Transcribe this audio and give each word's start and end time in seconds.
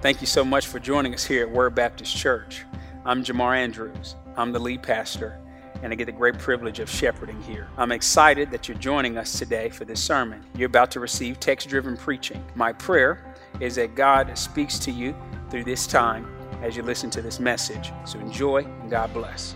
Thank 0.00 0.20
you 0.20 0.26
so 0.26 0.44
much 0.44 0.66
for 0.66 0.80
joining 0.80 1.14
us 1.14 1.24
here 1.24 1.42
at 1.42 1.50
Word 1.50 1.76
Baptist 1.76 2.16
Church. 2.16 2.64
I'm 3.04 3.22
Jamar 3.22 3.56
Andrews. 3.56 4.16
I'm 4.36 4.50
the 4.50 4.58
lead 4.58 4.82
pastor, 4.82 5.38
and 5.82 5.92
I 5.92 5.96
get 5.96 6.06
the 6.06 6.12
great 6.12 6.38
privilege 6.38 6.80
of 6.80 6.90
shepherding 6.90 7.40
here. 7.42 7.68
I'm 7.76 7.92
excited 7.92 8.50
that 8.50 8.66
you're 8.66 8.78
joining 8.78 9.16
us 9.16 9.38
today 9.38 9.68
for 9.68 9.84
this 9.84 10.02
sermon. 10.02 10.44
You're 10.56 10.66
about 10.66 10.90
to 10.92 11.00
receive 11.00 11.38
text 11.38 11.68
driven 11.68 11.96
preaching. 11.96 12.44
My 12.56 12.72
prayer 12.72 13.34
is 13.60 13.76
that 13.76 13.94
God 13.94 14.36
speaks 14.36 14.78
to 14.80 14.90
you 14.90 15.14
through 15.50 15.64
this 15.64 15.86
time 15.86 16.26
as 16.62 16.76
you 16.76 16.82
listen 16.82 17.10
to 17.10 17.22
this 17.22 17.38
message. 17.38 17.92
So 18.04 18.18
enjoy, 18.18 18.64
and 18.64 18.90
God 18.90 19.12
bless. 19.12 19.54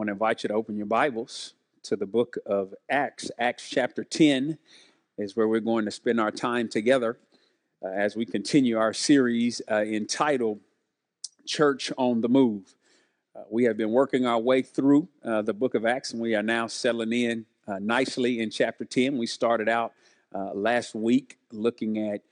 Want 0.00 0.08
to 0.08 0.12
invite 0.12 0.42
you 0.42 0.48
to 0.48 0.54
open 0.54 0.78
your 0.78 0.86
Bibles 0.86 1.52
to 1.82 1.94
the 1.94 2.06
book 2.06 2.38
of 2.46 2.72
Acts. 2.88 3.30
Acts 3.38 3.68
chapter 3.68 4.02
10 4.02 4.56
is 5.18 5.36
where 5.36 5.46
we're 5.46 5.60
going 5.60 5.84
to 5.84 5.90
spend 5.90 6.18
our 6.18 6.30
time 6.30 6.70
together 6.70 7.18
uh, 7.84 7.88
as 7.88 8.16
we 8.16 8.24
continue 8.24 8.78
our 8.78 8.94
series 8.94 9.60
uh, 9.70 9.82
entitled 9.82 10.58
Church 11.44 11.92
on 11.98 12.22
the 12.22 12.30
Move. 12.30 12.74
Uh, 13.36 13.42
we 13.50 13.64
have 13.64 13.76
been 13.76 13.90
working 13.90 14.24
our 14.24 14.38
way 14.38 14.62
through 14.62 15.06
uh, 15.22 15.42
the 15.42 15.52
book 15.52 15.74
of 15.74 15.84
Acts, 15.84 16.14
and 16.14 16.22
we 16.22 16.34
are 16.34 16.42
now 16.42 16.66
settling 16.66 17.12
in 17.12 17.44
uh, 17.68 17.78
nicely 17.78 18.40
in 18.40 18.48
chapter 18.48 18.86
10. 18.86 19.18
We 19.18 19.26
started 19.26 19.68
out 19.68 19.92
uh, 20.34 20.54
last 20.54 20.94
week 20.94 21.36
looking 21.52 22.08
at 22.08 22.22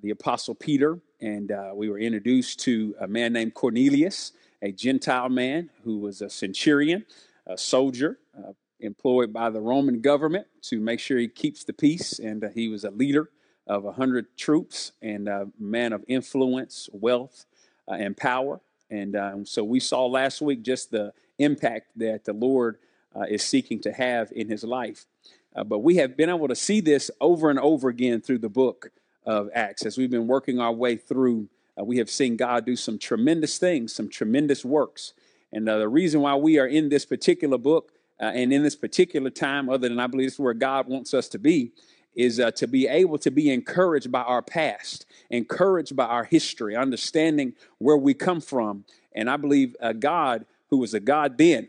the 0.00 0.10
Apostle 0.10 0.54
Peter, 0.54 1.00
and 1.20 1.50
we 1.74 1.88
were 1.88 1.98
introduced 1.98 2.60
to 2.60 2.94
a 3.00 3.08
man 3.08 3.32
named 3.32 3.54
Cornelius 3.54 4.30
a 4.62 4.72
Gentile 4.72 5.28
man 5.28 5.70
who 5.84 5.98
was 5.98 6.20
a 6.20 6.30
centurion, 6.30 7.04
a 7.46 7.56
soldier 7.56 8.18
uh, 8.36 8.52
employed 8.80 9.32
by 9.32 9.50
the 9.50 9.60
Roman 9.60 10.00
government 10.00 10.46
to 10.62 10.80
make 10.80 11.00
sure 11.00 11.18
he 11.18 11.28
keeps 11.28 11.64
the 11.64 11.72
peace. 11.72 12.18
And 12.18 12.44
uh, 12.44 12.48
he 12.54 12.68
was 12.68 12.84
a 12.84 12.90
leader 12.90 13.30
of 13.66 13.84
100 13.84 14.36
troops 14.36 14.92
and 15.00 15.28
a 15.28 15.48
man 15.58 15.92
of 15.92 16.04
influence, 16.08 16.88
wealth, 16.92 17.46
uh, 17.88 17.94
and 17.94 18.16
power. 18.16 18.60
And 18.90 19.14
um, 19.16 19.46
so 19.46 19.62
we 19.62 19.80
saw 19.80 20.06
last 20.06 20.40
week 20.40 20.62
just 20.62 20.90
the 20.90 21.12
impact 21.38 21.88
that 21.96 22.24
the 22.24 22.32
Lord 22.32 22.78
uh, 23.14 23.22
is 23.28 23.42
seeking 23.42 23.80
to 23.80 23.92
have 23.92 24.32
in 24.34 24.48
his 24.48 24.64
life. 24.64 25.06
Uh, 25.54 25.64
but 25.64 25.80
we 25.80 25.96
have 25.96 26.16
been 26.16 26.28
able 26.28 26.48
to 26.48 26.54
see 26.54 26.80
this 26.80 27.10
over 27.20 27.50
and 27.50 27.58
over 27.58 27.88
again 27.88 28.20
through 28.20 28.38
the 28.38 28.48
book 28.48 28.90
of 29.24 29.48
Acts 29.54 29.84
as 29.84 29.98
we've 29.98 30.10
been 30.10 30.26
working 30.26 30.60
our 30.60 30.72
way 30.72 30.96
through 30.96 31.48
uh, 31.80 31.84
we 31.84 31.98
have 31.98 32.10
seen 32.10 32.36
God 32.36 32.66
do 32.66 32.76
some 32.76 32.98
tremendous 32.98 33.58
things, 33.58 33.92
some 33.92 34.08
tremendous 34.08 34.64
works. 34.64 35.12
And 35.52 35.68
uh, 35.68 35.78
the 35.78 35.88
reason 35.88 36.20
why 36.20 36.34
we 36.34 36.58
are 36.58 36.66
in 36.66 36.88
this 36.88 37.04
particular 37.04 37.58
book 37.58 37.92
uh, 38.20 38.24
and 38.24 38.52
in 38.52 38.62
this 38.62 38.76
particular 38.76 39.30
time, 39.30 39.68
other 39.68 39.88
than 39.88 39.98
I 39.98 40.06
believe 40.06 40.26
this 40.26 40.34
is 40.34 40.40
where 40.40 40.54
God 40.54 40.88
wants 40.88 41.14
us 41.14 41.28
to 41.28 41.38
be, 41.38 41.72
is 42.14 42.40
uh, 42.40 42.50
to 42.50 42.66
be 42.66 42.86
able 42.88 43.18
to 43.18 43.30
be 43.30 43.50
encouraged 43.50 44.10
by 44.10 44.22
our 44.22 44.42
past, 44.42 45.06
encouraged 45.30 45.94
by 45.94 46.06
our 46.06 46.24
history, 46.24 46.76
understanding 46.76 47.54
where 47.78 47.96
we 47.96 48.14
come 48.14 48.40
from. 48.40 48.84
And 49.14 49.30
I 49.30 49.36
believe 49.36 49.76
uh, 49.80 49.92
God, 49.92 50.44
who 50.68 50.78
was 50.78 50.92
a 50.92 51.00
God 51.00 51.38
then, 51.38 51.68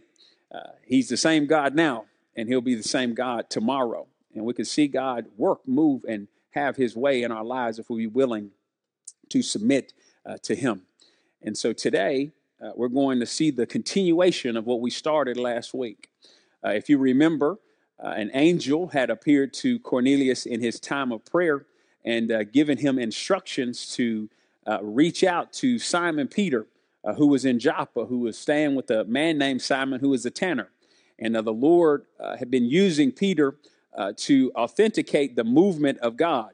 uh, 0.53 0.71
He's 0.85 1.09
the 1.09 1.17
same 1.17 1.45
God 1.45 1.75
now, 1.75 2.05
and 2.35 2.49
He'll 2.49 2.61
be 2.61 2.75
the 2.75 2.83
same 2.83 3.13
God 3.13 3.49
tomorrow. 3.49 4.07
And 4.33 4.45
we 4.45 4.53
can 4.53 4.65
see 4.65 4.87
God 4.87 5.27
work, 5.37 5.67
move, 5.67 6.05
and 6.07 6.27
have 6.51 6.75
His 6.75 6.95
way 6.95 7.23
in 7.23 7.31
our 7.31 7.45
lives 7.45 7.79
if 7.79 7.89
we 7.89 8.01
be 8.01 8.07
willing 8.07 8.51
to 9.29 9.41
submit 9.41 9.93
uh, 10.25 10.37
to 10.43 10.55
Him. 10.55 10.83
And 11.41 11.57
so 11.57 11.73
today, 11.73 12.31
uh, 12.61 12.71
we're 12.75 12.89
going 12.89 13.19
to 13.19 13.25
see 13.25 13.49
the 13.49 13.65
continuation 13.65 14.55
of 14.55 14.67
what 14.67 14.81
we 14.81 14.91
started 14.91 15.35
last 15.35 15.73
week. 15.73 16.09
Uh, 16.63 16.69
if 16.69 16.89
you 16.89 16.99
remember, 16.99 17.57
uh, 17.99 18.09
an 18.09 18.29
angel 18.35 18.87
had 18.87 19.09
appeared 19.09 19.51
to 19.53 19.79
Cornelius 19.79 20.45
in 20.45 20.61
his 20.61 20.79
time 20.79 21.11
of 21.11 21.25
prayer 21.25 21.65
and 22.05 22.31
uh, 22.31 22.43
given 22.43 22.77
him 22.77 22.99
instructions 22.99 23.95
to 23.95 24.29
uh, 24.67 24.77
reach 24.81 25.23
out 25.23 25.51
to 25.53 25.79
Simon 25.79 26.27
Peter, 26.27 26.67
who 27.17 27.25
was 27.25 27.45
in 27.45 27.57
Joppa, 27.57 28.05
who 28.05 28.19
was 28.19 28.37
staying 28.37 28.75
with 28.75 28.91
a 28.91 29.03
man 29.05 29.39
named 29.39 29.63
Simon, 29.63 29.99
who 29.99 30.09
was 30.09 30.23
a 30.27 30.29
tanner. 30.29 30.69
And 31.17 31.35
the 31.35 31.51
Lord 31.51 32.05
had 32.37 32.51
been 32.51 32.65
using 32.65 33.11
Peter 33.11 33.55
to 34.17 34.51
authenticate 34.55 35.35
the 35.35 35.43
movement 35.43 35.97
of 35.99 36.15
God. 36.15 36.51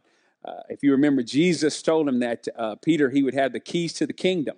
Uh, 0.47 0.61
if 0.69 0.81
you 0.81 0.91
remember, 0.91 1.21
Jesus 1.21 1.81
told 1.81 2.07
him 2.07 2.19
that 2.19 2.47
uh, 2.57 2.75
Peter, 2.75 3.09
he 3.09 3.21
would 3.21 3.33
have 3.33 3.51
the 3.51 3.59
keys 3.59 3.91
to 3.93 4.07
the 4.07 4.13
kingdom. 4.13 4.55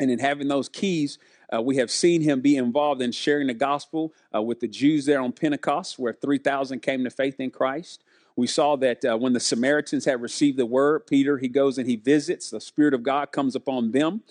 And 0.00 0.10
in 0.10 0.18
having 0.18 0.48
those 0.48 0.68
keys, 0.68 1.18
uh, 1.54 1.62
we 1.62 1.76
have 1.76 1.92
seen 1.92 2.22
him 2.22 2.40
be 2.40 2.56
involved 2.56 3.00
in 3.00 3.12
sharing 3.12 3.46
the 3.46 3.54
gospel 3.54 4.12
uh, 4.34 4.42
with 4.42 4.58
the 4.58 4.66
Jews 4.66 5.06
there 5.06 5.20
on 5.20 5.30
Pentecost, 5.30 5.96
where 5.96 6.12
3,000 6.12 6.80
came 6.80 7.04
to 7.04 7.10
faith 7.10 7.38
in 7.38 7.50
Christ. 7.50 8.02
We 8.34 8.48
saw 8.48 8.76
that 8.76 9.04
uh, 9.04 9.16
when 9.16 9.32
the 9.32 9.40
Samaritans 9.40 10.04
had 10.06 10.20
received 10.20 10.58
the 10.58 10.66
word, 10.66 11.06
Peter, 11.06 11.38
he 11.38 11.48
goes 11.48 11.78
and 11.78 11.88
he 11.88 11.96
visits. 11.96 12.50
The 12.50 12.60
Spirit 12.60 12.92
of 12.92 13.04
God 13.04 13.30
comes 13.30 13.54
upon 13.54 13.92
them. 13.92 14.22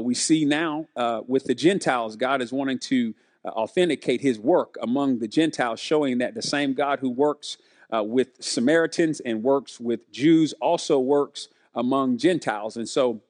We 0.00 0.14
see 0.14 0.44
now 0.44 0.86
with 1.26 1.44
the 1.44 1.54
Gentiles, 1.54 2.14
God 2.14 2.42
is 2.42 2.52
wanting 2.52 2.78
to 2.80 3.14
authenticate 3.46 4.20
his 4.20 4.38
work 4.38 4.76
among 4.82 5.18
the 5.18 5.26
Gentiles, 5.26 5.80
showing 5.80 6.18
that 6.18 6.34
the 6.34 6.42
same 6.42 6.74
God 6.74 6.98
who 6.98 7.08
works 7.08 7.56
uh, 7.94 8.02
with 8.02 8.28
Samaritans 8.40 9.20
and 9.20 9.42
works 9.42 9.80
with 9.80 10.10
Jews, 10.12 10.52
also 10.60 10.98
works 10.98 11.48
among 11.74 12.18
Gentiles. 12.18 12.76
And 12.76 12.88
so 12.88 13.22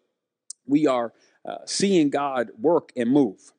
we 0.66 0.86
are 0.86 1.12
uh, 1.44 1.58
seeing 1.64 2.10
God 2.10 2.50
work 2.60 2.92
and 2.96 3.10
move. 3.10 3.52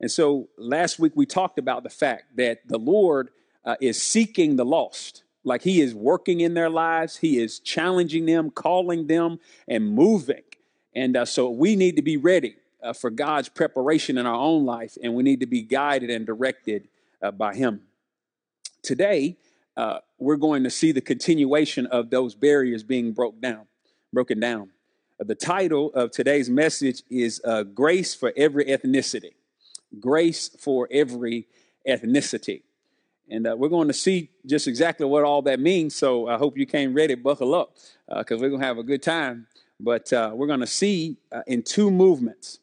And 0.00 0.10
so 0.10 0.48
last 0.58 0.98
week 0.98 1.12
we 1.14 1.26
talked 1.26 1.58
about 1.58 1.82
the 1.82 1.90
fact 1.90 2.36
that 2.36 2.66
the 2.66 2.78
Lord 2.78 3.30
uh, 3.64 3.76
is 3.80 4.02
seeking 4.02 4.56
the 4.56 4.64
lost. 4.64 5.22
Like 5.44 5.62
he 5.62 5.80
is 5.80 5.94
working 5.94 6.40
in 6.40 6.54
their 6.54 6.68
lives, 6.68 7.16
he 7.16 7.38
is 7.38 7.60
challenging 7.60 8.26
them, 8.26 8.50
calling 8.50 9.06
them, 9.06 9.38
and 9.68 9.88
moving. 9.88 10.42
And 10.94 11.16
uh, 11.16 11.24
so 11.24 11.50
we 11.50 11.76
need 11.76 11.96
to 11.96 12.02
be 12.02 12.16
ready 12.16 12.56
uh, 12.82 12.92
for 12.92 13.10
God's 13.10 13.48
preparation 13.48 14.18
in 14.18 14.26
our 14.26 14.34
own 14.34 14.64
life, 14.64 14.98
and 15.02 15.14
we 15.14 15.22
need 15.22 15.40
to 15.40 15.46
be 15.46 15.62
guided 15.62 16.10
and 16.10 16.26
directed 16.26 16.88
uh, 17.22 17.30
by 17.30 17.54
him. 17.54 17.82
Today, 18.82 19.36
uh, 19.76 19.98
we're 20.18 20.36
going 20.36 20.64
to 20.64 20.70
see 20.70 20.92
the 20.92 21.00
continuation 21.00 21.86
of 21.86 22.10
those 22.10 22.34
barriers 22.34 22.82
being 22.82 23.12
broke 23.12 23.40
down, 23.40 23.66
broken 24.12 24.40
down. 24.40 24.70
Uh, 25.20 25.24
the 25.24 25.34
title 25.34 25.92
of 25.94 26.10
today's 26.10 26.48
message 26.48 27.02
is 27.10 27.40
uh, 27.44 27.62
Grace 27.62 28.14
for 28.14 28.32
Every 28.36 28.64
Ethnicity. 28.64 29.34
Grace 30.00 30.48
for 30.58 30.88
Every 30.90 31.46
Ethnicity. 31.86 32.62
And 33.28 33.46
uh, 33.46 33.56
we're 33.58 33.68
going 33.68 33.88
to 33.88 33.94
see 33.94 34.30
just 34.46 34.66
exactly 34.68 35.04
what 35.04 35.24
all 35.24 35.42
that 35.42 35.60
means. 35.60 35.94
So 35.94 36.28
I 36.28 36.38
hope 36.38 36.56
you 36.56 36.64
came 36.64 36.94
ready, 36.94 37.14
buckle 37.14 37.54
up, 37.54 37.76
because 38.08 38.38
uh, 38.38 38.42
we're 38.42 38.50
going 38.50 38.60
to 38.60 38.66
have 38.66 38.78
a 38.78 38.84
good 38.84 39.02
time. 39.02 39.46
But 39.78 40.10
uh, 40.12 40.30
we're 40.32 40.46
going 40.46 40.60
to 40.60 40.66
see 40.66 41.18
in 41.46 41.62
two 41.62 41.90
movements 41.90 42.60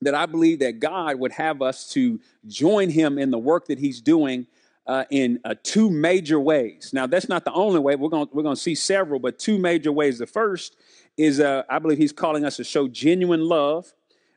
that 0.00 0.14
I 0.14 0.24
believe 0.24 0.60
that 0.60 0.80
God 0.80 1.16
would 1.16 1.32
have 1.32 1.60
us 1.60 1.90
to 1.90 2.18
join 2.46 2.88
Him 2.88 3.18
in 3.18 3.30
the 3.30 3.38
work 3.38 3.66
that 3.66 3.78
He's 3.78 4.00
doing 4.00 4.46
uh, 4.86 5.04
in 5.10 5.38
uh, 5.44 5.54
two 5.62 5.90
major 5.90 6.40
ways. 6.40 6.90
Now, 6.92 7.06
that's 7.06 7.28
not 7.28 7.44
the 7.44 7.52
only 7.52 7.80
way. 7.80 7.96
We're 7.96 8.08
going 8.08 8.28
we're 8.32 8.42
to 8.42 8.56
see 8.56 8.74
several, 8.74 9.20
but 9.20 9.38
two 9.38 9.58
major 9.58 9.92
ways. 9.92 10.18
The 10.18 10.26
first 10.26 10.76
is, 11.16 11.40
uh, 11.40 11.62
I 11.68 11.78
believe, 11.78 11.98
he's 11.98 12.12
calling 12.12 12.44
us 12.44 12.56
to 12.56 12.64
show 12.64 12.88
genuine 12.88 13.42
love, 13.42 13.92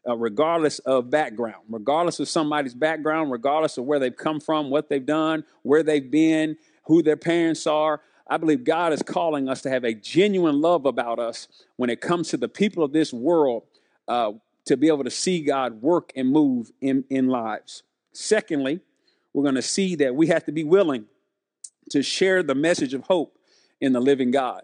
uh, 0.08 0.16
regardless 0.18 0.80
of 0.80 1.10
background, 1.10 1.64
regardless 1.70 2.20
of 2.20 2.28
somebody's 2.28 2.74
background, 2.74 3.32
regardless 3.32 3.78
of 3.78 3.86
where 3.86 4.00
they've 4.00 4.16
come 4.16 4.40
from, 4.40 4.70
what 4.70 4.90
they've 4.90 5.06
done, 5.06 5.44
where 5.62 5.82
they've 5.82 6.12
been, 6.12 6.58
who 6.84 7.02
their 7.02 7.18
parents 7.18 7.66
are. 7.66 8.02
I 8.28 8.38
believe 8.38 8.64
God 8.64 8.94
is 8.94 9.02
calling 9.02 9.50
us 9.50 9.62
to 9.64 9.70
have 9.70 9.84
a 9.84 9.94
genuine 9.94 10.62
love 10.62 10.86
about 10.86 11.20
us 11.20 11.48
when 11.78 11.90
it 11.90 12.02
comes 12.02 12.30
to 12.30 12.38
the 12.38 12.48
people 12.48 12.84
of 12.84 12.92
this 12.92 13.14
world, 13.14 13.64
uh, 14.08 14.34
to 14.66 14.78
be 14.78 14.88
able 14.88 15.04
to 15.04 15.12
see 15.12 15.42
God 15.42 15.82
work 15.82 16.12
and 16.16 16.30
move 16.30 16.72
in, 16.80 17.04
in 17.10 17.28
lives. 17.28 17.84
Secondly, 18.14 18.80
we're 19.34 19.44
going 19.44 19.56
to 19.56 19.62
see 19.62 19.96
that 19.96 20.16
we 20.16 20.28
have 20.28 20.46
to 20.46 20.52
be 20.52 20.64
willing 20.64 21.06
to 21.90 22.02
share 22.02 22.44
the 22.44 22.56
message 22.56 22.94
of 22.94 23.04
hope 23.04 23.38
in 23.82 23.94
the 23.94 24.00
living 24.00 24.32
God. 24.32 24.64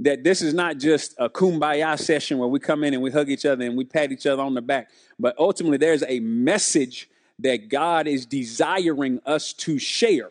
That 0.00 0.24
this 0.24 0.42
is 0.42 0.54
not 0.54 0.78
just 0.78 1.14
a 1.18 1.28
kumbaya 1.28 1.98
session 1.98 2.38
where 2.38 2.48
we 2.48 2.58
come 2.58 2.82
in 2.84 2.94
and 2.94 3.02
we 3.02 3.10
hug 3.10 3.28
each 3.28 3.46
other 3.46 3.64
and 3.64 3.76
we 3.76 3.84
pat 3.84 4.10
each 4.10 4.26
other 4.26 4.42
on 4.42 4.54
the 4.54 4.62
back, 4.62 4.90
but 5.18 5.36
ultimately 5.38 5.78
there's 5.78 6.02
a 6.04 6.20
message 6.20 7.08
that 7.38 7.68
God 7.68 8.06
is 8.06 8.26
desiring 8.26 9.20
us 9.26 9.52
to 9.52 9.78
share. 9.78 10.30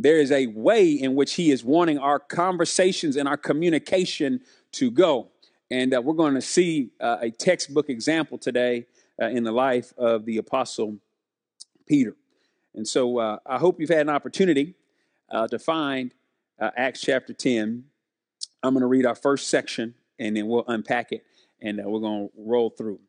There 0.00 0.18
is 0.18 0.32
a 0.32 0.46
way 0.48 0.90
in 0.90 1.14
which 1.14 1.34
He 1.34 1.50
is 1.50 1.64
wanting 1.64 1.98
our 1.98 2.18
conversations 2.18 3.16
and 3.16 3.28
our 3.28 3.36
communication 3.36 4.40
to 4.72 4.90
go. 4.90 5.28
And 5.70 5.94
uh, 5.94 6.02
we're 6.02 6.14
going 6.14 6.34
to 6.34 6.42
see 6.42 6.90
uh, 7.00 7.18
a 7.20 7.30
textbook 7.30 7.88
example 7.88 8.38
today 8.38 8.86
uh, 9.20 9.26
in 9.26 9.44
the 9.44 9.52
life 9.52 9.92
of 9.96 10.24
the 10.24 10.38
Apostle 10.38 10.98
Peter. 11.86 12.16
And 12.74 12.86
so 12.86 13.18
uh, 13.18 13.38
I 13.46 13.58
hope 13.58 13.80
you've 13.80 13.90
had 13.90 14.00
an 14.00 14.08
opportunity 14.08 14.74
uh, 15.30 15.46
to 15.48 15.58
find 15.58 16.12
uh, 16.60 16.70
Acts 16.76 17.00
chapter 17.00 17.32
10. 17.32 17.84
I'm 18.62 18.74
going 18.74 18.80
to 18.80 18.86
read 18.86 19.06
our 19.06 19.14
first 19.14 19.48
section 19.48 19.94
and 20.18 20.36
then 20.36 20.48
we'll 20.48 20.64
unpack 20.66 21.12
it 21.12 21.24
and 21.60 21.80
uh, 21.80 21.84
we're 21.88 22.00
going 22.00 22.28
to 22.28 22.32
roll 22.36 22.70
through. 22.70 23.00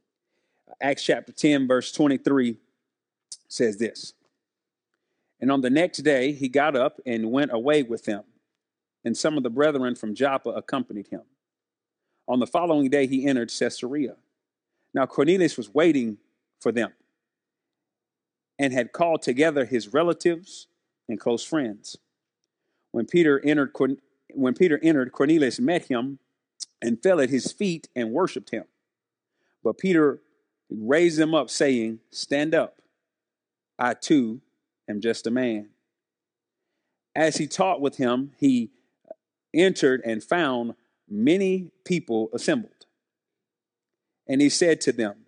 Acts 0.82 1.04
chapter 1.04 1.32
10, 1.32 1.68
verse 1.68 1.92
23 1.92 2.58
says 3.48 3.78
this 3.78 4.14
And 5.40 5.52
on 5.52 5.62
the 5.62 5.70
next 5.70 6.00
day, 6.00 6.32
he 6.32 6.48
got 6.48 6.76
up 6.76 7.00
and 7.06 7.32
went 7.32 7.52
away 7.54 7.84
with 7.84 8.06
them. 8.06 8.24
And 9.04 9.16
some 9.16 9.38
of 9.38 9.44
the 9.44 9.50
brethren 9.50 9.96
from 9.96 10.16
Joppa 10.16 10.50
accompanied 10.50 11.08
him. 11.08 11.22
On 12.28 12.40
the 12.40 12.48
following 12.48 12.90
day, 12.90 13.06
he 13.06 13.28
entered 13.28 13.54
Caesarea. 13.58 14.16
Now, 14.94 15.06
Cornelius 15.06 15.58
was 15.58 15.72
waiting 15.74 16.18
for 16.60 16.72
them 16.72 16.92
and 18.58 18.74
had 18.74 18.92
called 18.92 19.22
together 19.22 19.66
his 19.66 19.94
relatives 19.94 20.68
and 21.08 21.20
close 21.20 21.44
friends. 21.44 21.98
When 22.92 23.06
Peter 23.06 23.42
entered, 23.44 23.72
when 24.34 24.54
Peter 24.54 24.80
entered, 24.82 25.12
Cornelius 25.12 25.60
met 25.60 25.86
him 25.86 26.20
and 26.82 27.02
fell 27.02 27.20
at 27.20 27.30
his 27.30 27.52
feet 27.52 27.90
and 27.96 28.12
worshipped 28.12 28.52
him. 28.52 28.66
But 29.64 29.78
Peter 29.78 30.22
raised 30.70 31.20
him 31.20 31.34
up, 31.34 31.50
saying, 31.50 32.00
Stand 32.12 32.54
up. 32.54 32.82
I 33.78 33.94
too 33.94 34.42
am 34.88 35.02
just 35.02 35.28
a 35.28 35.32
man. 35.32 35.70
As 37.16 37.38
he 37.38 37.48
taught 37.48 37.82
with 37.82 37.98
him, 37.98 38.32
he 38.38 38.72
entered 39.54 40.02
and 40.06 40.24
found 40.24 40.76
many 41.10 41.72
people 41.84 42.30
assembled. 42.34 42.86
And 44.28 44.42
he 44.42 44.50
said 44.50 44.82
to 44.82 44.92
them, 44.92 45.25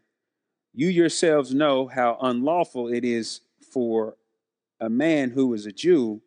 You 0.78 0.90
yourselves 0.90 1.56
know 1.56 1.88
how 1.88 2.20
unlawful 2.22 2.88
it 2.88 3.04
is 3.04 3.42
for 3.74 4.16
a 4.80 4.92
man 4.92 5.32
who 5.32 5.56
is 5.56 5.66
a 5.66 5.72
Jew 5.72 6.22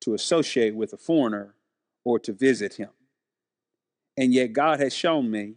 to 0.00 0.14
associate 0.14 0.74
with 0.74 0.94
a 0.94 0.96
foreigner 0.96 1.56
or 2.02 2.18
to 2.20 2.32
visit 2.32 2.72
him. 2.72 2.88
And 4.16 4.32
yet 4.32 4.54
God 4.54 4.80
has 4.80 4.94
shown 4.94 5.30
me 5.30 5.56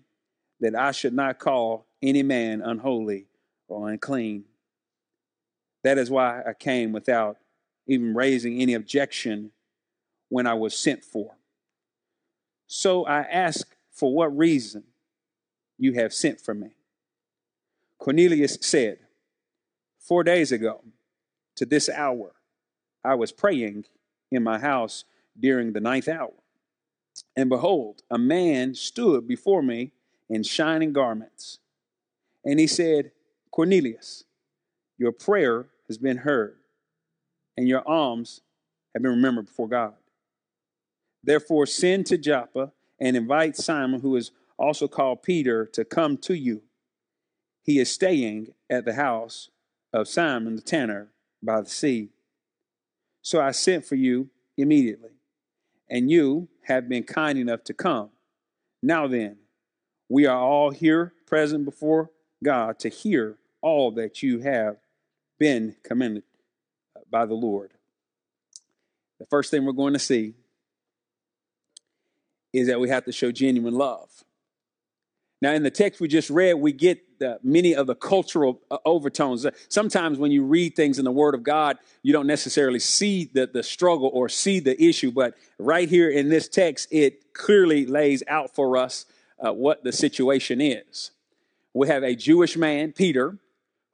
that 0.59 0.75
I 0.75 0.91
should 0.91 1.13
not 1.13 1.39
call 1.39 1.87
any 2.01 2.23
man 2.23 2.61
unholy 2.61 3.27
or 3.69 3.89
unclean. 3.89 4.43
That 5.85 5.97
is 5.97 6.11
why 6.11 6.41
I 6.45 6.51
came 6.51 6.91
without 6.91 7.37
even 7.87 8.13
raising 8.13 8.59
any 8.59 8.73
objection 8.73 9.51
when 10.27 10.45
I 10.45 10.55
was 10.55 10.77
sent 10.77 11.05
for. 11.05 11.37
So 12.67 13.05
I 13.05 13.21
ask 13.21 13.77
for 13.93 14.13
what 14.13 14.37
reason 14.37 14.83
you 15.77 15.93
have 15.93 16.13
sent 16.13 16.41
for 16.41 16.53
me. 16.53 16.75
Cornelius 17.97 18.57
said, 18.61 18.99
Four 19.99 20.23
days 20.23 20.51
ago, 20.51 20.83
to 21.55 21.65
this 21.65 21.89
hour, 21.89 22.33
I 23.03 23.15
was 23.15 23.31
praying 23.31 23.85
in 24.31 24.43
my 24.43 24.59
house 24.59 25.05
during 25.39 25.73
the 25.73 25.79
ninth 25.79 26.07
hour. 26.07 26.33
And 27.35 27.49
behold, 27.49 28.03
a 28.11 28.17
man 28.17 28.75
stood 28.75 29.27
before 29.27 29.61
me 29.61 29.91
in 30.29 30.43
shining 30.43 30.93
garments. 30.93 31.59
And 32.43 32.59
he 32.59 32.67
said, 32.67 33.11
Cornelius, 33.51 34.25
your 34.97 35.11
prayer 35.11 35.67
has 35.87 35.97
been 35.97 36.17
heard, 36.17 36.57
and 37.57 37.67
your 37.67 37.87
alms 37.87 38.41
have 38.93 39.01
been 39.01 39.11
remembered 39.11 39.45
before 39.45 39.67
God. 39.67 39.93
Therefore, 41.23 41.65
send 41.65 42.05
to 42.07 42.17
Joppa 42.17 42.71
and 42.99 43.17
invite 43.17 43.55
Simon, 43.55 44.01
who 44.01 44.15
is 44.15 44.31
also 44.57 44.87
called 44.87 45.23
Peter, 45.23 45.65
to 45.67 45.83
come 45.83 46.17
to 46.17 46.33
you. 46.33 46.61
He 47.65 47.79
is 47.79 47.91
staying 47.91 48.53
at 48.69 48.86
the 48.86 48.93
house 48.93 49.50
of 49.91 50.07
Simon 50.07 50.55
the 50.55 50.62
tanner 50.62 51.07
by 51.41 51.62
the 51.62 51.69
sea. 51.69 52.10
So 53.24 53.41
I 53.41 53.51
sent 53.51 53.86
for 53.86 53.95
you 53.95 54.29
immediately, 54.55 55.10
and 55.89 56.12
you 56.12 56.48
have 56.65 56.88
been 56.88 57.03
kind 57.03 57.39
enough 57.39 57.63
to 57.63 57.74
come. 57.74 58.12
Now 58.84 59.07
then, 59.07 59.38
we 60.07 60.27
are 60.27 60.38
all 60.38 60.69
here 60.69 61.13
present 61.25 61.65
before 61.65 62.12
God 62.43 62.77
to 62.79 62.89
hear 62.89 63.38
all 63.62 63.89
that 63.93 64.22
you 64.22 64.41
have 64.41 64.77
been 65.39 65.75
commended 65.84 66.24
uh, 66.95 67.00
by 67.10 67.25
the 67.25 67.34
Lord. 67.34 67.72
The 69.19 69.25
first 69.25 69.50
thing 69.50 69.65
we're 69.65 69.72
going 69.72 69.93
to 69.93 70.00
see 70.00 70.36
is 72.53 72.67
that 72.67 72.79
we 72.79 72.89
have 72.89 73.05
to 73.05 73.12
show 73.12 73.31
genuine 73.31 73.74
love. 73.74 74.24
Now, 75.41 75.53
in 75.53 75.63
the 75.63 75.72
text 75.72 76.00
we 76.00 76.07
just 76.07 76.29
read, 76.29 76.53
we 76.53 76.72
get 76.72 77.04
the, 77.19 77.39
many 77.43 77.75
of 77.75 77.88
the 77.88 77.95
cultural 77.95 78.62
uh, 78.69 78.77
overtones. 78.86 79.45
Sometimes 79.69 80.17
when 80.17 80.31
you 80.31 80.43
read 80.43 80.75
things 80.75 81.00
in 81.00 81.05
the 81.05 81.12
Word 81.12 81.36
of 81.36 81.43
God, 81.43 81.77
you 82.03 82.13
don't 82.13 82.27
necessarily 82.27 82.79
see 82.79 83.29
the, 83.34 83.48
the 83.48 83.63
struggle 83.63 84.10
or 84.13 84.29
see 84.29 84.60
the 84.60 84.81
issue, 84.81 85.12
but 85.12 85.36
right 85.57 85.89
here 85.89 86.10
in 86.10 86.29
this 86.29 86.48
text, 86.48 86.88
it 86.91 87.34
clearly 87.34 87.86
lays 87.86 88.24
out 88.27 88.53
for 88.53 88.77
us 88.77 89.05
uh, 89.45 89.51
what 89.53 89.84
the 89.84 89.91
situation 89.91 90.62
is. 90.62 91.12
We 91.74 91.88
have 91.88 92.03
a 92.03 92.15
Jewish 92.15 92.55
man, 92.55 92.93
Peter, 92.93 93.38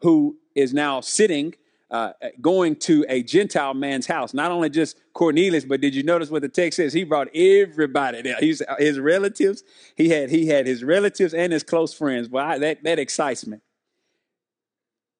who 0.02 0.38
is 0.56 0.74
now 0.74 1.02
sitting 1.02 1.56
uh, 1.92 2.14
going 2.40 2.78
to 2.78 3.06
a 3.10 3.22
Gentile 3.22 3.74
man's 3.74 4.08
house. 4.08 4.34
Not 4.34 4.50
only 4.50 4.70
just 4.70 4.98
Cornelius, 5.14 5.66
but 5.66 5.82
did 5.82 5.94
you 5.94 6.04
notice 6.04 6.32
what 6.32 6.42
the 6.42 6.50
text 6.50 6.78
says? 6.78 6.94
He 6.94 7.04
brought 7.04 7.28
everybody 7.36 8.22
there. 8.22 8.38
He's, 8.40 8.62
his 8.80 8.98
relatives. 8.98 9.64
He 9.98 10.10
had 10.10 10.30
he 10.30 10.48
had 10.48 10.66
his 10.66 10.84
relatives 10.84 11.34
and 11.34 11.52
his 11.52 11.64
close 11.64 11.94
friends. 11.94 12.30
Well, 12.30 12.60
that 12.60 12.84
that 12.84 12.98
excites 12.98 13.46
me. 13.46 13.58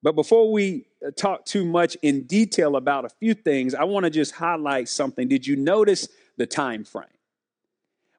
But 0.02 0.16
before 0.16 0.50
we 0.50 0.86
uh, 1.06 1.10
talk 1.16 1.44
too 1.44 1.64
much 1.64 1.96
in 2.02 2.26
detail 2.26 2.74
about 2.76 3.04
a 3.04 3.10
few 3.10 3.34
things, 3.34 3.74
I 3.74 3.84
want 3.84 4.04
to 4.04 4.10
just 4.10 4.34
highlight 4.34 4.88
something. 4.88 5.28
Did 5.28 5.46
you 5.46 5.56
notice 5.56 6.08
the 6.38 6.46
time 6.46 6.84
frame? 6.84 7.06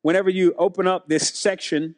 Whenever 0.04 0.30
you 0.30 0.54
open 0.58 0.88
up 0.88 1.08
this 1.08 1.28
section, 1.28 1.96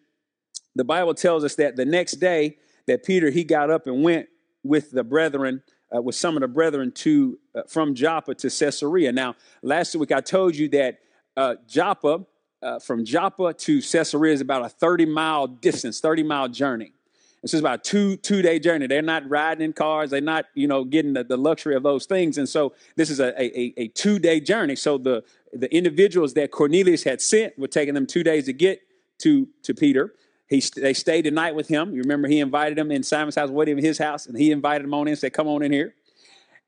the 0.74 0.86
Bible 0.86 1.14
tells 1.14 1.44
us 1.44 1.56
that 1.56 1.76
the 1.76 1.86
next 1.86 2.14
day 2.14 2.58
that 2.88 3.04
Peter 3.04 3.30
he 3.30 3.44
got 3.44 3.70
up 3.70 3.88
and 3.88 4.04
went 4.04 4.28
with 4.64 4.92
the 4.92 5.04
brethren 5.04 5.62
uh, 5.94 6.02
with 6.02 6.16
some 6.16 6.36
of 6.36 6.42
the 6.42 6.48
brethren 6.48 6.92
to 6.92 7.38
uh, 7.54 7.64
from 7.68 7.96
Joppa 7.96 8.36
to 8.36 8.50
Caesarea. 8.50 9.12
Now, 9.12 9.36
last 9.62 9.96
week 9.96 10.12
I 10.12 10.22
told 10.22 10.56
you 10.56 10.68
that 10.70 11.00
uh, 11.38 11.56
Joppa, 11.68 12.26
uh, 12.62 12.80
from 12.80 13.06
Joppa 13.06 13.54
to 13.54 13.82
Caesarea 13.82 14.34
is 14.34 14.42
about 14.42 14.66
a 14.66 14.70
30 14.70 15.06
mile 15.06 15.48
distance, 15.48 16.00
30 16.00 16.24
mile 16.24 16.48
journey. 16.50 16.94
This 17.42 17.54
is 17.54 17.60
about 17.60 17.80
a 17.80 17.84
two 17.84 18.18
two 18.18 18.42
day 18.42 18.58
journey. 18.58 18.88
They're 18.88 19.04
not 19.04 19.30
riding 19.30 19.64
in 19.64 19.74
cars. 19.74 20.10
They're 20.10 20.20
not 20.20 20.46
you 20.56 20.68
know 20.68 20.84
getting 20.84 21.14
the, 21.14 21.24
the 21.24 21.38
luxury 21.38 21.76
of 21.76 21.84
those 21.84 22.08
things. 22.08 22.40
And 22.40 22.50
so 22.50 22.74
this 22.96 23.12
is 23.12 23.20
a, 23.20 23.40
a, 23.40 23.74
a 23.78 23.88
two 23.90 24.18
day 24.18 24.40
journey. 24.40 24.76
So 24.76 24.98
the 24.98 25.24
the 25.54 25.74
individuals 25.74 26.34
that 26.34 26.50
Cornelius 26.50 27.04
had 27.04 27.22
sent 27.22 27.58
were 27.60 27.68
taking 27.68 27.94
them 27.94 28.08
two 28.08 28.24
days 28.24 28.46
to 28.46 28.54
get 28.54 28.82
to 29.20 29.48
to 29.62 29.76
Peter. 29.76 30.16
He, 30.48 30.62
they 30.76 30.94
stayed 30.94 31.26
the 31.26 31.32
night 31.32 31.56
with 31.56 31.68
him. 31.68 31.94
You 31.94 32.02
remember 32.02 32.28
he 32.28 32.40
invited 32.40 32.78
them 32.78 32.92
in 32.92 33.04
Simon's 33.04 33.36
house, 33.36 33.50
waiting 33.50 33.78
in 33.78 33.84
his 33.84 33.98
house, 33.98 34.28
and 34.28 34.38
he 34.38 34.52
invited 34.52 34.84
them 34.84 34.94
on 34.94 35.08
in, 35.08 35.16
said, 35.16 35.34
come 35.34 35.48
on 35.48 35.64
in 35.64 35.72
here. 35.72 35.96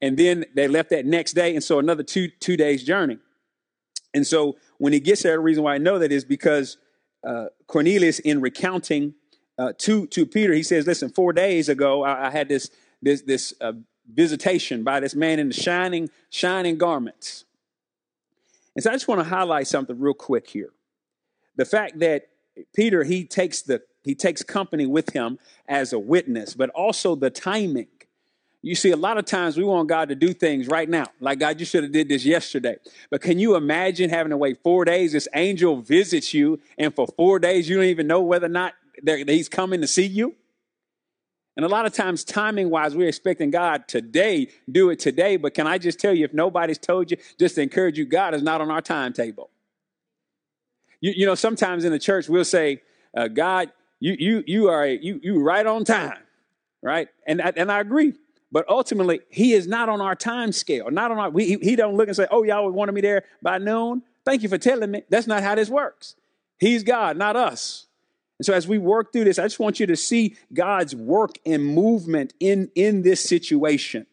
And 0.01 0.17
then 0.17 0.45
they 0.55 0.67
left 0.67 0.89
that 0.91 1.05
next 1.05 1.33
day, 1.33 1.53
and 1.53 1.63
so 1.63 1.79
another 1.79 2.03
two, 2.03 2.27
two 2.39 2.57
days 2.57 2.83
journey. 2.83 3.17
And 4.13 4.25
so 4.25 4.57
when 4.77 4.93
he 4.93 4.99
gets 4.99 5.23
there, 5.23 5.33
the 5.33 5.39
reason 5.39 5.63
why 5.63 5.75
I 5.75 5.77
know 5.77 5.99
that 5.99 6.11
is 6.11 6.25
because 6.25 6.77
uh, 7.25 7.47
Cornelius, 7.67 8.19
in 8.19 8.41
recounting 8.41 9.13
uh, 9.57 9.73
to, 9.79 10.07
to 10.07 10.25
Peter, 10.25 10.53
he 10.53 10.63
says, 10.63 10.87
listen, 10.87 11.09
four 11.09 11.33
days 11.33 11.69
ago, 11.69 12.03
I, 12.03 12.27
I 12.27 12.29
had 12.29 12.47
this, 12.47 12.69
this, 13.01 13.21
this 13.23 13.53
uh, 13.61 13.73
visitation 14.11 14.83
by 14.83 14.99
this 14.99 15.15
man 15.15 15.39
in 15.39 15.49
the 15.49 15.53
shining, 15.53 16.09
shining 16.29 16.77
garments. 16.77 17.45
And 18.75 18.83
so 18.83 18.91
I 18.91 18.93
just 18.93 19.07
want 19.07 19.19
to 19.19 19.27
highlight 19.27 19.67
something 19.67 19.99
real 19.99 20.13
quick 20.13 20.49
here. 20.49 20.69
The 21.55 21.65
fact 21.65 21.99
that 21.99 22.29
Peter, 22.75 23.03
he 23.03 23.25
takes 23.25 23.61
the 23.61 23.81
he 24.03 24.15
takes 24.15 24.41
company 24.41 24.85
with 24.85 25.11
him 25.11 25.37
as 25.67 25.91
a 25.91 25.99
witness, 25.99 26.53
but 26.53 26.69
also 26.69 27.15
the 27.15 27.29
timing. 27.29 27.87
You 28.61 28.73
see, 28.73 28.91
a 28.91 28.97
lot 28.97 29.17
of 29.17 29.25
times 29.25 29.57
we 29.57 29.63
want 29.63 29.89
God 29.89 30.09
to 30.09 30.15
do 30.15 30.33
things 30.33 30.67
right 30.67 30.89
now. 30.89 31.05
Like 31.19 31.39
God, 31.39 31.59
you 31.59 31.65
should 31.65 31.83
have 31.83 31.91
did 31.91 32.09
this 32.09 32.25
yesterday. 32.25 32.77
But 33.09 33.21
can 33.21 33.37
you 33.37 33.55
imagine 33.55 34.09
having 34.09 34.29
to 34.31 34.37
wait 34.37 34.63
four 34.63 34.85
days? 34.85 35.11
This 35.11 35.27
angel 35.35 35.81
visits 35.81 36.33
you, 36.33 36.59
and 36.77 36.95
for 36.95 37.05
four 37.05 37.39
days 37.39 37.67
you 37.67 37.75
don't 37.75 37.85
even 37.85 38.07
know 38.07 38.21
whether 38.21 38.45
or 38.45 38.49
not 38.49 38.73
he's 39.05 39.49
coming 39.49 39.81
to 39.81 39.87
see 39.87 40.05
you. 40.05 40.35
And 41.57 41.65
a 41.65 41.69
lot 41.69 41.87
of 41.87 41.93
times, 41.93 42.23
timing 42.23 42.69
wise, 42.69 42.95
we're 42.95 43.07
expecting 43.07 43.49
God 43.49 43.87
today, 43.87 44.47
do 44.71 44.91
it 44.91 44.99
today. 44.99 45.37
But 45.37 45.55
can 45.55 45.65
I 45.65 45.79
just 45.79 45.99
tell 45.99 46.13
you, 46.13 46.23
if 46.23 46.33
nobody's 46.33 46.77
told 46.77 47.09
you, 47.09 47.17
just 47.39 47.55
to 47.55 47.63
encourage 47.63 47.97
you, 47.97 48.05
God 48.05 48.35
is 48.35 48.43
not 48.43 48.61
on 48.61 48.69
our 48.69 48.81
timetable. 48.81 49.49
You, 51.01 51.13
you 51.15 51.25
know, 51.25 51.35
sometimes 51.35 51.85
in 51.85 51.91
the 51.91 51.99
church 51.99 52.27
we'll 52.27 52.45
say, 52.45 52.81
uh, 53.15 53.27
God, 53.27 53.71
you 53.99 54.15
you 54.17 54.43
you 54.45 54.69
are 54.69 54.85
you 54.87 55.19
you 55.23 55.41
right 55.41 55.65
on 55.65 55.83
time, 55.83 56.19
right? 56.81 57.07
And 57.25 57.41
and 57.41 57.71
I 57.71 57.79
agree. 57.79 58.13
But 58.51 58.67
ultimately, 58.69 59.21
He 59.29 59.53
is 59.53 59.67
not 59.67 59.89
on 59.89 60.01
our 60.01 60.15
time 60.15 60.51
scale. 60.51 60.89
Not 60.89 61.11
on 61.11 61.17
our. 61.17 61.29
We, 61.29 61.57
he 61.61 61.75
don't 61.75 61.95
look 61.95 62.07
and 62.07 62.15
say, 62.15 62.27
"Oh, 62.31 62.43
y'all 62.43 62.69
wanted 62.71 62.93
me 62.93 63.01
there 63.01 63.23
by 63.41 63.57
noon." 63.57 64.03
Thank 64.25 64.43
you 64.43 64.49
for 64.49 64.57
telling 64.57 64.91
me. 64.91 65.03
That's 65.09 65.27
not 65.27 65.43
how 65.43 65.55
this 65.55 65.69
works. 65.69 66.15
He's 66.59 66.83
God, 66.83 67.17
not 67.17 67.35
us. 67.35 67.85
And 68.39 68.45
so, 68.45 68.53
as 68.53 68.67
we 68.67 68.77
work 68.77 69.11
through 69.11 69.25
this, 69.25 69.39
I 69.39 69.43
just 69.43 69.59
want 69.59 69.79
you 69.79 69.87
to 69.87 69.95
see 69.95 70.35
God's 70.53 70.95
work 70.95 71.37
and 71.45 71.65
movement 71.65 72.33
in 72.39 72.69
in 72.75 73.01
this 73.01 73.21
situation. 73.21 74.05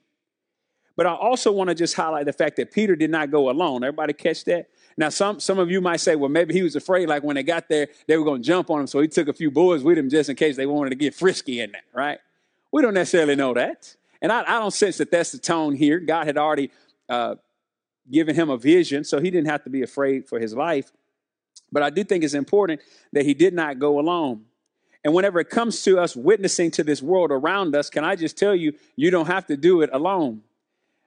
But 0.96 1.06
I 1.06 1.14
also 1.14 1.50
want 1.52 1.68
to 1.68 1.74
just 1.74 1.94
highlight 1.94 2.26
the 2.26 2.32
fact 2.32 2.56
that 2.56 2.72
Peter 2.72 2.94
did 2.96 3.10
not 3.10 3.30
go 3.30 3.50
alone. 3.50 3.82
Everybody 3.82 4.12
catch 4.12 4.44
that? 4.44 4.68
Now, 4.96 5.08
some, 5.08 5.40
some 5.40 5.58
of 5.58 5.70
you 5.70 5.80
might 5.80 6.00
say, 6.00 6.14
well, 6.14 6.28
maybe 6.28 6.54
he 6.54 6.62
was 6.62 6.76
afraid, 6.76 7.08
like 7.08 7.24
when 7.24 7.34
they 7.34 7.42
got 7.42 7.68
there, 7.68 7.88
they 8.06 8.16
were 8.16 8.24
going 8.24 8.42
to 8.42 8.46
jump 8.46 8.70
on 8.70 8.80
him. 8.80 8.86
So 8.86 9.00
he 9.00 9.08
took 9.08 9.28
a 9.28 9.32
few 9.32 9.50
boys 9.50 9.82
with 9.82 9.98
him 9.98 10.08
just 10.08 10.30
in 10.30 10.36
case 10.36 10.56
they 10.56 10.66
wanted 10.66 10.90
to 10.90 10.96
get 10.96 11.14
frisky 11.14 11.60
in 11.60 11.72
there, 11.72 11.82
right? 11.92 12.18
We 12.70 12.82
don't 12.82 12.94
necessarily 12.94 13.34
know 13.34 13.54
that. 13.54 13.96
And 14.22 14.30
I, 14.30 14.42
I 14.42 14.58
don't 14.60 14.72
sense 14.72 14.98
that 14.98 15.10
that's 15.10 15.32
the 15.32 15.38
tone 15.38 15.74
here. 15.74 15.98
God 15.98 16.26
had 16.26 16.38
already 16.38 16.70
uh, 17.08 17.34
given 18.10 18.34
him 18.34 18.50
a 18.50 18.56
vision, 18.56 19.04
so 19.04 19.20
he 19.20 19.30
didn't 19.30 19.48
have 19.48 19.64
to 19.64 19.70
be 19.70 19.82
afraid 19.82 20.28
for 20.28 20.38
his 20.38 20.54
life. 20.54 20.92
But 21.72 21.82
I 21.82 21.90
do 21.90 22.04
think 22.04 22.22
it's 22.22 22.34
important 22.34 22.80
that 23.12 23.26
he 23.26 23.34
did 23.34 23.52
not 23.52 23.78
go 23.78 23.98
alone. 23.98 24.44
And 25.04 25.12
whenever 25.12 25.38
it 25.40 25.50
comes 25.50 25.82
to 25.82 25.98
us 25.98 26.16
witnessing 26.16 26.70
to 26.72 26.84
this 26.84 27.02
world 27.02 27.30
around 27.30 27.74
us, 27.76 27.90
can 27.90 28.04
I 28.04 28.16
just 28.16 28.38
tell 28.38 28.54
you, 28.54 28.72
you 28.96 29.10
don't 29.10 29.26
have 29.26 29.46
to 29.48 29.56
do 29.56 29.82
it 29.82 29.90
alone. 29.92 30.42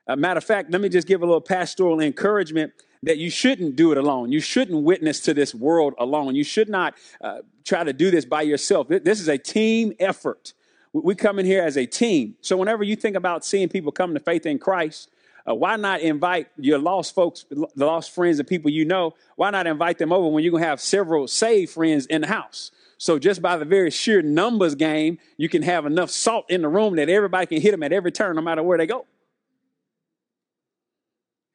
A 0.07 0.15
matter 0.15 0.37
of 0.37 0.43
fact, 0.43 0.71
let 0.71 0.81
me 0.81 0.89
just 0.89 1.07
give 1.07 1.21
a 1.21 1.25
little 1.25 1.41
pastoral 1.41 1.99
encouragement 1.99 2.73
that 3.03 3.17
you 3.17 3.29
shouldn't 3.29 3.75
do 3.75 3.91
it 3.91 3.97
alone. 3.97 4.31
You 4.31 4.39
shouldn't 4.39 4.83
witness 4.83 5.19
to 5.21 5.33
this 5.33 5.53
world 5.53 5.93
alone. 5.97 6.35
You 6.35 6.43
should 6.43 6.69
not 6.69 6.95
uh, 7.21 7.39
try 7.63 7.83
to 7.83 7.93
do 7.93 8.11
this 8.11 8.25
by 8.25 8.41
yourself. 8.41 8.87
This 8.87 9.19
is 9.19 9.27
a 9.27 9.37
team 9.37 9.93
effort. 9.99 10.53
We 10.93 11.15
come 11.15 11.37
in 11.37 11.45
here 11.45 11.61
as 11.61 11.77
a 11.77 11.85
team. 11.85 12.35
So 12.41 12.57
whenever 12.57 12.83
you 12.83 12.95
think 12.95 13.15
about 13.15 13.45
seeing 13.45 13.69
people 13.69 13.91
come 13.91 14.13
to 14.13 14.19
faith 14.19 14.45
in 14.45 14.57
Christ, 14.57 15.09
uh, 15.47 15.55
why 15.55 15.75
not 15.75 16.01
invite 16.01 16.47
your 16.57 16.79
lost 16.79 17.15
folks, 17.15 17.45
the 17.49 17.85
lost 17.85 18.13
friends 18.13 18.39
and 18.39 18.47
people 18.47 18.69
you 18.71 18.83
know? 18.83 19.13
Why 19.35 19.49
not 19.49 19.67
invite 19.67 19.97
them 19.97 20.11
over 20.11 20.27
when 20.27 20.43
you're 20.43 20.51
going 20.51 20.63
to 20.63 20.69
have 20.69 20.81
several 20.81 21.27
saved 21.27 21.71
friends 21.71 22.05
in 22.07 22.21
the 22.21 22.27
house? 22.27 22.71
So 22.97 23.19
just 23.19 23.41
by 23.41 23.57
the 23.57 23.65
very 23.65 23.91
sheer 23.91 24.21
numbers 24.21 24.75
game, 24.75 25.19
you 25.37 25.49
can 25.49 25.61
have 25.61 25.85
enough 25.85 26.09
salt 26.09 26.45
in 26.49 26.63
the 26.63 26.67
room 26.67 26.95
that 26.95 27.09
everybody 27.09 27.45
can 27.45 27.61
hit 27.61 27.71
them 27.71 27.83
at 27.83 27.93
every 27.93 28.11
turn, 28.11 28.35
no 28.35 28.41
matter 28.41 28.63
where 28.63 28.77
they 28.77 28.87
go. 28.87 29.05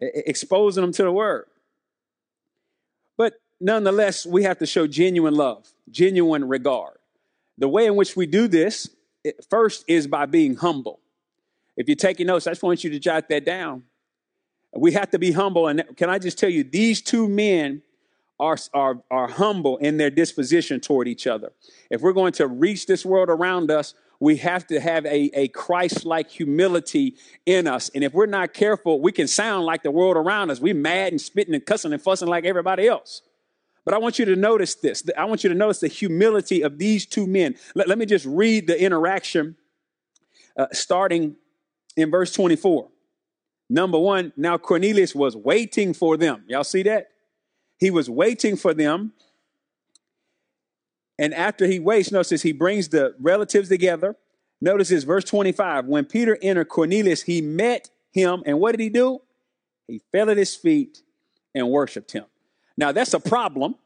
Exposing 0.03 0.83
them 0.83 0.93
to 0.93 1.05
the 1.05 1.13
word. 1.13 1.47
But 3.17 3.35
nonetheless, 3.61 4.27
we 4.27 4.43
have 4.43 4.59
to 4.59 4.67
show 4.67 4.89
genuine 4.89 5.35
love, 5.35 5.73
genuine 5.91 6.49
regard. 6.49 6.99
The 7.59 7.69
way 7.69 7.87
in 7.87 7.95
which 7.95 8.17
we 8.17 8.27
do 8.27 8.49
this, 8.49 8.91
first, 9.49 9.85
is 9.87 10.09
by 10.09 10.27
being 10.27 10.57
humble. 10.57 10.99
If 11.77 11.87
you're 11.89 11.95
taking 11.95 12.27
notes, 12.27 12.47
I 12.47 12.51
just 12.51 12.63
want 12.63 12.83
you 12.83 12.91
to 12.91 12.99
jot 12.99 13.29
that 13.29 13.45
down. 13.45 13.85
We 14.75 14.93
have 14.93 15.11
to 15.11 15.19
be 15.19 15.33
humble. 15.33 15.69
And 15.69 15.85
can 15.97 16.11
I 16.11 16.19
just 16.19 16.39
tell 16.39 16.51
you, 16.51 16.65
these 16.65 17.01
two 17.01 17.29
men 17.29 17.83
are, 18.41 18.57
are, 18.75 19.03
are 19.11 19.29
humble 19.29 19.77
in 19.77 19.99
their 19.99 20.11
disposition 20.11 20.81
toward 20.81 21.07
each 21.07 21.29
other. 21.29 21.53
If 21.91 22.01
we're 22.01 22.13
going 22.13 22.33
to 22.33 22.49
reach 22.49 22.87
this 22.87 23.07
world 23.07 23.29
around 23.29 23.71
us, 23.71 23.95
we 24.23 24.37
have 24.37 24.69
to 24.69 24.79
have 24.79 25.05
a, 25.05 25.31
a 25.35 25.49
Christ 25.49 26.05
like 26.05 26.31
humility 26.31 27.17
in 27.45 27.67
us. 27.67 27.91
And 27.93 28.05
if 28.05 28.15
we're 28.15 28.27
not 28.27 28.55
careful, 28.55 29.01
we 29.01 29.11
can 29.11 29.27
sound 29.27 29.67
like 29.67 29.83
the 29.83 29.91
world 29.91 30.17
around 30.17 30.49
us. 30.51 30.61
We're 30.61 30.75
mad 30.77 31.11
and 31.11 31.21
spitting 31.21 31.55
and 31.55 31.67
cussing 31.67 31.93
and 31.93 32.01
fussing 32.01 32.29
like 32.29 32.45
everybody 32.45 32.87
else. 32.87 33.23
But 33.85 33.95
I 33.95 33.99
want 33.99 34.21
you 34.21 34.25
to 34.27 34.37
notice 34.37 34.77
this. 34.77 35.03
I 35.19 35.25
want 35.25 35.43
you 35.43 35.49
to 35.49 35.57
notice 35.57 35.81
the 35.81 35.89
humility 35.89 36.63
of 36.63 36.79
these 36.79 37.05
two 37.05 37.27
men. 37.27 37.57
Let, 37.75 37.89
let 37.89 37.99
me 37.99 38.07
just 38.07 38.25
read 38.25 38.69
the 38.69 38.81
interaction 38.81 39.57
uh, 40.57 40.67
starting 40.71 41.35
in 41.97 42.09
verse 42.13 42.33
24. 42.33 42.91
Number 43.69 43.99
one, 43.99 44.33
now 44.37 44.57
Cornelius 44.57 45.17
was 45.17 45.35
waiting 45.35 45.95
for 45.95 46.17
them. 46.17 46.45
Y'all 46.47 46.63
see 46.63 46.85
that? 46.85 47.09
He 47.77 47.91
was 47.91 48.09
waiting 48.09 48.55
for 48.55 48.73
them. 48.73 49.15
And 51.23 51.33
after 51.33 51.69
he 51.69 51.79
waits, 51.79 52.11
notice 52.11 52.43
he 52.43 52.51
brings 52.51 52.89
the 52.89 53.15
relatives 53.21 53.69
together. 53.69 54.17
Notice 54.61 54.89
this, 54.89 55.05
verse 55.05 55.23
25. 55.23 55.87
When 55.87 56.05
Peter 56.05 56.37
entered 56.43 56.69
Cornelius, 56.69 57.23
he 57.23 57.41
met 57.41 57.91
him. 58.11 58.43
And 58.45 58.59
what 58.59 58.73
did 58.73 58.81
he 58.81 58.89
do? 58.89 59.21
He 59.87 60.03
fell 60.11 60.31
at 60.31 60.37
his 60.37 60.57
feet 60.57 61.01
and 61.55 61.71
worshiped 61.71 62.11
him. 62.11 62.25
Now, 62.77 62.91
that's 62.91 63.15
a 63.15 63.21
problem. 63.21 63.77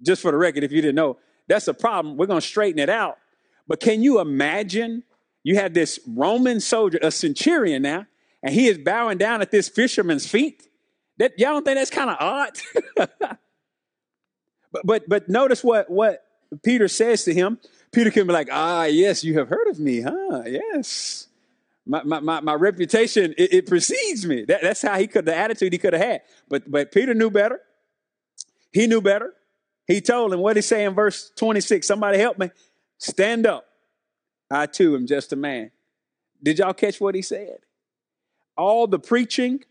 Just 0.00 0.22
for 0.22 0.30
the 0.30 0.36
record, 0.36 0.62
if 0.62 0.70
you 0.70 0.80
didn't 0.80 0.94
know, 0.94 1.18
that's 1.48 1.66
a 1.66 1.74
problem. 1.74 2.16
We're 2.16 2.26
going 2.26 2.40
to 2.40 2.46
straighten 2.46 2.78
it 2.78 2.88
out. 2.88 3.18
But 3.66 3.80
can 3.80 4.00
you 4.00 4.20
imagine 4.20 5.02
you 5.42 5.56
have 5.56 5.74
this 5.74 5.98
Roman 6.06 6.60
soldier, 6.60 7.00
a 7.02 7.10
centurion 7.10 7.82
now, 7.82 8.06
and 8.44 8.54
he 8.54 8.68
is 8.68 8.78
bowing 8.78 9.18
down 9.18 9.42
at 9.42 9.50
this 9.50 9.68
fisherman's 9.68 10.24
feet. 10.24 10.68
That 11.18 11.36
y'all 11.36 11.54
don't 11.54 11.64
think 11.64 11.78
that's 11.78 11.90
kind 11.90 12.10
of 12.10 12.16
odd? 12.20 12.58
but 14.72 14.82
but 14.84 15.08
but 15.08 15.28
notice 15.28 15.64
what 15.64 15.90
what 15.90 16.24
Peter 16.62 16.88
says 16.88 17.24
to 17.24 17.34
him. 17.34 17.58
Peter 17.92 18.10
can 18.10 18.26
be 18.26 18.32
like, 18.32 18.48
ah, 18.52 18.84
yes, 18.84 19.24
you 19.24 19.38
have 19.38 19.48
heard 19.48 19.68
of 19.68 19.80
me, 19.80 20.00
huh? 20.00 20.42
Yes. 20.46 21.26
My, 21.86 22.02
my, 22.04 22.20
my, 22.20 22.40
my 22.40 22.54
reputation, 22.54 23.34
it, 23.36 23.52
it, 23.52 23.66
precedes 23.66 24.24
me. 24.24 24.44
That, 24.44 24.62
that's 24.62 24.82
how 24.82 24.98
he 24.98 25.06
could, 25.06 25.24
the 25.24 25.34
attitude 25.34 25.72
he 25.72 25.78
could 25.78 25.92
have 25.92 26.02
had. 26.02 26.22
But, 26.48 26.70
but 26.70 26.92
Peter 26.92 27.14
knew 27.14 27.30
better. 27.30 27.60
He 28.72 28.86
knew 28.86 29.00
better. 29.00 29.34
He 29.86 30.00
told 30.00 30.32
him, 30.32 30.40
what 30.40 30.54
he 30.54 30.62
say 30.62 30.84
in 30.84 30.94
verse 30.94 31.32
26? 31.36 31.84
Somebody 31.86 32.18
help 32.18 32.38
me. 32.38 32.50
Stand 32.98 33.46
up. 33.46 33.66
I 34.50 34.66
too 34.66 34.94
am 34.94 35.06
just 35.06 35.32
a 35.32 35.36
man. 35.36 35.70
Did 36.42 36.58
y'all 36.58 36.74
catch 36.74 37.00
what 37.00 37.14
he 37.14 37.22
said? 37.22 37.58
All 38.56 38.86
the 38.86 38.98
preaching, 38.98 39.64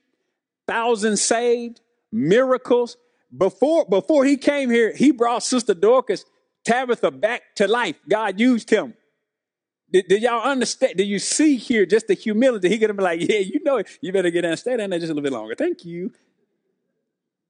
thousands 0.68 1.22
saved, 1.22 1.82
miracles. 2.12 2.98
Before, 3.36 3.86
before 3.86 4.26
he 4.26 4.38
came 4.38 4.70
here, 4.70 4.94
he 4.94 5.12
brought 5.12 5.44
Sister 5.44 5.74
Dorcas, 5.74 6.26
Tabitha 6.66 7.12
back 7.12 7.56
to 7.56 7.68
life. 7.68 7.96
God 8.08 8.40
used 8.40 8.70
him. 8.70 8.94
Did, 9.92 10.08
did, 10.08 10.22
y'all 10.22 10.44
understand? 10.44 10.98
Did 10.98 11.08
you 11.08 11.20
see 11.20 11.56
here 11.56 11.86
just 11.86 12.08
the 12.08 12.14
humility? 12.14 12.70
He 12.70 12.78
could 12.78 12.90
have 12.90 12.98
been 12.98 13.04
like, 13.04 13.22
yeah, 13.22 13.40
you 13.40 13.64
know 13.64 13.78
it. 13.78 13.88
You 14.02 14.12
better 14.14 14.30
get 14.30 14.42
down 14.42 14.52
and 14.52 14.60
stay 14.60 14.78
down 14.78 14.92
there 14.92 15.00
just 15.00 15.12
a 15.12 15.14
little 15.14 15.24
bit 15.24 15.34
longer. 15.34 15.56
Thank 15.56 15.84
you. 15.84 16.12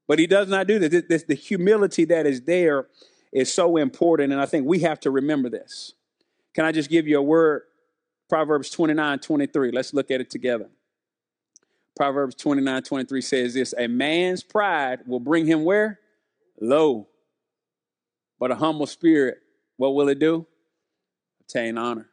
But 0.08 0.18
he 0.18 0.26
does 0.26 0.48
not 0.48 0.66
do 0.66 0.78
this. 0.78 0.90
this, 0.90 1.04
this 1.08 1.22
the 1.24 1.34
humility 1.34 2.04
that 2.06 2.26
is 2.26 2.42
there 2.42 2.86
is 3.32 3.52
so 3.52 3.76
important. 3.76 4.32
And 4.32 4.40
I 4.40 4.46
think 4.46 4.66
we 4.66 4.80
have 4.80 5.00
to 5.00 5.10
remember 5.10 5.50
this. 5.50 5.92
Can 6.54 6.64
I 6.64 6.72
just 6.72 6.88
give 6.88 7.06
you 7.06 7.18
a 7.18 7.22
word? 7.22 7.62
Proverbs 8.28 8.70
29 8.70 9.18
23. 9.18 9.70
Let's 9.72 9.92
look 9.92 10.10
at 10.10 10.20
it 10.20 10.30
together. 10.30 10.70
Proverbs 11.96 12.34
29 12.36 12.82
23 12.82 13.20
says 13.20 13.54
this 13.54 13.74
A 13.76 13.86
man's 13.86 14.42
pride 14.42 15.00
will 15.06 15.20
bring 15.20 15.46
him 15.46 15.64
where? 15.64 16.00
Low. 16.60 17.09
But 18.40 18.50
a 18.50 18.56
humble 18.56 18.86
spirit, 18.86 19.38
what 19.76 19.94
will 19.94 20.08
it 20.08 20.18
do? 20.18 20.46
Obtain 21.42 21.78
honor. 21.78 22.08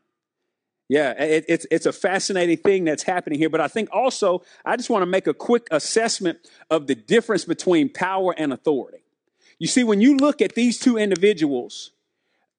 Yeah, 0.90 1.12
it, 1.22 1.46
it's, 1.50 1.66
it's 1.72 1.86
a 1.86 1.92
fascinating 1.92 2.58
thing 2.58 2.86
that's 2.86 3.04
happening 3.04 3.40
here. 3.40 3.50
But 3.50 3.62
I 3.62 3.68
think 3.68 3.90
also, 3.92 4.44
I 4.64 4.78
just 4.78 4.90
want 4.90 5.02
to 5.02 5.08
make 5.08 5.28
a 5.28 5.34
quick 5.34 5.68
assessment 5.72 6.40
of 6.70 6.88
the 6.88 6.96
difference 6.96 7.44
between 7.44 7.90
power 7.90 8.34
and 8.38 8.54
authority. 8.54 9.04
You 9.60 9.68
see, 9.68 9.84
when 9.84 10.00
you 10.00 10.18
look 10.18 10.42
at 10.42 10.54
these 10.54 10.80
two 10.80 10.98
individuals, 10.98 11.92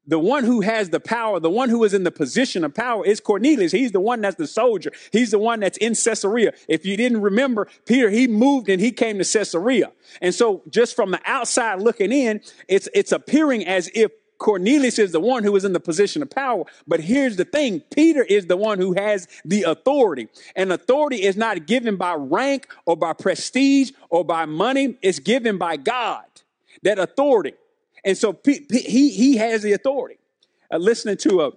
the 0.09 0.19
one 0.19 0.43
who 0.43 0.63
has 0.63 0.89
the 0.89 0.99
power, 0.99 1.39
the 1.39 1.51
one 1.51 1.69
who 1.69 1.85
is 1.85 1.95
in 1.95 2.03
the 2.03 2.11
position 2.11 2.65
of 2.65 2.75
power 2.75 3.05
is 3.05 3.21
Cornelius. 3.21 3.71
He's 3.71 3.93
the 3.93 4.01
one 4.01 4.23
that's 4.23 4.37
the 4.37 4.47
soldier. 4.47 4.91
He's 5.13 5.31
the 5.31 5.39
one 5.39 5.61
that's 5.61 5.77
in 5.77 5.95
Caesarea. 5.95 6.55
If 6.67 6.87
you 6.87 6.97
didn't 6.97 7.21
remember, 7.21 7.69
Peter, 7.85 8.09
he 8.09 8.27
moved 8.27 8.71
and 8.71 8.81
he 8.81 8.91
came 8.91 9.19
to 9.19 9.25
Caesarea. 9.25 9.93
And 10.23 10.35
so 10.35 10.63
just 10.71 10.97
from 10.97 11.11
the 11.11 11.21
outside 11.27 11.81
looking 11.81 12.11
in, 12.11 12.41
it's, 12.67 12.89
it's 12.95 13.13
appearing 13.13 13.67
as 13.67 13.91
if 13.95 14.11
Cornelius 14.39 14.99
is 14.99 15.13
the 15.13 15.21
one 15.21 15.45
who 15.45 15.55
is 15.57 15.65
in 15.65 15.75
the 15.75 15.81
position 15.81 16.23
of 16.23 16.31
power. 16.31 16.65
But 16.87 17.01
here's 17.01 17.37
the 17.37 17.45
thing. 17.45 17.81
Peter 17.95 18.23
is 18.23 18.47
the 18.47 18.57
one 18.57 18.79
who 18.79 18.95
has 18.95 19.29
the 19.45 19.65
authority. 19.65 20.29
And 20.57 20.73
authority 20.73 21.23
is 21.25 21.37
not 21.37 21.67
given 21.67 21.97
by 21.97 22.15
rank 22.15 22.69
or 22.87 22.97
by 22.97 23.13
prestige 23.13 23.91
or 24.09 24.25
by 24.25 24.47
money. 24.47 24.97
It's 25.03 25.19
given 25.19 25.59
by 25.59 25.77
God. 25.77 26.25
That 26.83 26.99
authority. 26.99 27.55
And 28.05 28.17
so 28.17 28.33
P- 28.33 28.61
P- 28.61 28.83
he, 28.83 29.11
he 29.11 29.37
has 29.37 29.63
the 29.63 29.73
authority. 29.73 30.19
Uh, 30.73 30.79
listening 30.79 31.17
to 31.19 31.43
a 31.43 31.53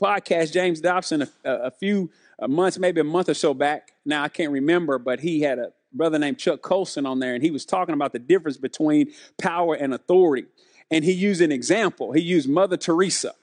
podcast, 0.00 0.52
James 0.52 0.80
Dobson, 0.80 1.22
a, 1.22 1.28
a 1.50 1.70
few 1.70 2.10
uh, 2.38 2.48
months, 2.48 2.78
maybe 2.78 3.00
a 3.00 3.04
month 3.04 3.28
or 3.28 3.34
so 3.34 3.54
back. 3.54 3.92
Now 4.04 4.22
I 4.22 4.28
can't 4.28 4.52
remember, 4.52 4.98
but 4.98 5.20
he 5.20 5.42
had 5.42 5.58
a 5.58 5.72
brother 5.92 6.18
named 6.18 6.38
Chuck 6.38 6.62
Colson 6.62 7.06
on 7.06 7.18
there, 7.18 7.34
and 7.34 7.42
he 7.42 7.50
was 7.50 7.64
talking 7.64 7.94
about 7.94 8.12
the 8.12 8.18
difference 8.18 8.56
between 8.56 9.12
power 9.38 9.74
and 9.74 9.92
authority. 9.92 10.46
And 10.90 11.04
he 11.04 11.12
used 11.12 11.40
an 11.40 11.52
example. 11.52 12.12
He 12.12 12.22
used 12.22 12.48
Mother 12.48 12.76
Teresa. 12.76 13.34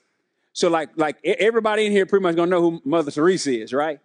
So, 0.53 0.69
like, 0.69 0.89
like 0.95 1.17
everybody 1.23 1.85
in 1.85 1.91
here 1.91 2.05
pretty 2.05 2.23
much 2.23 2.35
gonna 2.35 2.49
know 2.49 2.61
who 2.61 2.81
Mother 2.83 3.11
Teresa 3.11 3.51
is, 3.51 3.73
right? 3.73 3.99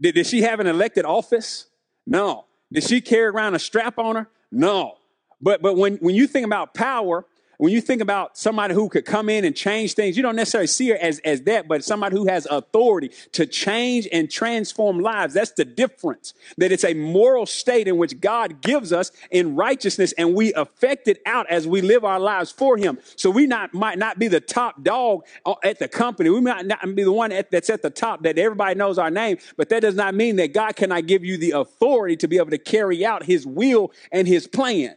Did, 0.00 0.14
did 0.14 0.26
she 0.26 0.42
have 0.42 0.60
an 0.60 0.66
elected 0.66 1.04
office? 1.04 1.66
No. 2.06 2.44
Did 2.72 2.84
she 2.84 3.00
carry 3.00 3.26
around 3.26 3.54
a 3.54 3.58
strap 3.58 3.98
on 3.98 4.16
her? 4.16 4.28
No. 4.52 4.98
But 5.40 5.62
but 5.62 5.76
when, 5.76 5.96
when 5.96 6.14
you 6.14 6.26
think 6.26 6.46
about 6.46 6.74
power, 6.74 7.26
when 7.58 7.72
you 7.72 7.80
think 7.80 8.02
about 8.02 8.36
somebody 8.36 8.74
who 8.74 8.88
could 8.88 9.04
come 9.04 9.28
in 9.28 9.44
and 9.44 9.54
change 9.54 9.94
things, 9.94 10.16
you 10.16 10.22
don't 10.22 10.36
necessarily 10.36 10.66
see 10.66 10.90
her 10.90 10.96
as, 10.96 11.18
as 11.20 11.42
that, 11.42 11.68
but 11.68 11.84
somebody 11.84 12.16
who 12.16 12.26
has 12.26 12.46
authority 12.50 13.10
to 13.32 13.46
change 13.46 14.08
and 14.12 14.30
transform 14.30 15.00
lives. 15.00 15.34
That's 15.34 15.52
the 15.52 15.64
difference. 15.64 16.34
That 16.58 16.72
it's 16.72 16.84
a 16.84 16.94
moral 16.94 17.46
state 17.46 17.88
in 17.88 17.96
which 17.96 18.20
God 18.20 18.60
gives 18.60 18.92
us 18.92 19.10
in 19.30 19.56
righteousness 19.56 20.12
and 20.12 20.34
we 20.34 20.52
affect 20.54 21.08
it 21.08 21.20
out 21.26 21.46
as 21.48 21.66
we 21.66 21.80
live 21.80 22.04
our 22.04 22.20
lives 22.20 22.50
for 22.50 22.76
Him. 22.76 22.98
So 23.16 23.30
we 23.30 23.46
not, 23.46 23.72
might 23.72 23.98
not 23.98 24.18
be 24.18 24.28
the 24.28 24.40
top 24.40 24.82
dog 24.82 25.24
at 25.62 25.78
the 25.78 25.88
company. 25.88 26.30
We 26.30 26.40
might 26.40 26.66
not 26.66 26.82
be 26.94 27.04
the 27.04 27.12
one 27.12 27.32
at, 27.32 27.50
that's 27.50 27.70
at 27.70 27.82
the 27.82 27.90
top 27.90 28.22
that 28.24 28.38
everybody 28.38 28.74
knows 28.74 28.98
our 28.98 29.10
name, 29.10 29.38
but 29.56 29.68
that 29.70 29.80
does 29.80 29.94
not 29.94 30.14
mean 30.14 30.36
that 30.36 30.52
God 30.52 30.76
cannot 30.76 31.06
give 31.06 31.24
you 31.24 31.36
the 31.36 31.52
authority 31.52 32.16
to 32.16 32.28
be 32.28 32.36
able 32.36 32.50
to 32.50 32.58
carry 32.58 33.04
out 33.04 33.24
His 33.24 33.46
will 33.46 33.92
and 34.12 34.28
His 34.28 34.46
plan. 34.46 34.96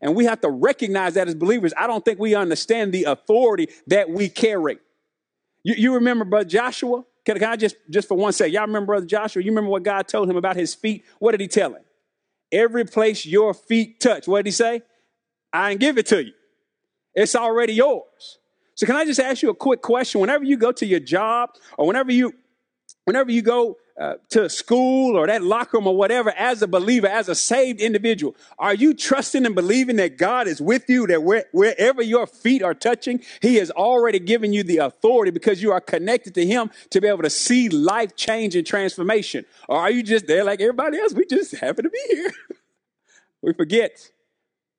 And 0.00 0.14
we 0.14 0.24
have 0.24 0.40
to 0.40 0.50
recognize 0.50 1.14
that 1.14 1.28
as 1.28 1.34
believers. 1.34 1.72
I 1.76 1.86
don't 1.86 2.04
think 2.04 2.18
we 2.18 2.34
understand 2.34 2.92
the 2.92 3.04
authority 3.04 3.68
that 3.88 4.08
we 4.08 4.28
carry. 4.28 4.78
You, 5.62 5.74
you 5.76 5.94
remember 5.94 6.24
Brother 6.24 6.48
Joshua? 6.48 7.04
Can, 7.26 7.38
can 7.38 7.50
I 7.50 7.56
just, 7.56 7.76
just 7.90 8.08
for 8.08 8.16
one 8.16 8.32
second, 8.32 8.54
y'all 8.54 8.62
remember 8.62 8.86
Brother 8.86 9.06
Joshua? 9.06 9.42
You 9.42 9.50
remember 9.50 9.70
what 9.70 9.82
God 9.82 10.08
told 10.08 10.30
him 10.30 10.36
about 10.36 10.56
his 10.56 10.74
feet? 10.74 11.04
What 11.18 11.32
did 11.32 11.40
he 11.40 11.48
tell 11.48 11.74
him? 11.74 11.82
Every 12.50 12.84
place 12.84 13.26
your 13.26 13.52
feet 13.52 14.00
touch. 14.00 14.26
What 14.26 14.38
did 14.38 14.46
he 14.46 14.52
say? 14.52 14.82
I 15.52 15.70
can 15.70 15.78
give 15.78 15.98
it 15.98 16.06
to 16.06 16.24
you. 16.24 16.32
It's 17.14 17.34
already 17.36 17.74
yours. 17.74 18.38
So 18.74 18.86
can 18.86 18.96
I 18.96 19.04
just 19.04 19.20
ask 19.20 19.42
you 19.42 19.50
a 19.50 19.54
quick 19.54 19.82
question? 19.82 20.20
Whenever 20.20 20.44
you 20.44 20.56
go 20.56 20.72
to 20.72 20.86
your 20.86 21.00
job 21.00 21.50
or 21.76 21.86
whenever 21.86 22.10
you 22.10 22.32
whenever 23.04 23.30
you 23.30 23.42
go 23.42 23.76
uh, 24.00 24.14
to 24.30 24.48
school 24.48 25.14
or 25.14 25.26
that 25.26 25.42
locker 25.42 25.76
room 25.76 25.86
or 25.86 25.94
whatever, 25.94 26.30
as 26.30 26.62
a 26.62 26.66
believer, 26.66 27.06
as 27.06 27.28
a 27.28 27.34
saved 27.34 27.82
individual, 27.82 28.34
are 28.58 28.74
you 28.74 28.94
trusting 28.94 29.44
and 29.44 29.54
believing 29.54 29.96
that 29.96 30.16
God 30.16 30.48
is 30.48 30.58
with 30.58 30.88
you, 30.88 31.06
that 31.08 31.22
where, 31.22 31.44
wherever 31.52 32.00
your 32.00 32.26
feet 32.26 32.62
are 32.62 32.72
touching, 32.72 33.22
He 33.42 33.56
has 33.56 33.70
already 33.70 34.18
given 34.18 34.54
you 34.54 34.62
the 34.62 34.78
authority 34.78 35.30
because 35.30 35.62
you 35.62 35.70
are 35.72 35.82
connected 35.82 36.34
to 36.36 36.46
Him 36.46 36.70
to 36.88 37.00
be 37.02 37.08
able 37.08 37.24
to 37.24 37.30
see 37.30 37.68
life 37.68 38.16
change 38.16 38.56
and 38.56 38.66
transformation? 38.66 39.44
Or 39.68 39.76
are 39.76 39.90
you 39.90 40.02
just 40.02 40.26
there 40.26 40.44
like 40.44 40.62
everybody 40.62 40.98
else? 40.98 41.12
We 41.12 41.26
just 41.26 41.54
happen 41.56 41.84
to 41.84 41.90
be 41.90 42.04
here. 42.08 42.32
we 43.42 43.52
forget 43.52 44.10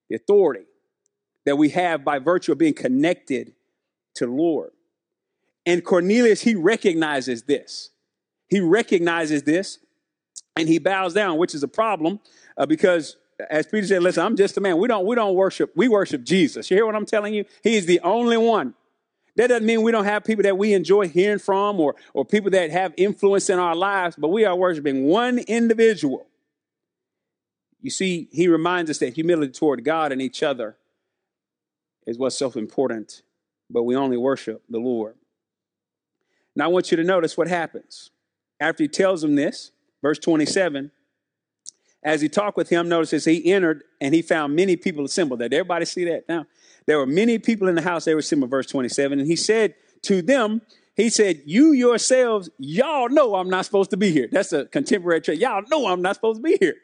the 0.10 0.16
authority 0.16 0.66
that 1.46 1.58
we 1.58 1.70
have 1.70 2.04
by 2.04 2.18
virtue 2.18 2.54
of 2.54 2.58
being 2.58 2.74
connected 2.74 3.54
to 4.16 4.26
the 4.26 4.32
Lord. 4.32 4.72
And 5.64 5.86
Cornelius, 5.86 6.42
he 6.42 6.56
recognizes 6.56 7.44
this. 7.44 7.92
He 8.52 8.60
recognizes 8.60 9.44
this 9.44 9.80
and 10.58 10.68
he 10.68 10.78
bows 10.78 11.14
down, 11.14 11.38
which 11.38 11.56
is 11.56 11.64
a 11.64 11.68
problem 11.68 12.20
uh, 12.58 12.68
because 12.68 13.16
as 13.50 13.66
Peter 13.66 13.88
said, 13.88 14.04
listen, 14.04 14.24
I'm 14.24 14.36
just 14.36 14.58
a 14.58 14.62
man. 14.62 14.78
We 14.78 14.88
don't, 14.88 15.06
we 15.06 15.16
don't 15.16 15.34
worship, 15.34 15.72
we 15.76 15.88
worship 15.88 16.24
Jesus. 16.24 16.70
You 16.70 16.78
hear 16.78 16.86
what 16.86 16.96
I'm 16.96 17.06
telling 17.06 17.34
you? 17.34 17.46
He 17.64 17.76
is 17.76 17.88
the 17.88 18.02
only 18.02 18.38
one. 18.38 18.76
That 19.38 19.48
doesn't 19.48 19.66
mean 19.66 19.82
we 19.82 19.94
don't 19.94 20.04
have 20.04 20.26
people 20.26 20.44
that 20.44 20.58
we 20.58 20.74
enjoy 20.74 21.08
hearing 21.08 21.40
from 21.40 21.80
or, 21.80 21.96
or 22.14 22.26
people 22.26 22.52
that 22.52 22.70
have 22.70 22.94
influence 22.98 23.50
in 23.50 23.58
our 23.58 23.74
lives, 23.74 24.18
but 24.18 24.28
we 24.28 24.44
are 24.44 24.56
worshiping 24.56 25.06
one 25.06 25.40
individual. 25.40 26.28
You 27.82 27.90
see, 27.90 28.28
he 28.32 28.50
reminds 28.50 28.92
us 28.92 28.98
that 29.00 29.16
humility 29.16 29.54
toward 29.54 29.84
God 29.86 30.12
and 30.12 30.22
each 30.22 30.44
other 30.44 30.76
is 32.06 32.18
what's 32.18 32.38
so 32.38 32.52
important, 32.52 33.22
but 33.70 33.84
we 33.84 33.96
only 33.96 34.18
worship 34.18 34.62
the 34.70 34.80
Lord. 34.80 35.16
Now, 36.54 36.66
I 36.66 36.68
want 36.68 36.92
you 36.92 36.98
to 36.98 37.04
notice 37.04 37.38
what 37.38 37.48
happens 37.48 38.12
after 38.62 38.84
he 38.84 38.88
tells 38.88 39.24
him 39.24 39.36
this, 39.36 39.71
verse 40.02 40.19
27, 40.19 40.91
as 42.04 42.21
he 42.21 42.30
talked 42.30 42.56
with 42.56 42.69
him, 42.69 42.88
notices 42.88 43.26
he 43.26 43.52
entered 43.52 43.84
and 44.00 44.13
he 44.13 44.21
found 44.21 44.56
many 44.56 44.76
people 44.76 45.04
assembled. 45.04 45.39
Did 45.39 45.54
everybody 45.54 45.86
see 45.86 46.06
that 46.06 46.30
now? 46.30 46.45
There 46.86 46.97
were 46.97 47.06
many 47.06 47.38
people 47.39 47.67
in 47.67 47.76
the 47.76 47.82
house, 47.82 48.06
they 48.06 48.13
were 48.13 48.19
assembled, 48.19 48.50
verse 48.50 48.67
27. 48.67 49.19
And 49.19 49.28
he 49.28 49.36
said 49.36 49.76
to 50.04 50.21
them, 50.21 50.62
he 50.95 51.10
said, 51.10 51.41
You 51.45 51.74
yourselves, 51.74 52.50
y'all 52.58 53.10
know 53.10 53.36
I'm 53.36 53.50
not 53.50 53.65
supposed 53.65 53.89
to 53.91 53.97
be 53.97 54.12
here. 54.12 54.30
That's 54.32 54.54
a 54.54 54.65
contemporary 54.65 55.21
trait. 55.21 55.39
Y'all 55.39 55.63
know 55.69 55.88
I'm 55.88 56.02
not 56.02 56.15
supposed 56.15 56.38
to 56.38 56.43
be 56.43 56.58
here. 56.60 56.76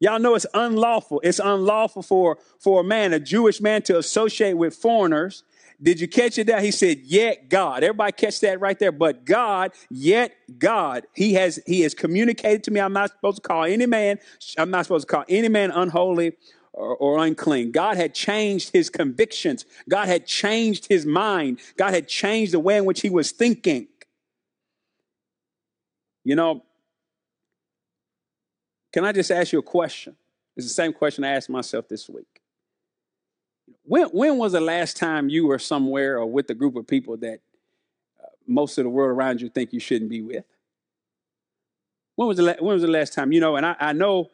Y'all 0.00 0.18
know 0.18 0.34
it's 0.34 0.46
unlawful. 0.52 1.20
It's 1.22 1.38
unlawful 1.38 2.02
for, 2.02 2.38
for 2.58 2.80
a 2.80 2.84
man, 2.84 3.12
a 3.12 3.20
Jewish 3.20 3.60
man, 3.60 3.82
to 3.82 3.98
associate 3.98 4.54
with 4.54 4.74
foreigners 4.74 5.44
did 5.82 6.00
you 6.00 6.06
catch 6.06 6.38
it 6.38 6.46
there? 6.46 6.60
He 6.60 6.70
said, 6.70 7.00
yet 7.00 7.48
God. 7.48 7.82
Everybody 7.82 8.12
catch 8.12 8.40
that 8.40 8.60
right 8.60 8.78
there. 8.78 8.92
But 8.92 9.24
God, 9.24 9.72
yet 9.90 10.32
God. 10.58 11.04
He 11.14 11.34
has, 11.34 11.60
he 11.66 11.80
has 11.80 11.92
communicated 11.92 12.62
to 12.64 12.70
me. 12.70 12.80
I'm 12.80 12.92
not 12.92 13.10
supposed 13.10 13.36
to 13.36 13.42
call 13.42 13.64
any 13.64 13.86
man, 13.86 14.18
I'm 14.56 14.70
not 14.70 14.84
supposed 14.84 15.08
to 15.08 15.12
call 15.12 15.24
any 15.28 15.48
man 15.48 15.72
unholy 15.72 16.34
or, 16.72 16.94
or 16.96 17.24
unclean. 17.24 17.72
God 17.72 17.96
had 17.96 18.14
changed 18.14 18.72
his 18.72 18.90
convictions. 18.90 19.64
God 19.88 20.06
had 20.06 20.26
changed 20.26 20.86
his 20.86 21.04
mind. 21.04 21.58
God 21.76 21.92
had 21.92 22.06
changed 22.06 22.52
the 22.52 22.60
way 22.60 22.76
in 22.76 22.84
which 22.84 23.00
he 23.00 23.10
was 23.10 23.32
thinking. 23.32 23.88
You 26.24 26.36
know, 26.36 26.62
can 28.92 29.04
I 29.04 29.12
just 29.12 29.30
ask 29.30 29.52
you 29.52 29.58
a 29.58 29.62
question? 29.62 30.16
It's 30.56 30.66
the 30.66 30.72
same 30.72 30.92
question 30.92 31.24
I 31.24 31.30
asked 31.30 31.50
myself 31.50 31.88
this 31.88 32.08
week. 32.08 32.41
When, 33.84 34.06
when 34.08 34.38
was 34.38 34.52
the 34.52 34.60
last 34.60 34.96
time 34.96 35.28
you 35.28 35.46
were 35.46 35.58
somewhere 35.58 36.18
or 36.18 36.26
with 36.26 36.48
a 36.50 36.54
group 36.54 36.76
of 36.76 36.86
people 36.86 37.16
that 37.18 37.40
uh, 38.22 38.26
most 38.46 38.78
of 38.78 38.84
the 38.84 38.90
world 38.90 39.10
around 39.10 39.40
you 39.40 39.48
think 39.48 39.72
you 39.72 39.80
shouldn't 39.80 40.10
be 40.10 40.22
with? 40.22 40.44
When 42.16 42.28
was 42.28 42.36
the, 42.36 42.42
la- 42.42 42.60
when 42.60 42.74
was 42.74 42.82
the 42.82 42.88
last 42.88 43.12
time? 43.14 43.32
You 43.32 43.40
know, 43.40 43.56
and 43.56 43.66
I, 43.66 43.76
I 43.78 43.92
know 43.92 44.30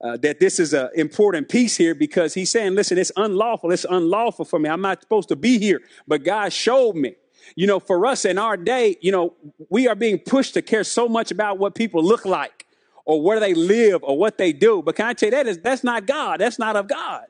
uh, 0.00 0.16
that 0.18 0.38
this 0.38 0.60
is 0.60 0.72
an 0.72 0.90
important 0.94 1.48
piece 1.48 1.76
here 1.76 1.94
because 1.94 2.34
he's 2.34 2.50
saying, 2.50 2.74
listen, 2.74 2.98
it's 2.98 3.12
unlawful. 3.16 3.72
It's 3.72 3.86
unlawful 3.88 4.44
for 4.44 4.58
me. 4.58 4.68
I'm 4.68 4.80
not 4.80 5.00
supposed 5.00 5.28
to 5.30 5.36
be 5.36 5.58
here. 5.58 5.80
But 6.06 6.24
God 6.24 6.52
showed 6.52 6.94
me. 6.94 7.14
You 7.56 7.66
know, 7.66 7.80
for 7.80 8.04
us 8.06 8.24
in 8.24 8.38
our 8.38 8.56
day, 8.56 8.96
you 9.00 9.10
know, 9.10 9.34
we 9.70 9.88
are 9.88 9.94
being 9.94 10.18
pushed 10.18 10.54
to 10.54 10.62
care 10.62 10.84
so 10.84 11.08
much 11.08 11.30
about 11.30 11.58
what 11.58 11.74
people 11.74 12.04
look 12.04 12.24
like 12.24 12.66
or 13.04 13.22
where 13.22 13.40
they 13.40 13.54
live 13.54 14.04
or 14.04 14.18
what 14.18 14.36
they 14.36 14.52
do. 14.52 14.82
But 14.82 14.96
can 14.96 15.06
I 15.06 15.14
tell 15.14 15.28
you 15.28 15.30
that 15.32 15.46
is 15.46 15.58
that's 15.58 15.82
not 15.82 16.06
God. 16.06 16.40
That's 16.40 16.58
not 16.58 16.76
of 16.76 16.88
God. 16.88 17.24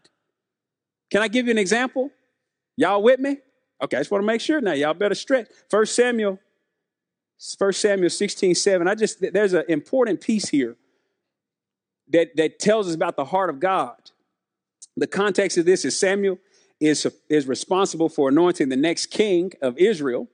Can 1.11 1.23
I 1.23 1.29
give 1.29 1.47
you 1.47 1.53
an 1.53 1.59
example? 1.59 2.11
Y'all 2.77 3.03
with 3.03 3.21
me? 3.21 3.39
Okay, 3.83 3.97
I 3.97 4.01
just 4.01 4.11
want 4.11 4.23
to 4.23 4.27
make 4.27 4.41
sure 4.41 4.61
now. 4.61 4.73
Y'all 4.73 4.95
better 4.95 5.15
stretch. 5.15 5.49
First 5.71 5.95
Samuel, 5.95 6.39
First 7.59 7.81
Samuel 7.81 8.11
16, 8.11 8.55
7. 8.55 8.89
I 8.89 8.95
just 8.95 9.21
there's 9.33 9.53
an 9.53 9.65
important 9.69 10.21
piece 10.21 10.49
here 10.49 10.77
that, 12.11 12.37
that 12.37 12.59
tells 12.59 12.89
us 12.89 12.95
about 12.95 13.17
the 13.17 13.25
heart 13.25 13.51
of 13.51 13.61
God. 13.61 13.97
The 14.97 15.07
context 15.07 15.59
of 15.59 15.65
this 15.65 15.85
is 15.85 15.97
Samuel 15.97 16.39
is, 16.81 17.07
is 17.29 17.47
responsible 17.47 18.09
for 18.09 18.29
anointing 18.29 18.69
the 18.69 18.77
next 18.77 19.07
king 19.07 19.53
of 19.63 19.79
Israel. 19.79 20.29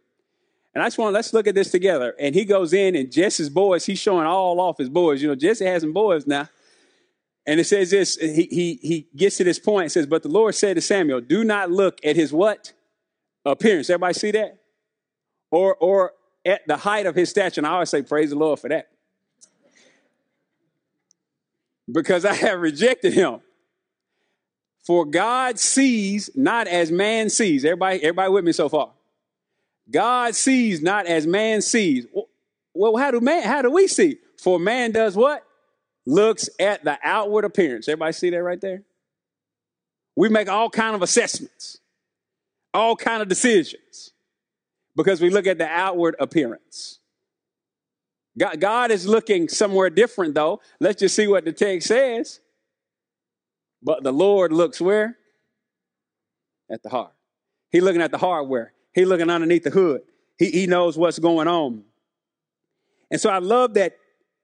And 0.75 0.83
I 0.83 0.87
just 0.87 0.99
want 0.99 1.15
let's 1.15 1.33
look 1.33 1.47
at 1.47 1.55
this 1.55 1.71
together. 1.71 2.15
And 2.19 2.35
he 2.35 2.45
goes 2.45 2.73
in, 2.73 2.97
and 2.97 3.13
Jesse's 3.13 3.49
boys, 3.49 3.87
he's 3.87 3.99
showing 3.99 4.27
all 4.27 4.61
off 4.61 4.79
his 4.79 4.89
boys. 4.89 5.23
You 5.23 5.29
know, 5.29 5.35
Jesse 5.35 5.65
has 5.65 5.83
some 5.83 5.93
boys 5.93 6.27
now. 6.27 6.49
And 7.47 7.61
it 7.61 7.65
says 7.65 7.91
this, 7.91 8.17
he, 8.17 8.49
he, 8.51 8.79
he 8.83 9.07
gets 9.15 9.37
to 9.37 9.45
this 9.45 9.59
point, 9.59 9.93
says, 9.93 10.07
but 10.07 10.23
the 10.23 10.31
Lord 10.31 10.55
said 10.55 10.77
to 10.77 10.81
Samuel, 10.81 11.21
do 11.21 11.45
not 11.45 11.71
look 11.71 11.99
at 12.05 12.17
his 12.17 12.33
what? 12.33 12.73
Appearance. 13.45 13.91
Everybody 13.91 14.15
see 14.15 14.31
that? 14.31 14.59
Or, 15.51 15.75
or 15.77 16.13
at 16.47 16.67
the 16.67 16.79
height 16.79 17.05
of 17.05 17.15
his 17.15 17.29
stature. 17.29 17.61
And 17.61 17.67
I 17.67 17.73
always 17.73 17.91
say, 17.91 18.03
praise 18.03 18.31
the 18.31 18.37
Lord 18.37 18.61
for 18.61 18.69
that. 18.69 18.89
Because 21.91 22.25
I 22.25 22.33
have 22.33 22.61
rejected 22.61 23.13
him. 23.13 23.41
For 24.83 25.05
God 25.05 25.59
sees 25.59 26.31
not 26.35 26.67
as 26.67 26.91
man 26.91 27.29
sees. 27.29 27.65
Everybody, 27.65 28.03
everybody 28.03 28.31
with 28.31 28.45
me 28.45 28.53
so 28.53 28.71
far? 28.71 28.93
God 29.91 30.35
sees 30.35 30.81
not 30.81 31.07
as 31.07 31.27
man 31.27 31.61
sees. 31.61 32.07
Well, 32.73 32.97
how 32.97 33.11
do 33.11 33.21
man, 33.21 33.43
how 33.43 33.61
do 33.61 33.71
we 33.71 33.87
see? 33.87 34.17
For 34.39 34.59
man 34.59 34.93
does 34.93 35.15
what? 35.15 35.47
Looks 36.07 36.49
at 36.59 36.85
the 36.85 36.99
outward 37.03 37.45
appearance. 37.45 37.89
Everybody 37.89 38.13
see 38.13 38.31
that 38.31 38.43
right 38.43 38.61
there? 38.61 38.83
We 40.17 40.29
make 40.29 40.49
all 40.49 40.71
kind 40.71 40.95
of 40.95 41.03
assessments, 41.03 41.79
all 42.73 42.97
kind 42.97 43.23
of 43.23 43.29
decisions 43.29 44.13
because 44.97 45.21
we 45.21 45.31
look 45.31 45.47
at 45.47 45.59
the 45.59 45.67
outward 45.67 46.17
appearance. 46.21 47.01
God, 48.39 48.61
God 48.61 48.91
is 48.91 49.07
looking 49.07 49.49
somewhere 49.49 49.91
different 49.91 50.35
though. 50.35 50.61
Let's 50.81 51.01
just 51.01 51.15
see 51.15 51.27
what 51.27 51.45
the 51.45 51.53
text 51.53 51.89
says. 51.89 52.41
But 53.83 54.03
the 54.03 54.13
Lord 54.13 54.53
looks 54.53 54.81
where? 54.81 55.17
At 56.71 56.83
the 56.83 56.89
heart. 56.89 57.13
He's 57.71 57.83
looking 57.83 58.03
at 58.03 58.11
the 58.11 58.19
hardware. 58.19 58.73
He's 58.95 59.07
looking 59.07 59.31
underneath 59.31 59.65
the 59.65 59.71
hood. 59.71 60.03
He, 60.39 60.51
he 60.51 60.67
knows 60.67 60.97
what's 60.97 61.19
going 61.19 61.49
on. 61.49 61.85
And 63.11 63.21
so 63.21 63.31
I 63.31 63.39
love 63.39 63.75
that 63.75 63.97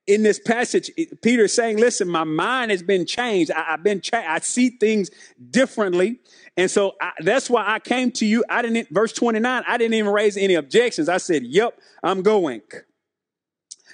in 0.07 0.23
this 0.23 0.39
passage, 0.39 0.89
Peter 1.21 1.43
is 1.43 1.53
saying, 1.53 1.77
listen, 1.77 2.07
my 2.07 2.23
mind 2.23 2.71
has 2.71 2.81
been 2.81 3.05
changed. 3.05 3.51
I, 3.51 3.63
have 3.63 3.83
been, 3.83 4.01
cha- 4.01 4.25
I 4.27 4.39
see 4.39 4.69
things 4.69 5.11
differently. 5.51 6.19
And 6.57 6.69
so 6.69 6.95
I, 6.99 7.11
that's 7.19 7.49
why 7.49 7.65
I 7.67 7.79
came 7.79 8.11
to 8.13 8.25
you. 8.25 8.43
I 8.49 8.61
didn't, 8.61 8.89
verse 8.89 9.13
29, 9.13 9.63
I 9.67 9.77
didn't 9.77 9.93
even 9.93 10.11
raise 10.11 10.37
any 10.37 10.55
objections. 10.55 11.07
I 11.07 11.17
said, 11.17 11.43
yep, 11.43 11.79
I'm 12.03 12.23
going. 12.23 12.61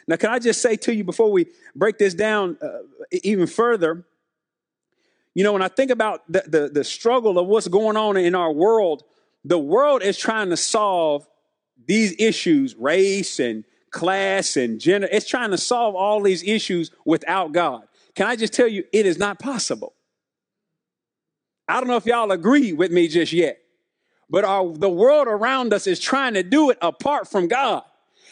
Now, 0.07 0.15
can 0.15 0.29
I 0.29 0.39
just 0.39 0.61
say 0.61 0.77
to 0.77 0.95
you 0.95 1.03
before 1.03 1.31
we 1.31 1.47
break 1.75 1.97
this 1.97 2.13
down 2.13 2.57
uh, 2.61 2.79
even 3.11 3.45
further? 3.45 4.05
You 5.35 5.43
know, 5.43 5.53
when 5.53 5.61
I 5.61 5.67
think 5.67 5.91
about 5.91 6.23
the, 6.31 6.43
the, 6.47 6.69
the 6.73 6.83
struggle 6.83 7.37
of 7.37 7.47
what's 7.47 7.67
going 7.67 7.97
on 7.97 8.15
in 8.17 8.33
our 8.33 8.51
world, 8.51 9.03
the 9.43 9.59
world 9.59 10.01
is 10.01 10.17
trying 10.17 10.49
to 10.49 10.57
solve 10.57 11.27
these 11.85 12.15
issues, 12.17 12.75
race 12.75 13.39
and 13.39 13.63
class 13.91 14.57
and 14.57 14.79
gender. 14.79 15.07
It's 15.11 15.27
trying 15.27 15.51
to 15.51 15.57
solve 15.57 15.95
all 15.95 16.21
these 16.21 16.43
issues 16.43 16.91
without 17.05 17.51
God. 17.51 17.83
Can 18.15 18.27
I 18.27 18.35
just 18.35 18.53
tell 18.53 18.67
you, 18.67 18.83
it 18.91 19.05
is 19.05 19.17
not 19.17 19.39
possible. 19.39 19.93
I 21.67 21.79
don't 21.79 21.87
know 21.87 21.97
if 21.97 22.05
y'all 22.05 22.31
agree 22.31 22.73
with 22.73 22.91
me 22.91 23.07
just 23.07 23.33
yet, 23.33 23.59
but 24.29 24.45
our, 24.45 24.71
the 24.73 24.89
world 24.89 25.27
around 25.27 25.73
us 25.73 25.85
is 25.85 25.99
trying 25.99 26.33
to 26.35 26.43
do 26.43 26.69
it 26.69 26.77
apart 26.81 27.27
from 27.27 27.47
God. 27.47 27.83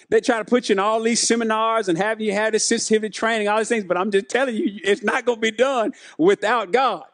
They 0.10 0.22
try 0.22 0.38
to 0.38 0.46
put 0.46 0.70
you 0.70 0.74
in 0.74 0.80
all 0.80 1.02
these 1.02 1.20
seminars 1.20 1.90
and 1.90 1.98
have 1.98 2.22
you 2.22 2.32
have 2.34 2.54
this 2.54 2.66
sensitivity 2.66 3.12
training, 3.12 3.48
all 3.48 3.58
these 3.58 3.70
things, 3.70 3.84
but 3.84 3.98
I'm 3.98 4.12
just 4.12 4.30
telling 4.30 4.56
you, 4.56 4.80
it's 4.84 5.04
not 5.04 5.26
going 5.26 5.38
to 5.38 5.42
be 5.42 5.52
done 5.52 5.94
without 6.18 6.72
God. 6.72 7.06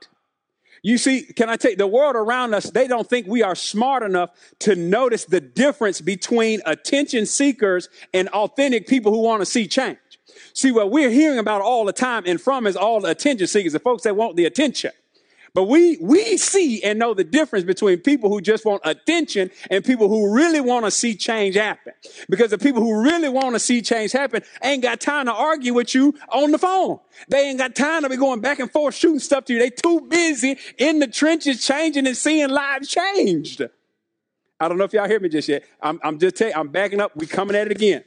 You 0.83 0.97
see, 0.97 1.21
can 1.21 1.47
I 1.47 1.57
you, 1.57 1.77
the 1.77 1.85
world 1.85 2.15
around 2.15 2.55
us, 2.55 2.71
they 2.71 2.87
don't 2.87 3.07
think 3.07 3.27
we 3.27 3.43
are 3.43 3.53
smart 3.53 4.01
enough 4.01 4.31
to 4.59 4.75
notice 4.75 5.25
the 5.25 5.39
difference 5.39 6.01
between 6.01 6.59
attention 6.65 7.27
seekers 7.27 7.87
and 8.13 8.27
authentic 8.29 8.87
people 8.87 9.11
who 9.11 9.21
want 9.21 9.41
to 9.41 9.45
see 9.45 9.67
change. 9.67 9.99
See, 10.53 10.71
what 10.71 10.89
we're 10.89 11.11
hearing 11.11 11.37
about 11.37 11.61
all 11.61 11.85
the 11.85 11.93
time 11.93 12.23
and 12.25 12.41
from 12.41 12.65
is 12.65 12.75
all 12.75 12.99
the 13.01 13.09
attention 13.09 13.47
seekers, 13.47 13.73
the 13.73 13.79
folks 13.79 14.03
that 14.03 14.15
want 14.15 14.35
the 14.35 14.45
attention. 14.45 14.91
But 15.53 15.65
we, 15.65 15.97
we 15.99 16.37
see 16.37 16.81
and 16.81 16.97
know 16.97 17.13
the 17.13 17.25
difference 17.25 17.65
between 17.65 17.99
people 17.99 18.29
who 18.29 18.39
just 18.39 18.63
want 18.63 18.81
attention 18.85 19.51
and 19.69 19.83
people 19.83 20.07
who 20.07 20.33
really 20.33 20.61
want 20.61 20.85
to 20.85 20.91
see 20.91 21.13
change 21.13 21.55
happen. 21.55 21.91
Because 22.29 22.51
the 22.51 22.57
people 22.57 22.81
who 22.81 23.01
really 23.03 23.27
want 23.27 23.55
to 23.55 23.59
see 23.59 23.81
change 23.81 24.13
happen 24.13 24.43
ain't 24.63 24.81
got 24.81 25.01
time 25.01 25.25
to 25.25 25.33
argue 25.33 25.73
with 25.73 25.93
you 25.93 26.15
on 26.29 26.51
the 26.51 26.57
phone. 26.57 26.99
They 27.27 27.49
ain't 27.49 27.57
got 27.57 27.75
time 27.75 28.03
to 28.03 28.09
be 28.09 28.15
going 28.15 28.39
back 28.39 28.59
and 28.59 28.71
forth 28.71 28.95
shooting 28.95 29.19
stuff 29.19 29.43
to 29.45 29.53
you. 29.53 29.59
They 29.59 29.71
too 29.71 30.01
busy 30.01 30.57
in 30.77 30.99
the 30.99 31.07
trenches 31.07 31.65
changing 31.65 32.07
and 32.07 32.15
seeing 32.15 32.49
lives 32.49 32.87
changed. 32.87 33.61
I 34.57 34.69
don't 34.69 34.77
know 34.77 34.85
if 34.85 34.93
y'all 34.93 35.07
hear 35.07 35.19
me 35.19 35.27
just 35.27 35.49
yet. 35.49 35.65
I'm, 35.81 35.99
I'm 36.01 36.17
just 36.17 36.37
telling 36.37 36.55
I'm 36.55 36.69
backing 36.69 37.01
up. 37.01 37.13
We 37.17 37.25
coming 37.25 37.57
at 37.57 37.67
it 37.67 37.71
again. 37.71 38.05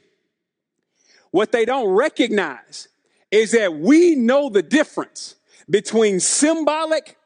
What 1.29 1.51
they 1.51 1.65
don't 1.65 1.89
recognize 1.89 2.87
is 3.29 3.51
that 3.51 3.75
we 3.75 4.15
know 4.15 4.49
the 4.49 4.63
difference 4.63 5.35
between 5.69 6.19
symbolic 6.19 7.17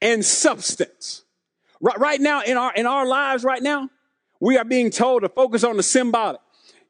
and 0.00 0.24
substance. 0.24 1.24
Right, 1.80 1.98
right 1.98 2.20
now 2.20 2.42
in 2.42 2.56
our 2.56 2.72
in 2.74 2.86
our 2.86 3.06
lives 3.06 3.44
right 3.44 3.62
now, 3.62 3.90
we 4.40 4.56
are 4.58 4.64
being 4.64 4.90
told 4.90 5.22
to 5.22 5.28
focus 5.28 5.64
on 5.64 5.76
the 5.76 5.82
symbolic. 5.82 6.40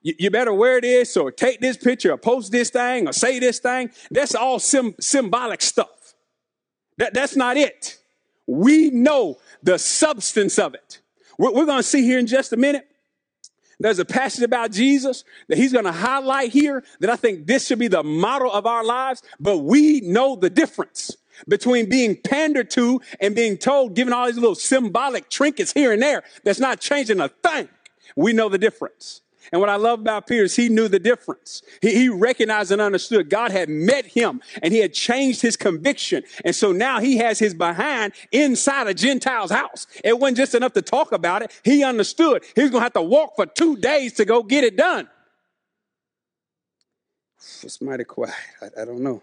You, 0.02 0.14
you 0.18 0.30
better 0.30 0.52
wear 0.52 0.80
this 0.80 1.16
or 1.16 1.30
take 1.30 1.60
this 1.60 1.76
picture 1.76 2.12
or 2.12 2.16
post 2.16 2.52
this 2.52 2.70
thing 2.70 3.08
or 3.08 3.12
say 3.12 3.38
this 3.38 3.58
thing. 3.58 3.90
That's 4.10 4.34
all 4.34 4.58
sim, 4.58 4.94
symbolic 5.00 5.60
stuff. 5.60 6.14
That, 6.98 7.14
that's 7.14 7.36
not 7.36 7.56
it. 7.56 7.98
We 8.46 8.90
know 8.90 9.38
the 9.62 9.78
substance 9.78 10.58
of 10.58 10.74
it. 10.74 11.00
We're, 11.38 11.52
we're 11.52 11.66
going 11.66 11.78
to 11.78 11.88
see 11.88 12.02
here 12.02 12.18
in 12.18 12.26
just 12.26 12.52
a 12.52 12.56
minute. 12.56 12.86
There's 13.80 14.00
a 14.00 14.04
passage 14.04 14.42
about 14.42 14.72
Jesus 14.72 15.22
that 15.48 15.56
he's 15.56 15.72
going 15.72 15.84
to 15.84 15.92
highlight 15.92 16.50
here 16.50 16.82
that 17.00 17.10
I 17.10 17.16
think 17.16 17.46
this 17.46 17.66
should 17.66 17.78
be 17.78 17.86
the 17.86 18.02
model 18.02 18.50
of 18.50 18.66
our 18.66 18.84
lives, 18.84 19.22
but 19.38 19.58
we 19.58 20.00
know 20.00 20.34
the 20.34 20.50
difference 20.50 21.16
between 21.46 21.88
being 21.88 22.16
pandered 22.16 22.70
to 22.70 23.00
and 23.20 23.34
being 23.34 23.56
told, 23.56 23.94
given 23.94 24.12
all 24.12 24.26
these 24.26 24.36
little 24.36 24.54
symbolic 24.54 25.28
trinkets 25.28 25.72
here 25.72 25.92
and 25.92 26.02
there, 26.02 26.22
that's 26.44 26.60
not 26.60 26.80
changing 26.80 27.20
a 27.20 27.28
thing. 27.28 27.68
We 28.16 28.32
know 28.32 28.48
the 28.48 28.58
difference. 28.58 29.20
And 29.52 29.60
what 29.60 29.70
I 29.70 29.76
love 29.76 30.00
about 30.00 30.26
Peter 30.26 30.44
is 30.44 30.56
he 30.56 30.68
knew 30.68 30.88
the 30.88 30.98
difference. 30.98 31.62
He, 31.80 31.94
he, 31.94 32.08
recognized 32.08 32.70
and 32.70 32.80
understood 32.80 33.30
God 33.30 33.50
had 33.50 33.68
met 33.68 34.04
him 34.04 34.40
and 34.62 34.72
he 34.74 34.80
had 34.80 34.92
changed 34.92 35.40
his 35.40 35.56
conviction. 35.56 36.22
And 36.44 36.54
so 36.54 36.72
now 36.72 37.00
he 37.00 37.16
has 37.18 37.38
his 37.38 37.54
behind 37.54 38.12
inside 38.32 38.88
a 38.88 38.94
Gentile's 38.94 39.50
house. 39.50 39.86
It 40.04 40.18
wasn't 40.18 40.38
just 40.38 40.54
enough 40.54 40.72
to 40.74 40.82
talk 40.82 41.12
about 41.12 41.42
it. 41.42 41.58
He 41.64 41.82
understood 41.82 42.44
he 42.54 42.62
was 42.62 42.70
going 42.70 42.80
to 42.80 42.84
have 42.84 42.92
to 42.94 43.02
walk 43.02 43.36
for 43.36 43.46
two 43.46 43.76
days 43.76 44.14
to 44.14 44.24
go 44.24 44.42
get 44.42 44.64
it 44.64 44.76
done. 44.76 45.08
It's 47.62 47.80
mighty 47.80 48.04
quiet. 48.04 48.34
I, 48.60 48.82
I 48.82 48.84
don't 48.84 49.00
know. 49.00 49.22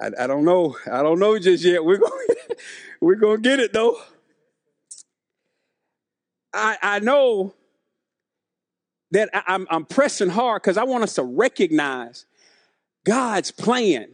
I, 0.00 0.10
I 0.20 0.26
don't 0.26 0.44
know. 0.44 0.76
I 0.90 1.02
don't 1.02 1.18
know 1.18 1.38
just 1.38 1.64
yet. 1.64 1.84
We're 1.84 1.98
going 1.98 2.26
we're 3.00 3.16
to 3.16 3.38
get 3.38 3.60
it 3.60 3.72
though. 3.72 4.00
I 6.52 6.78
I 6.82 6.98
know 7.00 7.54
that 9.10 9.28
I, 9.34 9.42
I'm 9.46 9.66
I'm 9.70 9.84
pressing 9.84 10.30
hard 10.30 10.62
because 10.62 10.78
I 10.78 10.84
want 10.84 11.04
us 11.04 11.14
to 11.14 11.22
recognize 11.22 12.24
God's 13.04 13.50
plan 13.50 14.08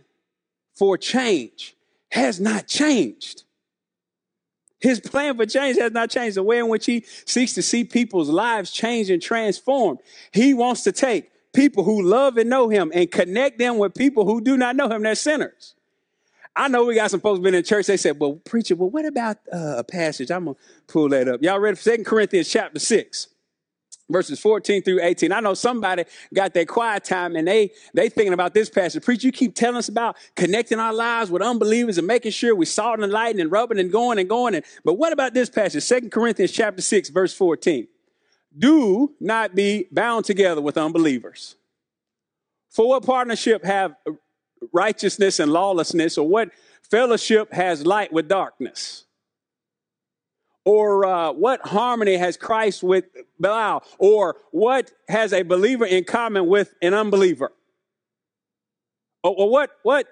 for 0.75 0.99
change 0.99 1.77
has 2.11 2.41
not 2.41 2.67
changed. 2.67 3.45
His 4.81 5.01
plan 5.01 5.37
for 5.37 5.47
change 5.47 5.79
has 5.79 5.93
not 5.93 6.11
changed. 6.11 6.37
The 6.37 6.43
way 6.43 6.59
in 6.59 6.69
which 6.69 6.87
he 6.87 7.05
seeks 7.25 7.55
to 7.55 7.63
see 7.63 7.85
people's 7.85 8.29
lives 8.29 8.71
change 8.71 9.09
and 9.11 9.23
transform. 9.23 9.99
He 10.33 10.53
wants 10.53 10.83
to 10.83 10.93
take 10.93 11.31
people 11.55 11.83
who 11.85 12.03
love 12.03 12.37
and 12.37 12.51
know 12.51 12.69
him 12.69 12.93
and 12.95 13.11
connect 13.11 13.59
them 13.59 13.79
with 13.79 13.95
people 13.95 14.27
who 14.27 14.41
do 14.43 14.57
not 14.57 14.77
know 14.77 14.89
him. 14.89 15.03
They're 15.03 15.15
sinners. 15.15 15.76
I 16.57 16.69
know 16.69 16.85
we 16.87 16.95
got 16.95 17.11
some 17.11 17.21
folks 17.21 17.39
been 17.39 17.55
in 17.55 17.63
church. 17.63 17.87
They 17.87 17.99
said, 17.99 18.19
well, 18.19 18.35
preacher, 18.35 18.75
well, 18.75 18.89
what 18.89 19.05
about 19.05 19.37
uh, 19.53 19.75
a 19.77 19.85
passage? 19.85 20.31
I'm 20.31 20.47
to 20.47 20.57
pull 20.87 21.11
that 21.11 21.29
up. 21.29 21.43
Y'all 21.43 21.59
ready 21.59 21.77
for 21.77 21.83
Second 21.83 22.07
Corinthians 22.07 22.49
chapter 22.49 22.79
6? 22.79 23.29
Verses 24.09 24.39
14 24.41 24.83
through 24.83 25.03
18. 25.03 25.33
I 25.33 25.41
know 25.41 25.55
somebody 25.55 26.05
got 26.33 26.55
their 26.55 26.65
quiet 26.65 27.03
time 27.03 27.35
and 27.35 27.47
they 27.47 27.73
they 27.93 28.09
thinking 28.09 28.33
about 28.33 28.55
this 28.55 28.71
passage. 28.71 29.03
Preacher, 29.03 29.27
you 29.27 29.33
keep 29.33 29.57
telling 29.57 29.77
us 29.77 29.89
about 29.89 30.17
connecting 30.37 30.79
our 30.79 30.95
lives 30.95 31.29
with 31.29 31.43
unbelievers 31.43 31.99
and 31.99 32.07
making 32.07 32.31
sure 32.31 32.55
we 32.55 32.67
salt 32.67 33.01
and 33.01 33.13
light 33.13 33.37
and 33.37 33.51
rubbing 33.51 33.81
and 33.81 33.91
going 33.91 34.21
and 34.21 34.29
going. 34.29 34.55
And, 34.55 34.65
but 34.85 34.95
what 34.95 35.13
about 35.13 35.35
this 35.35 35.51
passage? 35.51 35.83
Second 35.83 36.13
Corinthians 36.13 36.53
chapter 36.53 36.81
6, 36.83 37.09
verse 37.09 37.35
14. 37.35 37.89
Do 38.57 39.13
not 39.19 39.57
be 39.57 39.89
bound 39.91 40.25
together 40.25 40.61
with 40.61 40.79
unbelievers. 40.79 41.57
For 42.71 42.89
what 42.89 43.05
partnership 43.05 43.65
have 43.65 43.97
righteousness 44.73 45.39
and 45.39 45.53
lawlessness, 45.53 46.19
or 46.19 46.29
what 46.29 46.51
fellowship 46.91 47.53
has 47.53 47.87
light 47.87 48.13
with 48.13 48.29
darkness? 48.29 49.05
Or 50.65 51.07
uh, 51.07 51.33
what 51.33 51.65
harmony 51.65 52.17
has 52.17 52.37
Christ 52.37 52.83
with 52.83 53.05
Belial? 53.41 53.85
Or 53.99 54.37
what 54.51 54.91
has 55.09 55.33
a 55.33 55.43
believer 55.43 55.87
in 55.87 56.03
common 56.05 56.49
with 56.49 56.75
an 56.83 56.93
unbeliever? 56.93 57.53
Or, 59.23 59.35
or 59.37 59.51
what, 59.51 59.71
what 59.85 60.09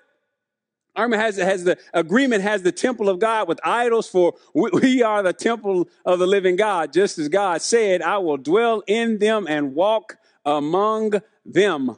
Army 0.96 1.16
has, 1.16 1.36
has 1.38 1.64
the 1.64 1.76
agreement 1.92 2.42
has 2.42 2.62
the 2.62 2.70
temple 2.70 3.08
of 3.08 3.18
God 3.18 3.48
with 3.48 3.58
idols 3.64 4.08
for 4.08 4.34
we, 4.54 4.70
we, 4.74 5.02
are 5.02 5.24
the 5.24 5.32
temple 5.32 5.88
of 6.04 6.20
the 6.20 6.26
living 6.26 6.54
God. 6.54 6.92
Just 6.92 7.18
as 7.18 7.28
God 7.28 7.60
said, 7.60 8.00
I 8.00 8.18
will 8.18 8.36
dwell 8.36 8.82
in 8.86 9.18
them 9.18 9.46
and 9.48 9.74
walk 9.74 10.18
among 10.44 11.20
them 11.44 11.96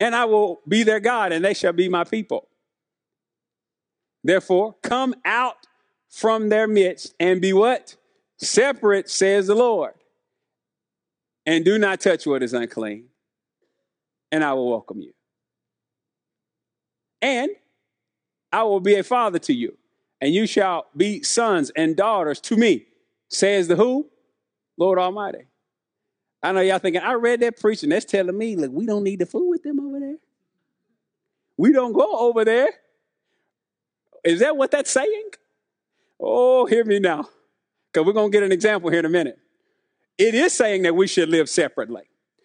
and 0.00 0.14
I 0.14 0.24
will 0.26 0.60
be 0.68 0.82
their 0.82 1.00
God, 1.00 1.32
and 1.32 1.44
they 1.44 1.54
shall 1.54 1.72
be 1.72 1.88
my 1.88 2.04
people. 2.04 2.48
Therefore, 4.22 4.74
come 4.82 5.14
out 5.24 5.66
from 6.08 6.48
their 6.48 6.66
midst 6.66 7.14
and 7.20 7.40
be 7.40 7.52
what? 7.52 7.96
Separate, 8.38 9.08
says 9.08 9.46
the 9.46 9.54
Lord. 9.54 9.94
And 11.46 11.64
do 11.64 11.78
not 11.78 12.00
touch 12.00 12.26
what 12.26 12.42
is 12.42 12.52
unclean, 12.52 13.06
and 14.32 14.42
I 14.42 14.52
will 14.54 14.70
welcome 14.70 15.00
you. 15.00 15.12
And 17.22 17.50
I 18.52 18.64
will 18.64 18.80
be 18.80 18.96
a 18.96 19.04
father 19.04 19.38
to 19.40 19.52
you, 19.52 19.76
and 20.20 20.34
you 20.34 20.46
shall 20.46 20.86
be 20.96 21.22
sons 21.22 21.70
and 21.76 21.96
daughters 21.96 22.40
to 22.40 22.56
me, 22.56 22.86
says 23.28 23.68
the 23.68 23.76
who? 23.76 24.10
Lord 24.76 24.98
Almighty. 24.98 25.46
I 26.42 26.52
know 26.52 26.60
y'all 26.60 26.78
thinking, 26.78 27.02
I 27.02 27.14
read 27.14 27.40
that 27.40 27.60
preaching. 27.60 27.88
That's 27.88 28.04
telling 28.04 28.36
me, 28.36 28.56
look, 28.56 28.70
we 28.72 28.86
don't 28.86 29.02
need 29.02 29.18
the 29.20 29.26
fool 29.26 29.48
with 29.48 29.62
them 29.62 29.80
over 29.80 29.98
there. 29.98 30.16
We 31.56 31.72
don't 31.72 31.92
go 31.92 32.18
over 32.18 32.44
there. 32.44 32.68
Is 34.24 34.40
that 34.40 34.56
what 34.56 34.70
that's 34.70 34.90
saying? 34.90 35.30
Oh, 36.20 36.66
hear 36.66 36.84
me 36.84 36.98
now. 36.98 37.28
Because 37.92 38.06
we're 38.06 38.12
going 38.12 38.30
to 38.30 38.36
get 38.36 38.42
an 38.42 38.52
example 38.52 38.90
here 38.90 38.98
in 38.98 39.04
a 39.04 39.10
minute. 39.10 39.38
It 40.18 40.34
is 40.34 40.52
saying 40.52 40.82
that 40.82 40.96
we 40.96 41.06
should 41.06 41.28
live 41.28 41.48
separately, 41.48 42.02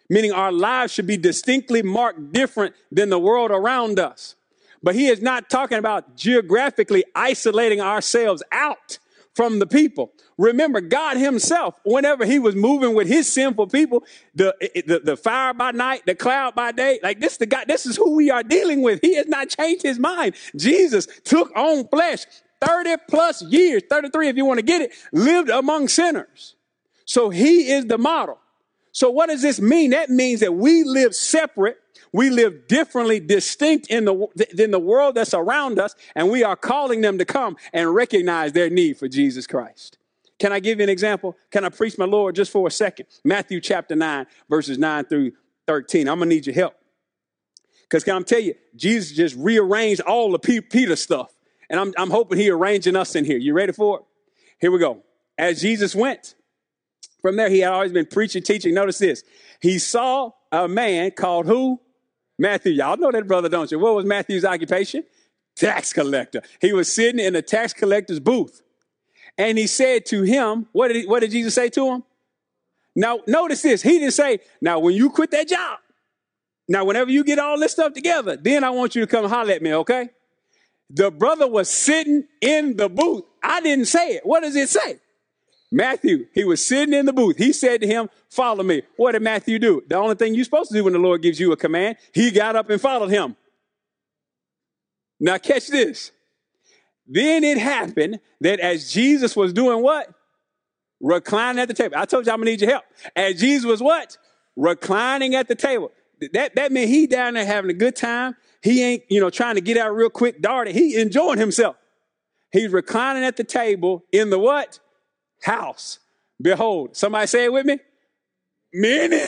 meaning 0.08 0.32
our 0.32 0.52
lives 0.52 0.92
should 0.92 1.06
be 1.06 1.16
distinctly 1.16 1.82
marked 1.82 2.32
different 2.32 2.74
than 2.90 3.08
the 3.08 3.18
world 3.18 3.50
around 3.50 3.98
us. 3.98 4.36
But 4.82 4.94
he 4.94 5.08
is 5.08 5.22
not 5.22 5.48
talking 5.48 5.78
about 5.78 6.16
geographically 6.16 7.04
isolating 7.14 7.80
ourselves 7.80 8.42
out 8.52 8.98
from 9.34 9.58
the 9.58 9.66
people. 9.66 10.12
Remember, 10.38 10.80
God 10.80 11.16
Himself, 11.16 11.78
whenever 11.84 12.24
He 12.24 12.38
was 12.38 12.54
moving 12.54 12.94
with 12.94 13.08
His 13.08 13.30
sinful 13.30 13.68
people, 13.68 14.04
the, 14.34 14.54
the, 14.86 15.00
the 15.00 15.16
fire 15.16 15.54
by 15.54 15.70
night, 15.70 16.02
the 16.06 16.14
cloud 16.14 16.54
by 16.54 16.72
day, 16.72 17.00
like 17.02 17.20
this, 17.20 17.36
the 17.36 17.46
God, 17.46 17.66
this 17.68 17.86
is 17.86 17.96
who 17.96 18.14
we 18.14 18.30
are 18.30 18.42
dealing 18.42 18.82
with. 18.82 19.00
He 19.02 19.14
has 19.16 19.26
not 19.26 19.48
changed 19.48 19.82
His 19.82 19.98
mind. 19.98 20.34
Jesus 20.56 21.06
took 21.24 21.54
on 21.56 21.88
flesh 21.88 22.24
30 22.60 22.96
plus 23.08 23.42
years, 23.42 23.82
33 23.88 24.28
if 24.28 24.36
you 24.36 24.44
want 24.44 24.58
to 24.58 24.64
get 24.64 24.82
it, 24.82 24.92
lived 25.12 25.48
among 25.48 25.88
sinners. 25.88 26.54
So 27.04 27.30
He 27.30 27.70
is 27.70 27.86
the 27.86 27.98
model. 27.98 28.38
So 28.92 29.10
what 29.10 29.30
does 29.30 29.42
this 29.42 29.60
mean? 29.60 29.90
That 29.90 30.10
means 30.10 30.40
that 30.40 30.52
we 30.52 30.84
live 30.84 31.14
separate 31.14 31.78
we 32.12 32.30
live 32.30 32.68
differently, 32.68 33.20
distinct 33.20 33.88
in 33.88 34.04
the, 34.04 34.28
than 34.52 34.70
the 34.70 34.78
world 34.78 35.14
that's 35.14 35.34
around 35.34 35.78
us, 35.78 35.94
and 36.14 36.30
we 36.30 36.44
are 36.44 36.56
calling 36.56 37.00
them 37.00 37.18
to 37.18 37.24
come 37.24 37.56
and 37.72 37.94
recognize 37.94 38.52
their 38.52 38.68
need 38.68 38.98
for 38.98 39.08
Jesus 39.08 39.46
Christ. 39.46 39.98
Can 40.38 40.52
I 40.52 40.60
give 40.60 40.78
you 40.78 40.84
an 40.84 40.90
example? 40.90 41.36
Can 41.50 41.64
I 41.64 41.68
preach 41.68 41.96
my 41.96 42.04
Lord 42.04 42.34
just 42.34 42.50
for 42.50 42.66
a 42.66 42.70
second? 42.70 43.06
Matthew 43.24 43.60
chapter 43.60 43.94
9, 43.94 44.26
verses 44.50 44.76
9 44.76 45.04
through 45.04 45.32
13. 45.66 46.08
I'm 46.08 46.18
going 46.18 46.28
to 46.28 46.34
need 46.34 46.46
your 46.46 46.54
help. 46.54 46.74
Because 47.82 48.04
can 48.04 48.16
I 48.16 48.20
tell 48.22 48.40
you, 48.40 48.54
Jesus 48.74 49.12
just 49.12 49.36
rearranged 49.36 50.00
all 50.00 50.32
the 50.32 50.38
Peter 50.38 50.96
stuff. 50.96 51.32
And 51.70 51.78
I'm, 51.78 51.94
I'm 51.96 52.10
hoping 52.10 52.38
he 52.38 52.50
arranging 52.50 52.96
us 52.96 53.14
in 53.14 53.24
here. 53.24 53.38
You 53.38 53.54
ready 53.54 53.72
for 53.72 54.00
it? 54.00 54.04
Here 54.60 54.70
we 54.70 54.78
go. 54.78 55.02
As 55.38 55.60
Jesus 55.60 55.94
went, 55.94 56.34
from 57.20 57.36
there 57.36 57.48
he 57.48 57.60
had 57.60 57.72
always 57.72 57.92
been 57.92 58.06
preaching, 58.06 58.42
teaching. 58.42 58.74
Notice 58.74 58.98
this. 58.98 59.22
He 59.60 59.78
saw 59.78 60.32
a 60.50 60.68
man 60.68 61.12
called 61.12 61.46
who? 61.46 61.80
Matthew, 62.38 62.72
y'all 62.72 62.96
know 62.96 63.10
that 63.12 63.26
brother, 63.26 63.48
don't 63.48 63.70
you? 63.70 63.78
What 63.78 63.94
was 63.94 64.04
Matthew's 64.04 64.44
occupation? 64.44 65.04
Tax 65.56 65.92
collector. 65.92 66.42
He 66.60 66.72
was 66.72 66.92
sitting 66.92 67.20
in 67.24 67.36
a 67.36 67.42
tax 67.42 67.72
collector's 67.72 68.20
booth. 68.20 68.62
And 69.38 69.58
he 69.58 69.66
said 69.66 70.06
to 70.06 70.22
him, 70.22 70.66
what 70.72 70.88
did, 70.88 70.96
he, 70.96 71.06
what 71.06 71.20
did 71.20 71.30
Jesus 71.30 71.54
say 71.54 71.68
to 71.70 71.88
him? 71.88 72.04
Now, 72.94 73.20
notice 73.26 73.62
this. 73.62 73.82
He 73.82 73.98
didn't 73.98 74.12
say, 74.12 74.40
now, 74.60 74.78
when 74.78 74.94
you 74.94 75.10
quit 75.10 75.30
that 75.30 75.48
job, 75.48 75.78
Now, 76.68 76.84
whenever 76.84 77.10
you 77.10 77.24
get 77.24 77.38
all 77.38 77.58
this 77.58 77.72
stuff 77.72 77.92
together, 77.92 78.36
then 78.36 78.64
I 78.64 78.70
want 78.70 78.94
you 78.94 79.02
to 79.02 79.06
come 79.06 79.28
holler 79.28 79.52
at 79.52 79.62
me, 79.62 79.74
okay? 79.74 80.10
The 80.90 81.10
brother 81.10 81.46
was 81.46 81.68
sitting 81.68 82.24
in 82.40 82.76
the 82.76 82.88
booth. 82.88 83.24
I 83.42 83.60
didn't 83.60 83.86
say 83.86 84.14
it. 84.14 84.24
What 84.24 84.40
does 84.42 84.56
it 84.56 84.68
say? 84.68 84.98
Matthew, 85.74 86.26
he 86.34 86.44
was 86.44 86.64
sitting 86.64 86.92
in 86.92 87.06
the 87.06 87.14
booth. 87.14 87.38
He 87.38 87.52
said 87.54 87.80
to 87.80 87.86
him, 87.86 88.10
Follow 88.28 88.62
me. 88.62 88.82
What 88.96 89.12
did 89.12 89.22
Matthew 89.22 89.58
do? 89.58 89.82
The 89.88 89.96
only 89.96 90.14
thing 90.14 90.34
you're 90.34 90.44
supposed 90.44 90.70
to 90.70 90.76
do 90.76 90.84
when 90.84 90.92
the 90.92 90.98
Lord 90.98 91.22
gives 91.22 91.40
you 91.40 91.50
a 91.50 91.56
command, 91.56 91.96
he 92.12 92.30
got 92.30 92.56
up 92.56 92.68
and 92.68 92.78
followed 92.78 93.08
him. 93.08 93.36
Now, 95.18 95.38
catch 95.38 95.68
this. 95.68 96.12
Then 97.06 97.42
it 97.42 97.56
happened 97.56 98.20
that 98.42 98.60
as 98.60 98.92
Jesus 98.92 99.34
was 99.34 99.54
doing 99.54 99.82
what? 99.82 100.10
Reclining 101.00 101.60
at 101.60 101.68
the 101.68 101.74
table. 101.74 101.96
I 101.96 102.04
told 102.04 102.26
you 102.26 102.32
I'm 102.32 102.40
gonna 102.40 102.50
need 102.50 102.60
your 102.60 102.70
help. 102.70 102.84
As 103.16 103.40
Jesus 103.40 103.64
was 103.64 103.82
what? 103.82 104.18
Reclining 104.56 105.34
at 105.34 105.48
the 105.48 105.54
table. 105.54 105.90
That, 106.34 106.54
that 106.54 106.70
meant 106.70 106.90
he 106.90 107.06
down 107.06 107.34
there 107.34 107.46
having 107.46 107.70
a 107.70 107.74
good 107.74 107.96
time. 107.96 108.36
He 108.62 108.82
ain't, 108.82 109.04
you 109.08 109.20
know, 109.20 109.30
trying 109.30 109.54
to 109.54 109.62
get 109.62 109.78
out 109.78 109.96
real 109.96 110.10
quick, 110.10 110.42
darted. 110.42 110.74
He 110.74 111.00
enjoying 111.00 111.38
himself. 111.38 111.76
He's 112.52 112.70
reclining 112.70 113.24
at 113.24 113.36
the 113.36 113.44
table 113.44 114.04
in 114.12 114.28
the 114.28 114.38
what? 114.38 114.78
House. 115.42 115.98
Behold, 116.40 116.96
somebody 116.96 117.26
say 117.26 117.44
it 117.44 117.52
with 117.52 117.66
me. 117.66 117.78
Many, 118.74 119.26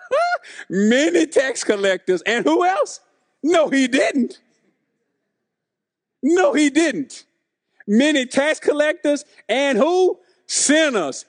many 0.70 1.26
tax 1.26 1.64
collectors. 1.64 2.22
And 2.22 2.44
who 2.44 2.64
else? 2.64 3.00
No, 3.42 3.68
he 3.68 3.88
didn't. 3.88 4.40
No, 6.22 6.52
he 6.52 6.70
didn't. 6.70 7.24
Many 7.86 8.26
tax 8.26 8.60
collectors 8.60 9.24
and 9.48 9.78
who? 9.78 10.18
Sinners 10.46 11.26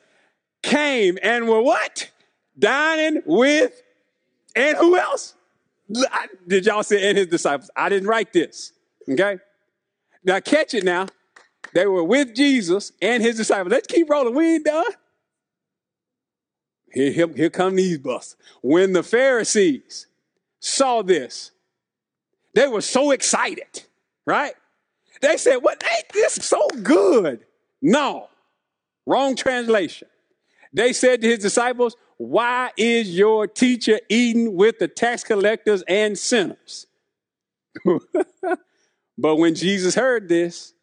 came 0.64 1.18
and 1.22 1.48
were 1.48 1.62
what? 1.62 2.10
Dining 2.58 3.22
with, 3.26 3.82
and 4.56 4.78
who 4.78 4.98
else? 4.98 5.36
Did 6.48 6.66
y'all 6.66 6.84
say 6.84 7.08
and 7.08 7.18
his 7.18 7.28
disciples? 7.28 7.70
I 7.76 7.90
didn't 7.90 8.08
write 8.08 8.34
this. 8.34 8.74
Okay? 9.10 9.38
Now 10.24 10.40
catch 10.40 10.74
it 10.74 10.84
now. 10.84 11.08
They 11.74 11.88
were 11.88 12.04
with 12.04 12.36
Jesus 12.36 12.92
and 13.02 13.24
his 13.24 13.38
disciples. 13.38 13.72
Let's 13.72 13.88
keep 13.88 14.10
rolling. 14.10 14.36
We 14.36 14.56
ain't 14.56 14.66
done. 14.66 14.92
Here, 16.92 17.12
here, 17.12 17.28
here 17.34 17.50
come 17.50 17.76
these 17.76 17.98
busts. 17.98 18.36
When 18.62 18.94
the 18.94 19.04
Pharisees 19.04 20.08
saw 20.60 21.02
this, 21.02 21.52
they 22.54 22.68
were 22.68 22.82
so 22.82 23.12
excited, 23.12 23.84
right? 24.26 24.54
They 25.22 25.38
said, 25.38 25.58
What 25.58 25.84
ain't 25.84 26.10
this 26.14 26.34
so 26.34 26.68
good? 26.84 27.46
No. 27.82 28.28
Wrong 29.06 29.36
translation. 29.36 30.08
They 30.74 30.94
said 30.94 31.22
to 31.22 31.28
his 31.28 31.40
disciples, 31.40 31.96
Why 32.18 32.72
is 32.78 33.16
your 33.16 33.48
teacher 33.48 34.00
eating 34.10 34.56
with 34.56 34.80
the 34.80 34.88
tax 34.88 35.24
collectors 35.24 35.84
and 35.88 36.18
sinners? 36.18 36.88
but 39.18 39.36
when 39.38 39.56
Jesus 39.56 39.96
heard 39.96 40.28
this, 40.28 40.74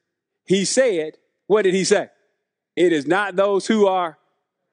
he 0.49 0.65
said, 0.65 1.19
What 1.47 1.63
did 1.63 1.75
he 1.75 1.85
say? 1.85 2.09
It 2.75 2.93
is 2.93 3.07
not 3.07 3.37
those 3.37 3.67
who 3.67 3.87
are 3.87 4.19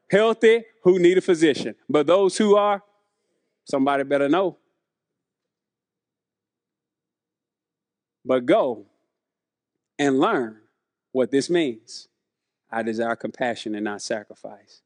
healthy 0.09 0.63
who 0.83 0.99
need 0.99 1.17
a 1.17 1.21
physician, 1.21 1.75
but 1.89 2.07
those 2.07 2.37
who 2.37 2.55
are, 2.55 2.81
somebody 3.65 4.03
better 4.03 4.29
know. 4.29 4.57
But 8.23 8.45
go 8.45 8.85
and 9.99 10.19
learn 10.19 10.61
what 11.11 11.29
this 11.29 11.49
means. 11.49 12.07
I 12.71 12.81
desire 12.81 13.15
compassion 13.15 13.75
and 13.75 13.83
not 13.83 14.01
sacrifice. 14.01 14.81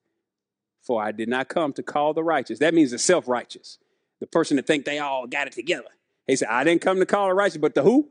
For 0.82 1.04
I 1.04 1.12
did 1.12 1.30
not 1.30 1.50
come 1.50 1.72
to 1.74 1.84
call 1.84 2.14
the 2.14 2.24
righteous. 2.24 2.60
That 2.60 2.74
means 2.74 2.92
the 2.92 2.98
self 2.98 3.28
righteous, 3.28 3.78
the 4.20 4.28
person 4.28 4.58
that 4.58 4.66
think 4.66 4.86
they 4.86 4.98
all 4.98 5.28
got 5.28 5.46
it 5.46 5.54
together. 5.54 5.90
He 6.26 6.36
said, 6.36 6.48
I 6.50 6.64
didn't 6.64 6.82
come 6.82 6.98
to 6.98 7.06
call 7.06 7.28
the 7.28 7.36
righteous, 7.36 7.58
but 7.58 7.76
the 7.76 7.84
who? 7.84 8.10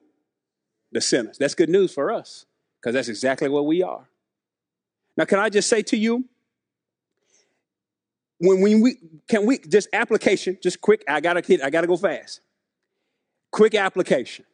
The 0.92 1.00
sinners. 1.00 1.38
That's 1.38 1.54
good 1.54 1.68
news 1.68 1.92
for 1.92 2.12
us 2.12 2.46
because 2.80 2.94
that's 2.94 3.08
exactly 3.08 3.48
what 3.48 3.66
we 3.66 3.82
are. 3.82 4.08
Now, 5.16 5.24
can 5.24 5.38
I 5.38 5.48
just 5.48 5.68
say 5.68 5.82
to 5.82 5.96
you, 5.96 6.24
when 8.38 8.60
we 8.60 8.96
can 9.28 9.46
we 9.46 9.58
just 9.58 9.88
application, 9.92 10.58
just 10.62 10.80
quick, 10.80 11.02
I 11.08 11.20
gotta 11.20 11.42
hit, 11.44 11.62
I 11.62 11.70
gotta 11.70 11.88
go 11.88 11.96
fast. 11.96 12.40
Quick 13.50 13.74
application 13.74 14.44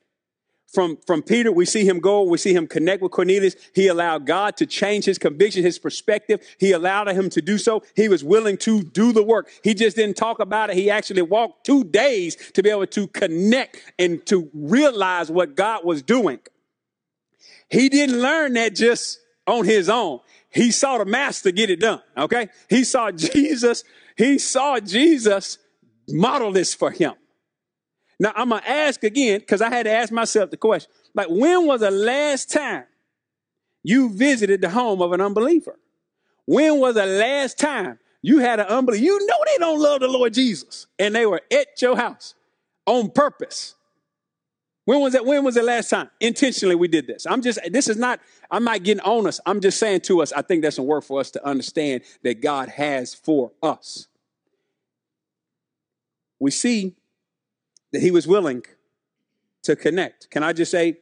from, 0.75 0.99
from 1.07 1.23
Peter, 1.23 1.53
we 1.53 1.65
see 1.65 1.87
him 1.87 2.01
go, 2.01 2.23
we 2.25 2.37
see 2.37 2.53
him 2.53 2.67
connect 2.67 3.01
with 3.01 3.13
Cornelius. 3.13 3.55
He 3.75 3.87
allowed 3.87 4.27
God 4.27 4.57
to 4.57 4.67
change 4.67 5.05
his 5.05 5.19
conviction, 5.19 5.63
his 5.63 5.79
perspective. 5.79 6.41
He 6.59 6.73
allowed 6.73 7.09
him 7.09 7.31
to 7.31 7.41
do 7.41 7.57
so. 7.57 7.83
He 7.95 8.09
was 8.09 8.25
willing 8.25 8.57
to 8.59 8.83
do 8.83 9.13
the 9.13 9.23
work. 9.23 9.49
He 9.63 9.73
just 9.73 9.97
didn't 9.97 10.17
talk 10.17 10.41
about 10.41 10.71
it. 10.71 10.77
He 10.77 10.91
actually 10.91 11.23
walked 11.23 11.65
two 11.65 11.85
days 11.85 12.37
to 12.53 12.63
be 12.63 12.71
able 12.71 12.87
to 12.89 13.07
connect 13.09 13.81
and 13.99 14.25
to 14.27 14.51
realize 14.53 15.31
what 15.31 15.55
God 15.55 15.85
was 15.85 16.03
doing. 16.03 16.41
He 17.71 17.89
didn't 17.89 18.21
learn 18.21 18.55
that 18.55 18.75
just 18.75 19.19
on 19.47 19.65
his 19.65 19.89
own. 19.89 20.21
He 20.51 20.71
saw 20.71 20.99
the 20.99 21.05
master 21.05 21.51
get 21.51 21.71
it 21.71 21.81
done. 21.81 22.01
Okay. 22.17 22.49
He 22.69 22.85
saw 22.85 23.11
Jesus. 23.13 23.85
He 24.17 24.39
saw 24.39 24.79
Jesus 24.79 25.59
model 26.09 26.53
this 26.53 26.75
for 26.75 26.91
him. 26.91 27.15
Now 28.21 28.33
I'm 28.37 28.51
gonna 28.51 28.63
ask 28.67 29.03
again 29.03 29.41
because 29.41 29.61
I 29.61 29.71
had 29.71 29.85
to 29.85 29.91
ask 29.91 30.13
myself 30.13 30.51
the 30.51 30.57
question: 30.57 30.91
like, 31.15 31.29
when 31.29 31.67
was 31.67 31.81
the 31.81 31.91
last 31.91 32.51
time 32.51 32.85
you 33.83 34.11
visited 34.11 34.61
the 34.61 34.71
home 34.71 35.03
of 35.03 35.13
an 35.13 35.21
unbeliever? 35.21 35.79
When 36.47 36.79
was 36.79 36.95
the 36.95 37.07
last 37.07 37.59
time 37.59 37.99
you 38.23 38.39
had 38.39 38.61
an 38.61 38.67
unbeliever? 38.67 39.05
You 39.05 39.27
know 39.27 39.37
they 39.47 39.59
don't 39.59 39.81
love 39.81 40.01
the 40.01 40.09
Lord 40.09 40.35
Jesus, 40.35 40.87
and 40.99 41.15
they 41.15 41.27
were 41.27 41.43
at 41.53 41.83
your 41.83 41.97
house 41.97 42.35
on 42.87 43.11
purpose. 43.11 43.75
When 44.85 45.01
was 45.01 45.15
that? 45.15 45.25
When 45.25 45.43
was 45.45 45.55
the 45.55 45.63
last 45.63 45.89
time? 45.89 46.11
Intentionally, 46.21 46.75
we 46.75 46.89
did 46.89 47.07
this. 47.07 47.27
I'm 47.27 47.41
just. 47.41 47.59
This 47.71 47.89
is 47.89 47.97
not. 47.97 48.21
I'm 48.51 48.65
not 48.65 48.83
getting 48.83 49.03
on 49.03 49.27
us. 49.27 49.41
I'm 49.47 49.61
just 49.61 49.79
saying 49.79 50.03
to 50.03 50.21
us. 50.21 50.33
I 50.33 50.43
think 50.43 50.63
that's 50.63 50.79
a 50.79 50.83
work 50.83 51.05
for 51.05 51.21
us 51.21 51.31
to 51.33 51.47
understand 51.47 52.03
that 52.23 52.43
God 52.43 52.69
has 52.69 53.15
for 53.15 53.53
us. 53.63 54.09
We 56.39 56.51
see 56.51 56.95
that 57.93 58.03
he 58.03 58.11
was 58.11 58.27
willing 58.27 58.65
to 59.63 59.75
connect. 59.75 60.29
Can 60.31 60.43
I 60.43 60.53
just 60.53 60.71
say, 60.71 60.99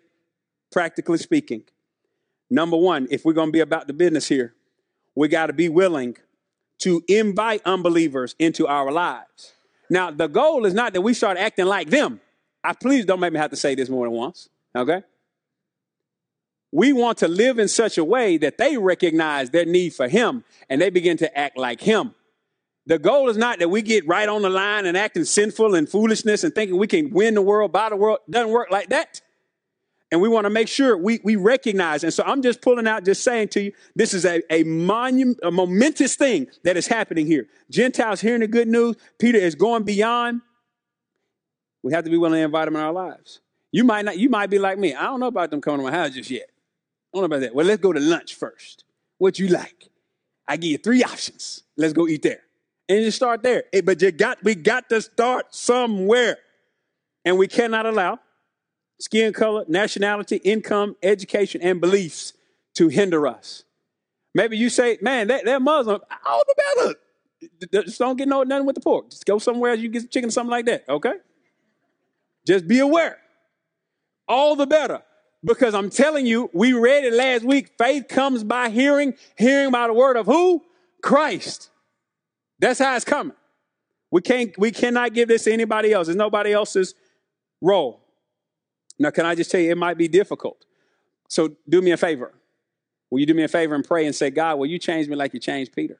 practically 0.70 1.18
speaking, 1.18 1.64
number 2.48 2.76
one, 2.76 3.08
if 3.10 3.24
we're 3.24 3.32
going 3.32 3.48
to 3.48 3.52
be 3.52 3.60
about 3.60 3.88
the 3.88 3.92
business 3.92 4.28
here, 4.28 4.54
we 5.16 5.26
got 5.26 5.46
to 5.46 5.52
be 5.52 5.68
willing 5.68 6.16
to 6.78 7.02
invite 7.08 7.62
unbelievers 7.64 8.36
into 8.38 8.66
our 8.66 8.92
lives. 8.92 9.54
Now, 9.90 10.10
the 10.10 10.28
goal 10.28 10.64
is 10.66 10.74
not 10.74 10.92
that 10.92 11.00
we 11.00 11.14
start 11.14 11.36
acting 11.38 11.66
like 11.66 11.90
them. 11.90 12.20
I 12.64 12.72
please 12.74 13.04
don't 13.04 13.20
make 13.20 13.32
me 13.32 13.38
have 13.38 13.50
to 13.50 13.56
say 13.56 13.74
this 13.74 13.88
more 13.88 14.06
than 14.06 14.14
once. 14.14 14.48
Okay? 14.76 15.02
We 16.70 16.92
want 16.92 17.18
to 17.18 17.28
live 17.28 17.58
in 17.58 17.68
such 17.68 17.98
a 17.98 18.04
way 18.04 18.38
that 18.38 18.56
they 18.56 18.78
recognize 18.78 19.50
their 19.50 19.66
need 19.66 19.90
for 19.94 20.08
him 20.08 20.44
and 20.70 20.80
they 20.80 20.90
begin 20.90 21.18
to 21.18 21.38
act 21.38 21.58
like 21.58 21.80
him. 21.80 22.14
The 22.86 22.98
goal 22.98 23.28
is 23.28 23.36
not 23.36 23.58
that 23.60 23.68
we 23.68 23.82
get 23.82 24.06
right 24.06 24.28
on 24.28 24.42
the 24.42 24.50
line 24.50 24.86
and 24.86 24.96
acting 24.96 25.24
sinful 25.24 25.74
and 25.74 25.88
foolishness 25.88 26.42
and 26.42 26.54
thinking 26.54 26.78
we 26.78 26.86
can 26.86 27.10
win 27.10 27.34
the 27.34 27.42
world, 27.42 27.72
buy 27.72 27.90
the 27.90 27.96
world. 27.96 28.18
Doesn't 28.28 28.50
work 28.50 28.70
like 28.70 28.88
that. 28.88 29.20
And 30.10 30.20
we 30.20 30.28
want 30.28 30.44
to 30.44 30.50
make 30.50 30.68
sure 30.68 30.96
we, 30.96 31.20
we 31.24 31.36
recognize. 31.36 32.04
And 32.04 32.12
so 32.12 32.22
I'm 32.26 32.42
just 32.42 32.60
pulling 32.60 32.86
out, 32.86 33.04
just 33.04 33.22
saying 33.22 33.48
to 33.48 33.62
you, 33.62 33.72
this 33.94 34.12
is 34.12 34.26
a, 34.26 34.42
a, 34.52 34.62
monument, 34.64 35.38
a 35.42 35.50
momentous 35.50 36.16
thing 36.16 36.48
that 36.64 36.76
is 36.76 36.86
happening 36.86 37.26
here. 37.26 37.46
Gentiles 37.70 38.20
hearing 38.20 38.40
the 38.40 38.48
good 38.48 38.68
news. 38.68 38.96
Peter 39.18 39.38
is 39.38 39.54
going 39.54 39.84
beyond. 39.84 40.42
We 41.82 41.92
have 41.92 42.04
to 42.04 42.10
be 42.10 42.16
willing 42.16 42.38
to 42.38 42.44
invite 42.44 42.66
them 42.66 42.76
in 42.76 42.82
our 42.82 42.92
lives. 42.92 43.40
You 43.72 43.84
might 43.84 44.04
not, 44.04 44.18
you 44.18 44.28
might 44.28 44.50
be 44.50 44.58
like 44.58 44.78
me. 44.78 44.94
I 44.94 45.04
don't 45.04 45.20
know 45.20 45.26
about 45.26 45.50
them 45.50 45.60
coming 45.60 45.84
to 45.84 45.90
my 45.90 45.96
house 45.96 46.10
just 46.10 46.30
yet. 46.30 46.48
I 46.50 47.18
don't 47.18 47.22
know 47.22 47.36
about 47.36 47.40
that. 47.40 47.54
Well, 47.54 47.66
let's 47.66 47.82
go 47.82 47.92
to 47.92 48.00
lunch 48.00 48.34
first. 48.34 48.84
What 49.18 49.38
you 49.38 49.48
like? 49.48 49.88
I 50.46 50.56
give 50.56 50.70
you 50.70 50.78
three 50.78 51.02
options. 51.02 51.62
Let's 51.76 51.92
go 51.92 52.06
eat 52.06 52.22
there 52.22 52.42
and 52.88 53.04
you 53.04 53.10
start 53.10 53.42
there. 53.42 53.64
But 53.84 54.02
you 54.02 54.12
got, 54.12 54.42
we 54.42 54.54
got 54.54 54.88
to 54.90 55.00
start 55.00 55.54
somewhere. 55.54 56.38
And 57.24 57.38
we 57.38 57.46
cannot 57.46 57.86
allow 57.86 58.18
skin 58.98 59.32
color, 59.32 59.64
nationality, 59.68 60.36
income, 60.36 60.96
education, 61.02 61.62
and 61.62 61.80
beliefs 61.80 62.32
to 62.74 62.88
hinder 62.88 63.26
us. 63.26 63.64
Maybe 64.34 64.56
you 64.56 64.70
say, 64.70 64.98
man, 65.00 65.28
that, 65.28 65.44
they're 65.44 65.60
Muslim. 65.60 66.00
All 66.26 66.42
the 66.46 66.94
better. 67.70 67.84
Just 67.84 67.98
don't 67.98 68.16
get 68.16 68.28
no 68.28 68.42
nothing 68.42 68.66
with 68.66 68.74
the 68.74 68.80
pork. 68.80 69.10
Just 69.10 69.24
go 69.26 69.38
somewhere 69.38 69.74
you 69.74 69.88
get 69.88 70.10
chicken, 70.10 70.30
something 70.30 70.50
like 70.50 70.66
that, 70.66 70.84
okay? 70.88 71.14
Just 72.46 72.66
be 72.66 72.78
aware. 72.78 73.18
All 74.28 74.56
the 74.56 74.66
better. 74.66 75.02
Because 75.44 75.74
I'm 75.74 75.90
telling 75.90 76.24
you, 76.24 76.50
we 76.52 76.72
read 76.72 77.04
it 77.04 77.12
last 77.12 77.44
week. 77.44 77.72
Faith 77.76 78.06
comes 78.08 78.44
by 78.44 78.70
hearing, 78.70 79.14
hearing 79.36 79.72
by 79.72 79.88
the 79.88 79.92
word 79.92 80.16
of 80.16 80.26
who? 80.26 80.62
Christ. 81.02 81.70
That's 82.60 82.78
how 82.78 82.94
it's 82.94 83.04
coming. 83.04 83.36
We 84.12 84.20
can't, 84.20 84.56
we 84.56 84.70
cannot 84.70 85.14
give 85.14 85.28
this 85.28 85.44
to 85.44 85.52
anybody 85.52 85.92
else. 85.92 86.06
It's 86.06 86.16
nobody 86.16 86.52
else's 86.52 86.94
role. 87.60 88.00
Now, 88.98 89.10
can 89.10 89.26
I 89.26 89.34
just 89.34 89.50
tell 89.50 89.60
you, 89.60 89.70
it 89.72 89.78
might 89.78 89.98
be 89.98 90.06
difficult. 90.06 90.64
So 91.28 91.56
do 91.68 91.82
me 91.82 91.90
a 91.90 91.96
favor. 91.96 92.32
Will 93.10 93.20
you 93.20 93.26
do 93.26 93.34
me 93.34 93.42
a 93.42 93.48
favor 93.48 93.74
and 93.74 93.84
pray 93.84 94.06
and 94.06 94.14
say, 94.14 94.30
God, 94.30 94.58
will 94.58 94.66
you 94.66 94.78
change 94.78 95.08
me 95.08 95.16
like 95.16 95.34
you 95.34 95.40
changed 95.40 95.74
Peter? 95.74 95.98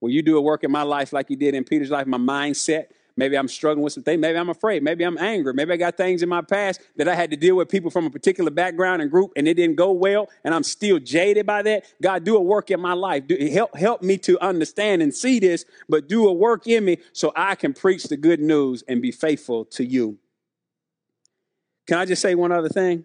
Will 0.00 0.10
you 0.10 0.20
do 0.20 0.36
a 0.36 0.40
work 0.40 0.62
in 0.62 0.70
my 0.70 0.82
life 0.82 1.12
like 1.12 1.30
you 1.30 1.36
did 1.36 1.54
in 1.54 1.64
Peter's 1.64 1.90
life, 1.90 2.06
my 2.06 2.18
mindset, 2.18 2.86
Maybe 3.18 3.36
I'm 3.36 3.48
struggling 3.48 3.82
with 3.82 3.94
some 3.94 4.02
things. 4.02 4.20
Maybe 4.20 4.36
I'm 4.38 4.50
afraid. 4.50 4.82
Maybe 4.82 5.02
I'm 5.02 5.16
angry. 5.16 5.54
Maybe 5.54 5.72
I 5.72 5.76
got 5.76 5.96
things 5.96 6.22
in 6.22 6.28
my 6.28 6.42
past 6.42 6.82
that 6.96 7.08
I 7.08 7.14
had 7.14 7.30
to 7.30 7.36
deal 7.36 7.56
with 7.56 7.70
people 7.70 7.90
from 7.90 8.04
a 8.04 8.10
particular 8.10 8.50
background 8.50 9.00
and 9.00 9.10
group 9.10 9.32
and 9.36 9.48
it 9.48 9.54
didn't 9.54 9.76
go 9.76 9.92
well 9.92 10.28
and 10.44 10.54
I'm 10.54 10.62
still 10.62 10.98
jaded 10.98 11.46
by 11.46 11.62
that. 11.62 11.86
God, 12.02 12.24
do 12.24 12.36
a 12.36 12.40
work 12.40 12.70
in 12.70 12.78
my 12.78 12.92
life. 12.92 13.26
Do, 13.26 13.36
help, 13.50 13.74
help 13.74 14.02
me 14.02 14.18
to 14.18 14.38
understand 14.44 15.00
and 15.00 15.14
see 15.14 15.38
this, 15.38 15.64
but 15.88 16.08
do 16.08 16.28
a 16.28 16.32
work 16.32 16.66
in 16.66 16.84
me 16.84 16.98
so 17.14 17.32
I 17.34 17.54
can 17.54 17.72
preach 17.72 18.04
the 18.04 18.18
good 18.18 18.40
news 18.40 18.84
and 18.86 19.00
be 19.00 19.12
faithful 19.12 19.64
to 19.66 19.84
you. 19.84 20.18
Can 21.86 21.98
I 21.98 22.04
just 22.04 22.20
say 22.20 22.34
one 22.34 22.52
other 22.52 22.68
thing? 22.68 23.04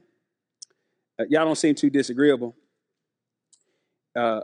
Uh, 1.17 1.23
y'all 1.29 1.45
don't 1.45 1.57
seem 1.57 1.75
too 1.75 1.89
disagreeable. 1.89 2.55
Uh, 4.13 4.41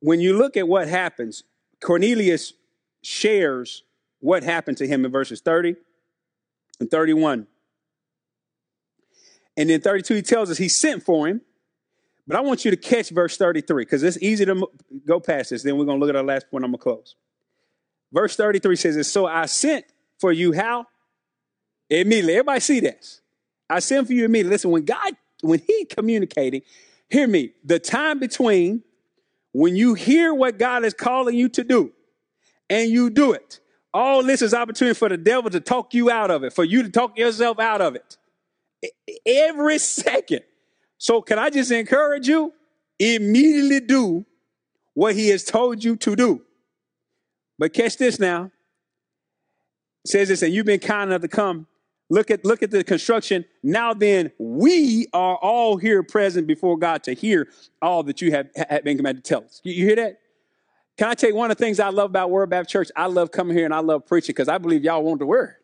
when 0.00 0.20
you 0.20 0.38
look 0.38 0.56
at 0.56 0.66
what 0.66 0.88
happens, 0.88 1.44
Cornelius 1.82 2.54
shares 3.02 3.82
what 4.22 4.44
happened 4.44 4.76
to 4.78 4.86
him 4.86 5.04
in 5.04 5.10
verses 5.10 5.40
30 5.40 5.74
and 6.78 6.90
31. 6.90 7.48
And 9.56 9.68
then 9.68 9.80
32, 9.80 10.14
he 10.14 10.22
tells 10.22 10.48
us 10.48 10.58
he 10.58 10.68
sent 10.68 11.02
for 11.02 11.26
him. 11.26 11.42
But 12.26 12.36
I 12.36 12.40
want 12.40 12.64
you 12.64 12.70
to 12.70 12.76
catch 12.76 13.10
verse 13.10 13.36
33 13.36 13.84
because 13.84 14.04
it's 14.04 14.16
easy 14.22 14.44
to 14.44 14.68
go 15.04 15.18
past 15.18 15.50
this. 15.50 15.64
Then 15.64 15.76
we're 15.76 15.84
going 15.84 15.98
to 15.98 16.06
look 16.06 16.14
at 16.14 16.16
our 16.16 16.22
last 16.22 16.48
point. 16.50 16.64
I'm 16.64 16.70
going 16.70 16.78
to 16.78 16.82
close. 16.82 17.16
Verse 18.12 18.36
33 18.36 18.76
says, 18.76 19.10
So 19.10 19.26
I 19.26 19.46
sent 19.46 19.86
for 20.20 20.30
you 20.30 20.52
how? 20.52 20.86
Immediately. 21.90 22.34
Everybody 22.34 22.60
see 22.60 22.78
this. 22.78 23.22
I 23.68 23.80
sent 23.80 24.06
for 24.06 24.12
you 24.12 24.24
immediately. 24.24 24.52
Listen, 24.52 24.70
when 24.70 24.84
God, 24.84 25.16
when 25.40 25.58
He 25.66 25.84
communicating, 25.84 26.62
hear 27.10 27.26
me. 27.26 27.54
The 27.64 27.80
time 27.80 28.20
between 28.20 28.84
when 29.52 29.74
you 29.74 29.94
hear 29.94 30.32
what 30.32 30.58
God 30.60 30.84
is 30.84 30.94
calling 30.94 31.36
you 31.36 31.48
to 31.48 31.64
do 31.64 31.92
and 32.70 32.88
you 32.88 33.10
do 33.10 33.32
it, 33.32 33.58
all 33.94 34.22
this 34.22 34.42
is 34.42 34.54
opportunity 34.54 34.94
for 34.94 35.08
the 35.08 35.16
devil 35.16 35.50
to 35.50 35.60
talk 35.60 35.94
you 35.94 36.10
out 36.10 36.30
of 36.30 36.44
it, 36.44 36.52
for 36.52 36.64
you 36.64 36.82
to 36.82 36.88
talk 36.88 37.18
yourself 37.18 37.58
out 37.58 37.80
of 37.80 37.94
it. 37.94 38.16
Every 39.26 39.78
second. 39.78 40.42
So 40.98 41.20
can 41.20 41.38
I 41.38 41.50
just 41.50 41.70
encourage 41.70 42.28
you? 42.28 42.52
Immediately 42.98 43.80
do 43.80 44.24
what 44.94 45.14
he 45.14 45.28
has 45.28 45.44
told 45.44 45.82
you 45.82 45.96
to 45.96 46.16
do. 46.16 46.42
But 47.58 47.72
catch 47.72 47.96
this 47.96 48.18
now. 48.18 48.50
It 50.04 50.10
says 50.10 50.28
this, 50.28 50.42
and 50.42 50.52
you've 50.52 50.66
been 50.66 50.80
kind 50.80 51.10
enough 51.10 51.22
to 51.22 51.28
come. 51.28 51.66
Look 52.10 52.30
at 52.30 52.44
look 52.44 52.62
at 52.62 52.70
the 52.70 52.84
construction. 52.84 53.44
Now 53.62 53.94
then, 53.94 54.32
we 54.38 55.06
are 55.12 55.36
all 55.36 55.76
here 55.76 56.02
present 56.02 56.46
before 56.46 56.76
God 56.76 57.02
to 57.04 57.14
hear 57.14 57.48
all 57.80 58.02
that 58.02 58.20
you 58.20 58.32
have, 58.32 58.48
have 58.68 58.84
been 58.84 58.96
commanded 58.96 59.24
to 59.24 59.28
tell 59.28 59.44
us. 59.44 59.60
You, 59.64 59.72
you 59.72 59.86
hear 59.86 59.96
that? 59.96 60.20
Can 60.98 61.08
I 61.08 61.14
tell 61.14 61.30
you 61.30 61.36
one 61.36 61.50
of 61.50 61.56
the 61.56 61.64
things 61.64 61.80
I 61.80 61.88
love 61.88 62.10
about 62.10 62.30
Word 62.30 62.50
Baptist 62.50 62.72
Church? 62.72 62.90
I 62.94 63.06
love 63.06 63.30
coming 63.30 63.56
here 63.56 63.64
and 63.64 63.74
I 63.74 63.80
love 63.80 64.06
preaching 64.06 64.34
because 64.34 64.48
I 64.48 64.58
believe 64.58 64.84
y'all 64.84 65.02
want 65.02 65.20
the 65.20 65.26
word. 65.26 65.54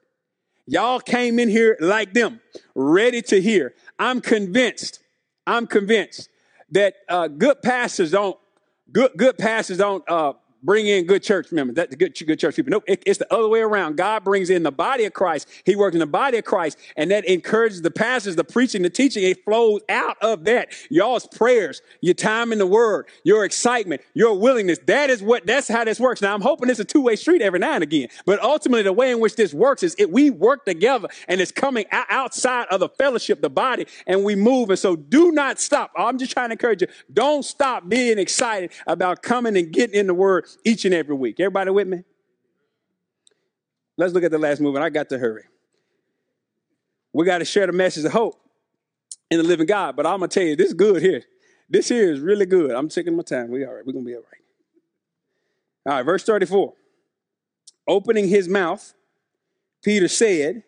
Y'all 0.67 1.01
came 1.01 1.39
in 1.39 1.49
here 1.49 1.77
like 1.81 2.13
them, 2.13 2.41
ready 2.75 3.23
to 3.23 3.41
hear. 3.41 3.75
I'm 3.99 4.21
convinced, 4.21 5.01
I'm 5.47 5.67
convinced 5.67 6.29
that 6.71 6.95
uh, 7.09 7.29
good 7.29 7.63
pastors 7.63 8.11
don't, 8.11 8.39
good, 8.93 9.13
good 9.17 9.39
pastors 9.39 9.79
don't 9.79 10.07
uh, 10.09 10.35
bring 10.63 10.87
in 10.87 11.07
good 11.07 11.23
church 11.23 11.53
members. 11.53 11.77
That's 11.77 11.95
good, 11.95 12.19
good 12.27 12.39
church 12.39 12.57
people. 12.57 12.71
No, 12.71 12.83
it, 12.87 13.03
it's 13.07 13.19
the 13.19 13.33
other 13.33 13.49
way 13.49 13.61
around. 13.61 13.97
God 13.97 14.25
brings 14.25 14.51
in 14.51 14.63
the 14.63 14.73
body 14.73 15.05
of 15.05 15.13
Christ. 15.13 15.49
He 15.65 15.77
works 15.77 15.95
in 15.95 16.01
the 16.01 16.07
body 16.07 16.39
of 16.39 16.45
Christ, 16.45 16.79
and 16.97 17.11
that 17.11 17.25
encourages 17.27 17.83
the 17.83 17.91
pastors, 17.91 18.37
the 18.37 18.45
preaching, 18.45 18.83
the 18.83 18.91
teaching. 18.91 19.25
It 19.25 19.45
flows 19.45 19.81
out 19.89 20.17
of 20.21 20.45
that. 20.45 20.73
Y'all's 20.91 21.27
prayers, 21.27 21.83
your 22.01 22.15
time 22.15 22.53
in 22.53 22.59
the 22.59 22.67
Word, 22.67 23.07
your 23.25 23.45
excitement, 23.45 24.03
your 24.15 24.39
willingness. 24.39 24.79
That 24.87 25.11
is 25.11 25.23
what. 25.23 25.47
That's 25.47 25.69
how 25.69 25.85
this 25.85 26.01
works. 26.01 26.21
Now, 26.21 26.35
I'm 26.35 26.41
hoping 26.41 26.69
it's 26.69 26.81
a 26.81 26.85
two 26.85 27.03
way 27.03 27.17
street 27.17 27.43
every 27.43 27.59
now 27.59 27.75
and 27.75 27.83
again. 27.83 28.09
But 28.27 28.43
ultimately, 28.43 28.83
the 28.83 28.93
way 28.93 29.11
in 29.11 29.21
which 29.21 29.37
this 29.37 29.55
works 29.55 29.83
is 29.83 29.95
it, 29.99 30.11
we 30.11 30.31
work 30.31 30.65
together, 30.65 31.09
and 31.29 31.41
it's 31.41 31.53
coming 31.53 31.87
outside 31.91 32.67
of 32.71 32.81
the 32.81 32.89
fellowship, 32.89 33.41
the 33.41 33.51
body, 33.51 33.87
and 34.07 34.25
we 34.25 34.35
move. 34.35 34.71
And 34.71 34.79
so, 34.79 34.97
do 34.97 35.33
not 35.33 35.61
stop. 35.61 35.93
I'm 35.97 36.19
just 36.19 36.33
trying 36.33 36.49
to 36.49 36.53
encourage 36.53 36.83
you. 36.83 36.89
Don't 37.13 37.45
stop 37.45 37.89
being 37.89 38.19
excited 38.19 38.73
about 38.87 39.23
coming 39.23 39.57
and 39.57 39.73
getting 39.73 39.99
in 39.99 40.07
the 40.07 40.15
Word 40.15 40.48
each 40.65 40.85
and 40.85 40.95
every 40.95 41.15
week. 41.15 41.41
Everybody 41.41 41.71
with 41.71 41.89
me? 41.89 42.05
Let's 43.97 44.13
look 44.15 44.25
at 44.25 44.31
the 44.31 44.39
last 44.39 44.61
movement. 44.61 44.85
I 44.85 44.91
got 44.91 45.09
to 45.11 45.19
hurry. 45.19 45.45
We 47.13 47.27
got 47.27 47.39
to 47.39 47.45
share 47.45 47.67
the 47.67 47.73
message 47.73 48.05
of 48.05 48.13
hope 48.13 48.41
in 49.31 49.39
the 49.39 49.45
living 49.45 49.67
God. 49.67 49.97
But 49.97 50.07
I'm 50.07 50.21
gonna 50.21 50.29
tell 50.29 50.45
you, 50.45 50.57
this 50.57 50.69
is 50.69 50.75
good 50.75 51.03
here. 51.03 51.23
This 51.69 51.89
here 51.89 52.11
is 52.13 52.21
really 52.21 52.47
good. 52.47 52.71
I'm 52.71 52.89
taking 52.89 53.17
my 53.17 53.23
time. 53.23 53.51
We 53.51 53.65
all 53.65 53.75
right. 53.75 53.85
We're 53.85 53.93
gonna 53.93 54.05
be 54.05 54.15
all 54.15 54.23
right. 54.23 54.39
All 55.87 55.95
right, 55.95 56.03
verse 56.03 56.25
34. 56.25 56.75
Opening 57.87 58.29
his 58.29 58.49
mouth, 58.49 58.95
Peter 59.83 60.09
said, 60.09 60.63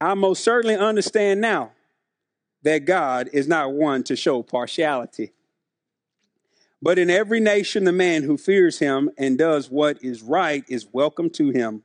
I 0.00 0.14
most 0.14 0.42
certainly 0.42 0.76
understand 0.76 1.40
now 1.40 1.72
that 2.62 2.84
God 2.84 3.30
is 3.32 3.46
not 3.48 3.72
one 3.72 4.02
to 4.04 4.16
show 4.16 4.42
partiality. 4.42 5.32
But 6.80 6.98
in 6.98 7.10
every 7.10 7.40
nation, 7.40 7.84
the 7.84 7.92
man 7.92 8.22
who 8.22 8.36
fears 8.36 8.78
him 8.78 9.10
and 9.18 9.36
does 9.36 9.70
what 9.70 10.02
is 10.02 10.22
right 10.22 10.64
is 10.68 10.86
welcome 10.92 11.28
to 11.30 11.50
him. 11.50 11.82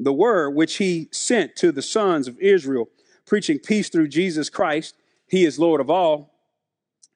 The 0.00 0.12
word 0.12 0.50
which 0.50 0.76
he 0.76 1.08
sent 1.12 1.56
to 1.56 1.70
the 1.70 1.82
sons 1.82 2.26
of 2.26 2.38
Israel, 2.40 2.88
preaching 3.26 3.58
peace 3.58 3.88
through 3.88 4.08
Jesus 4.08 4.50
Christ, 4.50 4.96
he 5.28 5.44
is 5.44 5.58
Lord 5.58 5.80
of 5.80 5.88
all. 5.88 6.34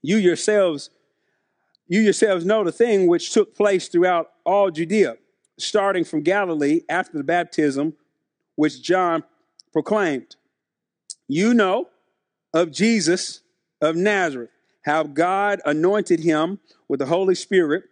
You 0.02 0.16
yourselves, 0.16 0.90
you 1.88 2.00
yourselves 2.00 2.44
know 2.44 2.64
the 2.64 2.72
thing 2.72 3.06
which 3.06 3.32
took 3.32 3.54
place 3.54 3.88
throughout 3.88 4.30
all 4.44 4.70
Judea, 4.70 5.16
starting 5.58 6.04
from 6.04 6.22
Galilee 6.22 6.82
after 6.88 7.18
the 7.18 7.24
baptism 7.24 7.94
which 8.54 8.80
John 8.80 9.24
proclaimed. 9.72 10.36
You 11.28 11.52
know 11.52 11.88
of 12.54 12.70
Jesus 12.70 13.40
of 13.80 13.96
Nazareth 13.96 14.50
how 14.82 15.02
God 15.02 15.60
anointed 15.64 16.20
him 16.20 16.58
with 16.88 17.00
the 17.00 17.06
Holy 17.06 17.34
Spirit 17.34 17.84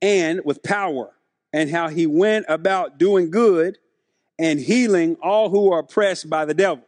and 0.00 0.40
with 0.44 0.62
power, 0.62 1.12
and 1.52 1.70
how 1.70 1.88
he 1.88 2.06
went 2.06 2.46
about 2.48 2.98
doing 2.98 3.30
good 3.30 3.78
and 4.38 4.60
healing 4.60 5.16
all 5.22 5.50
who 5.50 5.72
are 5.72 5.80
oppressed 5.80 6.30
by 6.30 6.44
the 6.44 6.54
devil, 6.54 6.84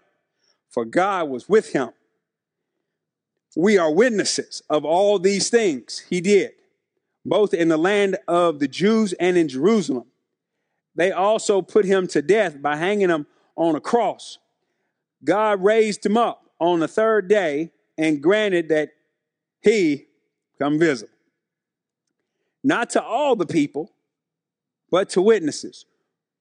for 0.69 0.85
God 0.85 1.29
was 1.29 1.49
with 1.49 1.73
him. 1.73 1.91
We 3.57 3.79
are 3.79 3.93
witnesses 3.93 4.63
of 4.71 4.85
all 4.85 5.19
these 5.19 5.51
things 5.51 6.05
he 6.09 6.21
did, 6.21 6.53
both 7.25 7.53
in 7.53 7.69
the 7.69 7.77
land 7.77 8.17
of 8.29 8.61
the 8.61 8.69
Jews 8.69 9.13
and 9.15 9.37
in 9.37 9.49
Jerusalem. 9.49 10.07
They 10.95 11.11
also 11.11 11.63
put 11.63 11.85
him 11.85 12.07
to 12.09 12.23
death 12.23 12.63
by 12.63 12.77
hanging 12.77 13.09
him 13.09 13.27
on 13.57 13.75
a 13.75 13.81
cross. 13.81 14.39
God 15.25 15.65
raised 15.65 16.07
him 16.07 16.17
up 16.17 16.45
on 16.61 16.81
the 16.81 16.89
third 16.89 17.27
day 17.27 17.73
and 18.01 18.23
granted 18.23 18.71
that 18.71 18.89
he 19.61 20.07
come 20.59 20.79
visible. 20.79 21.13
Not 22.65 22.89
to 22.91 23.03
all 23.03 23.37
the 23.37 23.45
people, 23.45 23.93
but 24.91 25.11
to 25.11 25.21
witnesses 25.21 25.85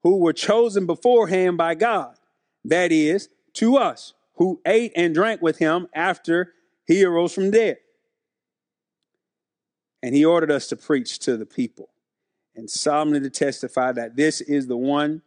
who 0.01 0.20
were 0.20 0.32
chosen 0.32 0.86
beforehand 0.86 1.57
by 1.57 1.76
God. 1.76 2.16
That 2.64 2.93
is, 2.93 3.28
to 3.55 3.76
us 3.76 4.14
who 4.36 4.62
ate 4.66 4.93
and 4.95 5.14
drank 5.14 5.41
with 5.41 5.57
him 5.57 5.88
after 5.93 6.53
he 6.88 7.03
arose 7.03 7.34
from 7.34 7.51
dead. 7.51 7.78
And 10.01 10.16
he 10.16 10.24
ordered 10.24 10.51
us 10.51 10.68
to 10.68 10.78
preach 10.78 11.20
to 11.20 11.36
the 11.36 11.45
people 11.45 11.89
and 12.55 12.70
solemnly 12.70 13.20
to 13.20 13.30
testify 13.30 13.91
that 13.91 14.16
this 14.16 14.39
is 14.39 14.68
the 14.68 14.78
one 14.78 15.24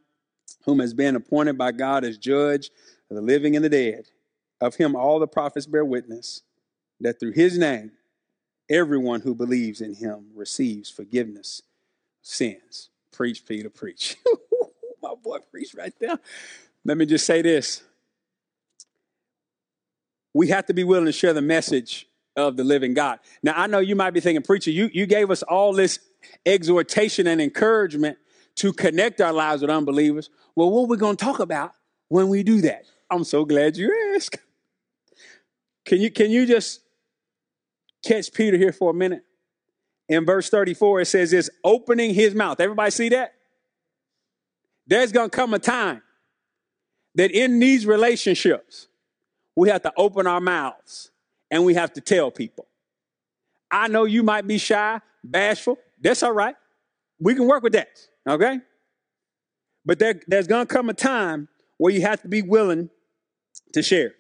whom 0.65 0.79
has 0.79 0.95
been 0.95 1.15
appointed 1.15 1.59
by 1.59 1.73
God 1.73 2.05
as 2.05 2.17
judge 2.17 2.71
of 3.11 3.17
the 3.17 3.23
living 3.23 3.55
and 3.55 3.65
the 3.65 3.69
dead. 3.69 4.07
Of 4.63 4.77
him 4.77 4.95
all 4.95 5.19
the 5.19 5.27
prophets 5.27 5.67
bear 5.67 5.85
witness 5.85 6.43
that 7.01 7.19
through 7.19 7.33
his 7.33 7.59
name, 7.59 7.91
everyone 8.71 9.23
who 9.23 9.35
believes 9.35 9.81
in 9.81 9.95
him 9.95 10.27
receives 10.37 10.89
forgiveness 10.89 11.59
of 11.59 12.27
sins. 12.29 12.89
Preach, 13.11 13.45
Peter, 13.45 13.69
preach. 13.69 14.17
My 15.03 15.15
boy 15.21 15.39
preach 15.51 15.75
right 15.75 15.93
there. 15.99 16.17
Let 16.85 16.97
me 16.97 17.07
just 17.07 17.27
say 17.27 17.43
this. 17.43 17.83
We 20.33 20.47
have 20.51 20.67
to 20.67 20.75
be 20.75 20.85
willing 20.85 21.07
to 21.07 21.13
share 21.13 21.33
the 21.33 21.43
message 21.43 22.07
of 22.37 22.57
the 22.57 22.63
living 22.63 22.95
God. 22.95 23.19
Now, 23.43 23.55
I 23.57 23.67
know 23.67 23.81
you 23.81 23.97
might 23.97 24.13
be 24.13 24.21
thinking, 24.21 24.43
preacher, 24.43 24.71
you, 24.71 24.89
you 24.93 25.07
gave 25.07 25.33
us 25.33 25.43
all 25.43 25.73
this 25.73 25.99
exhortation 26.47 27.27
and 27.27 27.41
encouragement 27.41 28.17
to 28.55 28.73
connect 28.73 29.21
our 29.21 29.33
lives 29.33 29.63
with 29.63 29.73
unbelievers. 29.73 30.31
Well, 30.55 30.71
what 30.71 30.83
are 30.83 30.87
we 30.87 30.97
going 30.99 31.17
to 31.17 31.25
talk 31.25 31.41
about 31.41 31.73
when 32.11 32.29
we 32.29 32.45
do 32.45 32.61
that? 32.61 32.85
I'm 33.11 33.25
so 33.25 33.45
glad 33.45 33.77
you 33.77 34.15
asked. 34.15 34.39
Can 35.85 36.01
you 36.01 36.11
can 36.11 36.31
you 36.31 36.47
just 36.47 36.81
catch 38.05 38.33
Peter 38.33 38.57
here 38.57 38.73
for 38.73 38.91
a 38.91 38.95
minute? 38.95 39.25
In 40.09 40.25
verse 40.25 40.51
34, 40.51 41.01
it 41.03 41.07
says, 41.07 41.33
"Is 41.33 41.51
opening 41.65 42.15
his 42.15 42.35
mouth." 42.35 42.61
Everybody 42.61 42.91
see 42.91 43.09
that? 43.11 43.35
There's 44.87 45.13
gonna 45.13 45.31
come 45.31 45.55
a 45.55 45.59
time 45.59 46.03
that 47.15 47.31
in 47.31 47.59
these 47.59 47.87
relationships, 47.87 48.89
we 49.57 49.69
have 49.69 49.83
to 49.83 49.93
open 49.97 50.27
our 50.27 50.41
mouths 50.41 51.11
and 51.51 51.65
we 51.65 51.75
have 51.75 51.93
to 51.93 52.01
tell 52.01 52.31
people. 52.31 52.67
I 53.71 53.89
know 53.89 54.05
you 54.05 54.23
might 54.23 54.47
be 54.47 54.59
shy, 54.59 55.01
bashful. 55.23 55.79
That's 56.01 56.23
all 56.23 56.33
right. 56.33 56.55
We 57.21 57.35
can 57.35 57.47
work 57.47 57.63
with 57.63 57.75
that. 57.75 57.89
Okay? 58.29 58.61
But 59.85 59.99
there, 59.99 60.21
there's 60.27 60.47
going 60.47 60.67
to 60.67 60.73
come 60.73 60.89
a 60.89 60.95
time 60.95 61.49
where 61.79 61.93
you 61.93 62.03
have 62.03 62.23
to 62.23 62.29
be 62.29 62.43
willing 62.43 62.91
to 63.73 63.83
share. 63.83 64.13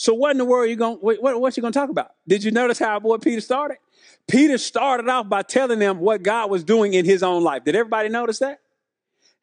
So 0.00 0.14
what 0.14 0.30
in 0.30 0.38
the 0.38 0.46
world 0.46 0.64
are 0.64 0.66
you 0.66 0.76
going? 0.76 0.96
What, 0.96 1.22
what, 1.22 1.38
what 1.38 1.54
you 1.58 1.60
going 1.60 1.74
to 1.74 1.78
talk 1.78 1.90
about? 1.90 2.12
Did 2.26 2.42
you 2.42 2.50
notice 2.50 2.78
how 2.78 2.98
boy 3.00 3.18
Peter 3.18 3.42
started? 3.42 3.76
Peter 4.26 4.56
started 4.56 5.06
off 5.10 5.28
by 5.28 5.42
telling 5.42 5.78
them 5.78 5.98
what 5.98 6.22
God 6.22 6.50
was 6.50 6.64
doing 6.64 6.94
in 6.94 7.04
his 7.04 7.22
own 7.22 7.42
life. 7.42 7.64
Did 7.64 7.76
everybody 7.76 8.08
notice 8.08 8.38
that? 8.38 8.60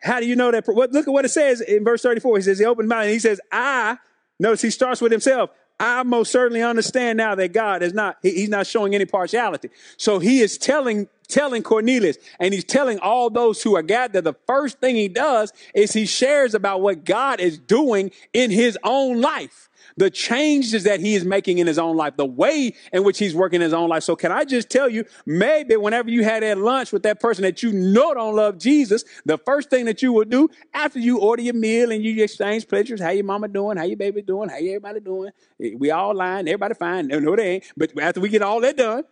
How 0.01 0.19
do 0.19 0.25
you 0.25 0.35
know 0.35 0.49
that? 0.49 0.67
Look 0.67 1.07
at 1.07 1.13
what 1.13 1.25
it 1.25 1.29
says 1.29 1.61
in 1.61 1.83
verse 1.83 2.01
34. 2.01 2.37
He 2.37 2.41
says, 2.41 2.57
he 2.57 2.65
opened 2.65 2.89
mouth 2.89 3.05
he 3.05 3.19
says, 3.19 3.39
I, 3.51 3.99
notice 4.39 4.63
he 4.63 4.71
starts 4.71 4.99
with 4.99 5.11
himself. 5.11 5.51
I 5.79 6.01
most 6.01 6.31
certainly 6.31 6.63
understand 6.63 7.17
now 7.17 7.35
that 7.35 7.53
God 7.53 7.83
is 7.83 7.93
not, 7.93 8.17
he's 8.23 8.49
not 8.49 8.65
showing 8.65 8.95
any 8.95 9.05
partiality. 9.05 9.69
So 9.97 10.17
he 10.17 10.39
is 10.39 10.57
telling, 10.57 11.07
telling 11.27 11.61
Cornelius 11.61 12.17
and 12.39 12.51
he's 12.51 12.63
telling 12.63 12.97
all 12.97 13.29
those 13.29 13.61
who 13.61 13.75
are 13.75 13.83
gathered, 13.83 14.23
the 14.23 14.33
first 14.47 14.79
thing 14.79 14.95
he 14.95 15.07
does 15.07 15.53
is 15.75 15.93
he 15.93 16.07
shares 16.07 16.55
about 16.55 16.81
what 16.81 17.05
God 17.05 17.39
is 17.39 17.59
doing 17.59 18.09
in 18.33 18.49
his 18.49 18.75
own 18.83 19.21
life 19.21 19.66
the 19.97 20.09
changes 20.09 20.83
that 20.83 20.99
he 20.99 21.15
is 21.15 21.25
making 21.25 21.57
in 21.57 21.67
his 21.67 21.79
own 21.79 21.97
life, 21.97 22.15
the 22.15 22.25
way 22.25 22.75
in 22.93 23.03
which 23.03 23.17
he's 23.17 23.35
working 23.35 23.57
in 23.57 23.61
his 23.61 23.73
own 23.73 23.89
life. 23.89 24.03
So 24.03 24.15
can 24.15 24.31
I 24.31 24.45
just 24.45 24.69
tell 24.69 24.87
you, 24.87 25.03
maybe 25.25 25.75
whenever 25.75 26.09
you 26.09 26.23
had 26.23 26.43
that 26.43 26.57
lunch 26.57 26.93
with 26.93 27.03
that 27.03 27.19
person 27.19 27.41
that 27.43 27.63
you 27.63 27.73
know 27.73 28.13
don't 28.13 28.35
love 28.35 28.57
Jesus, 28.59 29.03
the 29.25 29.37
first 29.39 29.69
thing 29.69 29.85
that 29.85 30.01
you 30.01 30.13
will 30.13 30.25
do 30.25 30.49
after 30.73 30.99
you 30.99 31.19
order 31.19 31.41
your 31.41 31.55
meal 31.55 31.91
and 31.91 32.03
you 32.03 32.23
exchange 32.23 32.67
pictures, 32.67 33.01
how 33.01 33.09
your 33.09 33.25
mama 33.25 33.47
doing, 33.47 33.77
how 33.77 33.83
your 33.83 33.97
baby 33.97 34.21
doing, 34.21 34.49
how 34.49 34.55
everybody 34.55 34.99
doing, 34.99 35.31
eh, 35.61 35.71
we 35.77 35.91
all 35.91 36.15
lying, 36.15 36.47
everybody 36.47 36.75
fine. 36.75 37.07
No, 37.07 37.19
no, 37.19 37.35
they 37.35 37.55
ain't. 37.55 37.63
But 37.75 37.99
after 37.99 38.19
we 38.21 38.29
get 38.29 38.43
all 38.43 38.61
that 38.61 38.77
done, 38.77 39.03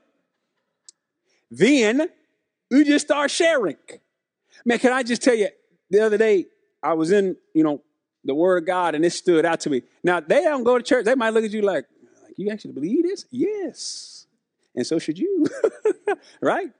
then 1.49 2.09
we 2.69 2.83
just 2.83 3.05
start 3.05 3.31
sharing. 3.31 3.77
Man, 4.65 4.79
can 4.79 4.93
I 4.93 5.03
just 5.03 5.21
tell 5.21 5.35
you, 5.35 5.49
the 5.89 5.99
other 6.01 6.17
day 6.17 6.45
I 6.81 6.93
was 6.93 7.11
in, 7.11 7.35
you 7.53 7.63
know, 7.63 7.81
the 8.25 8.35
word 8.35 8.57
of 8.57 8.65
God, 8.65 8.95
and 8.95 9.05
it 9.05 9.11
stood 9.11 9.45
out 9.45 9.61
to 9.61 9.69
me. 9.69 9.83
Now, 10.03 10.19
they 10.19 10.41
don't 10.41 10.63
go 10.63 10.77
to 10.77 10.83
church. 10.83 11.05
They 11.05 11.15
might 11.15 11.29
look 11.29 11.45
at 11.45 11.51
you 11.51 11.61
like, 11.61 11.85
you 12.37 12.49
actually 12.49 12.73
believe 12.73 13.03
this? 13.03 13.25
Yes. 13.31 14.27
And 14.75 14.85
so 14.85 14.99
should 14.99 15.17
you. 15.17 15.47
right? 16.41 16.71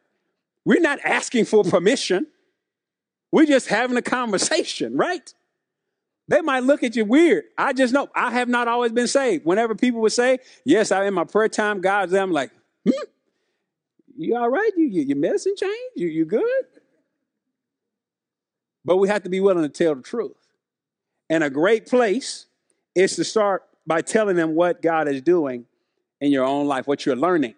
We're 0.66 0.82
not 0.82 1.00
asking 1.04 1.46
for 1.46 1.64
permission. 1.64 2.28
We're 3.32 3.46
just 3.46 3.68
having 3.68 3.96
a 3.96 4.02
conversation, 4.02 4.98
right? 4.98 5.34
They 6.28 6.42
might 6.42 6.64
look 6.64 6.84
at 6.84 6.96
you 6.96 7.06
weird. 7.06 7.46
I 7.58 7.74
just 7.74 7.94
know 7.94 8.10
I 8.16 8.32
have 8.32 8.50
not 8.50 8.68
always 8.68 8.92
been 8.92 9.08
saved. 9.08 9.46
Whenever 9.46 9.76
people 9.76 10.02
would 10.02 10.12
say, 10.12 10.40
Yes, 10.64 10.92
I'm 10.92 11.04
in 11.06 11.14
my 11.14 11.24
prayer 11.24 11.48
time, 11.48 11.82
God's 11.82 12.12
there, 12.12 12.24
I'm 12.24 12.32
like, 12.32 12.52
hmm? 12.84 12.92
You 14.18 14.36
all 14.38 14.50
right? 14.50 14.72
You, 14.76 14.86
you, 14.88 15.02
your 15.04 15.18
medicine 15.18 15.54
changed? 15.56 15.76
You, 15.96 16.08
you 16.08 16.26
good? 16.26 16.64
But 18.84 18.98
we 18.98 19.08
have 19.08 19.24
to 19.24 19.30
be 19.30 19.40
willing 19.40 19.64
to 19.64 19.70
tell 19.70 19.96
the 19.96 20.02
truth. 20.02 20.45
And 21.30 21.44
a 21.44 21.50
great 21.50 21.88
place 21.88 22.46
is 22.94 23.16
to 23.16 23.24
start 23.24 23.64
by 23.86 24.02
telling 24.02 24.36
them 24.36 24.56
what 24.56 24.82
God 24.82 25.08
is 25.08 25.22
doing 25.22 25.66
in 26.22 26.32
your 26.32 26.46
own 26.46 26.68
life, 26.68 26.88
what 26.88 27.06
you're 27.06 27.16
learning, 27.16 27.56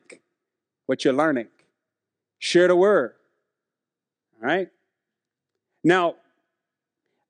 what 0.86 1.06
you're 1.06 1.14
learning. 1.14 1.48
Share 2.40 2.68
the 2.68 2.76
word. 2.76 3.14
All 4.42 4.48
right? 4.48 4.70
Now, 5.84 6.16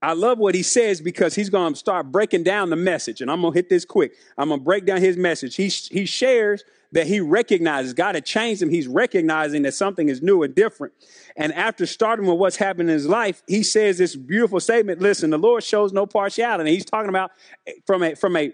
I 0.02 0.14
love 0.14 0.38
what 0.38 0.54
he 0.54 0.64
says 0.64 1.02
because 1.02 1.34
he's 1.34 1.50
going 1.50 1.74
to 1.74 1.80
start 1.80 2.12
breaking 2.12 2.44
down 2.44 2.70
the 2.70 2.76
message. 2.76 3.22
And 3.22 3.32
I'm 3.32 3.42
going 3.42 3.54
to 3.54 3.58
hit 3.58 3.70
this 3.70 3.84
quick. 3.84 4.14
I'm 4.38 4.50
going 4.50 4.60
to 4.60 4.64
break 4.64 4.86
down 4.86 5.02
his 5.02 5.18
message. 5.18 5.56
He, 5.56 5.68
he 5.68 6.06
shares 6.06 6.64
that 6.92 7.08
he 7.08 7.20
recognizes 7.20 7.94
God 7.94 8.16
had 8.16 8.26
changed 8.26 8.62
him. 8.62 8.70
He's 8.70 8.88
recognizing 8.88 9.64
that 9.64 9.74
something 9.74 10.10
is 10.10 10.22
new 10.22 10.44
and 10.44 10.56
different. 10.56 10.94
And 11.36 11.54
after 11.54 11.86
starting 11.86 12.26
with 12.26 12.38
what's 12.38 12.56
happened 12.56 12.90
in 12.90 12.94
his 12.94 13.08
life, 13.08 13.44
he 13.48 13.64
says 13.64 13.98
this 13.98 14.16
beautiful 14.16 14.60
statement 14.60 15.02
listen, 15.02 15.30
the 15.30 15.38
Lord 15.38 15.64
shows 15.64 15.92
no 15.92 16.06
partiality. 16.06 16.72
He's 16.72 16.86
talking 16.86 17.10
about 17.10 17.32
eh, 17.66 17.74
from 17.86 18.04
a, 18.04 18.16
from 18.16 18.36
a 18.36 18.54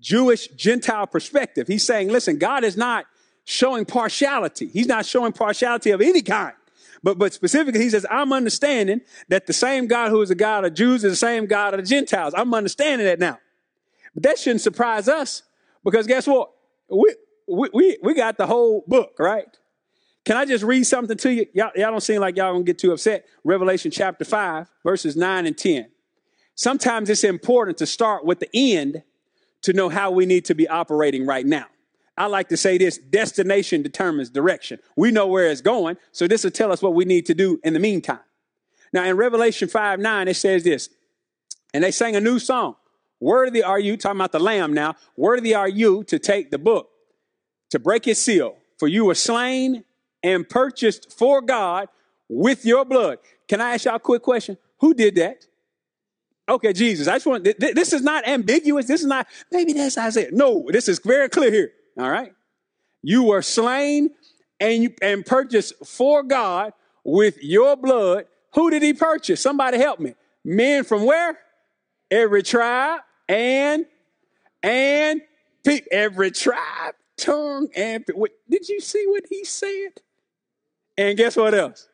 Jewish 0.00 0.48
Gentile 0.48 1.06
perspective. 1.06 1.66
He's 1.66 1.84
saying, 1.84 2.08
listen, 2.08 2.38
God 2.38 2.64
is 2.64 2.76
not 2.76 3.06
showing 3.44 3.84
partiality. 3.84 4.68
He's 4.68 4.86
not 4.86 5.06
showing 5.06 5.32
partiality 5.32 5.90
of 5.90 6.00
any 6.00 6.22
kind. 6.22 6.54
But, 7.02 7.18
but 7.18 7.32
specifically, 7.32 7.80
he 7.80 7.90
says, 7.90 8.04
I'm 8.10 8.32
understanding 8.32 9.02
that 9.28 9.46
the 9.46 9.52
same 9.52 9.86
God 9.86 10.10
who 10.10 10.20
is 10.20 10.30
the 10.30 10.34
God 10.34 10.64
of 10.64 10.74
Jews 10.74 11.04
is 11.04 11.12
the 11.12 11.16
same 11.16 11.46
God 11.46 11.74
of 11.74 11.80
the 11.80 11.86
Gentiles. 11.86 12.34
I'm 12.36 12.52
understanding 12.52 13.06
that 13.06 13.18
now. 13.18 13.38
But 14.14 14.24
that 14.24 14.38
shouldn't 14.38 14.62
surprise 14.62 15.08
us 15.08 15.42
because 15.84 16.06
guess 16.06 16.26
what? 16.26 16.50
We, 16.88 17.14
we, 17.72 17.98
we 18.02 18.14
got 18.14 18.36
the 18.38 18.46
whole 18.46 18.84
book, 18.86 19.16
right? 19.18 19.46
Can 20.24 20.36
I 20.36 20.44
just 20.44 20.64
read 20.64 20.84
something 20.84 21.16
to 21.16 21.32
you? 21.32 21.46
Y'all, 21.54 21.70
y'all 21.74 21.90
don't 21.90 22.02
seem 22.02 22.20
like 22.20 22.36
y'all 22.36 22.52
gonna 22.52 22.64
get 22.64 22.78
too 22.78 22.92
upset. 22.92 23.24
Revelation 23.44 23.90
chapter 23.90 24.24
5, 24.24 24.68
verses 24.84 25.16
9 25.16 25.46
and 25.46 25.56
10. 25.56 25.88
Sometimes 26.54 27.08
it's 27.08 27.24
important 27.24 27.78
to 27.78 27.86
start 27.86 28.24
with 28.24 28.40
the 28.40 28.50
end 28.52 29.02
to 29.62 29.72
know 29.72 29.88
how 29.88 30.10
we 30.10 30.26
need 30.26 30.44
to 30.46 30.54
be 30.54 30.68
operating 30.68 31.24
right 31.24 31.46
now. 31.46 31.66
I 32.16 32.26
like 32.26 32.48
to 32.48 32.56
say 32.56 32.78
this 32.78 32.98
destination 32.98 33.82
determines 33.82 34.28
direction. 34.28 34.80
We 34.96 35.12
know 35.12 35.28
where 35.28 35.50
it's 35.50 35.60
going, 35.60 35.96
so 36.10 36.26
this 36.26 36.44
will 36.44 36.50
tell 36.50 36.72
us 36.72 36.82
what 36.82 36.94
we 36.94 37.04
need 37.04 37.26
to 37.26 37.34
do 37.34 37.60
in 37.62 37.74
the 37.74 37.80
meantime. 37.80 38.20
Now, 38.92 39.04
in 39.04 39.16
Revelation 39.16 39.68
5 39.68 40.00
9, 40.00 40.28
it 40.28 40.34
says 40.34 40.64
this, 40.64 40.90
and 41.72 41.84
they 41.84 41.90
sang 41.90 42.16
a 42.16 42.20
new 42.20 42.38
song. 42.38 42.74
Worthy 43.20 43.62
are 43.62 43.80
you, 43.80 43.96
talking 43.96 44.18
about 44.18 44.32
the 44.32 44.38
lamb 44.38 44.72
now, 44.72 44.94
worthy 45.16 45.54
are 45.54 45.68
you 45.68 46.04
to 46.04 46.18
take 46.18 46.50
the 46.50 46.58
book, 46.58 46.88
to 47.70 47.78
break 47.78 48.06
its 48.06 48.20
seal, 48.20 48.56
for 48.78 48.86
you 48.86 49.04
were 49.06 49.14
slain 49.14 49.84
and 50.22 50.48
purchased 50.48 51.12
for 51.16 51.40
God 51.40 51.88
with 52.28 52.64
your 52.64 52.84
blood. 52.84 53.18
Can 53.48 53.60
I 53.60 53.74
ask 53.74 53.86
y'all 53.86 53.96
a 53.96 54.00
quick 54.00 54.22
question? 54.22 54.56
Who 54.80 54.94
did 54.94 55.16
that? 55.16 55.46
Okay, 56.48 56.72
Jesus. 56.72 57.08
I 57.08 57.16
just 57.16 57.26
want, 57.26 57.44
this 57.44 57.92
is 57.92 58.02
not 58.02 58.26
ambiguous. 58.26 58.86
This 58.86 59.00
is 59.00 59.06
not, 59.06 59.26
maybe 59.50 59.72
that's 59.72 59.98
Isaiah. 59.98 60.30
No, 60.32 60.68
this 60.70 60.88
is 60.88 60.98
very 61.00 61.28
clear 61.28 61.50
here. 61.50 61.72
All 61.98 62.10
right. 62.10 62.32
You 63.02 63.24
were 63.24 63.42
slain 63.42 64.10
and 64.60 64.82
you, 64.82 64.94
and 65.02 65.26
purchased 65.26 65.74
for 65.84 66.22
God 66.22 66.72
with 67.04 67.42
your 67.42 67.76
blood. 67.76 68.26
Who 68.54 68.70
did 68.70 68.82
he 68.82 68.94
purchase? 68.94 69.40
Somebody 69.40 69.78
help 69.78 70.00
me. 70.00 70.14
Men 70.44 70.84
from 70.84 71.04
where? 71.04 71.38
Every 72.10 72.42
tribe, 72.42 73.00
and 73.28 73.86
and 74.62 75.22
every 75.90 76.30
tribe, 76.30 76.94
tongue, 77.16 77.68
and 77.76 78.04
what, 78.14 78.32
did 78.48 78.68
you 78.68 78.80
see 78.80 79.04
what 79.06 79.24
he 79.28 79.44
said? 79.44 80.00
And 80.96 81.16
guess 81.16 81.36
what 81.36 81.54
else? 81.54 81.88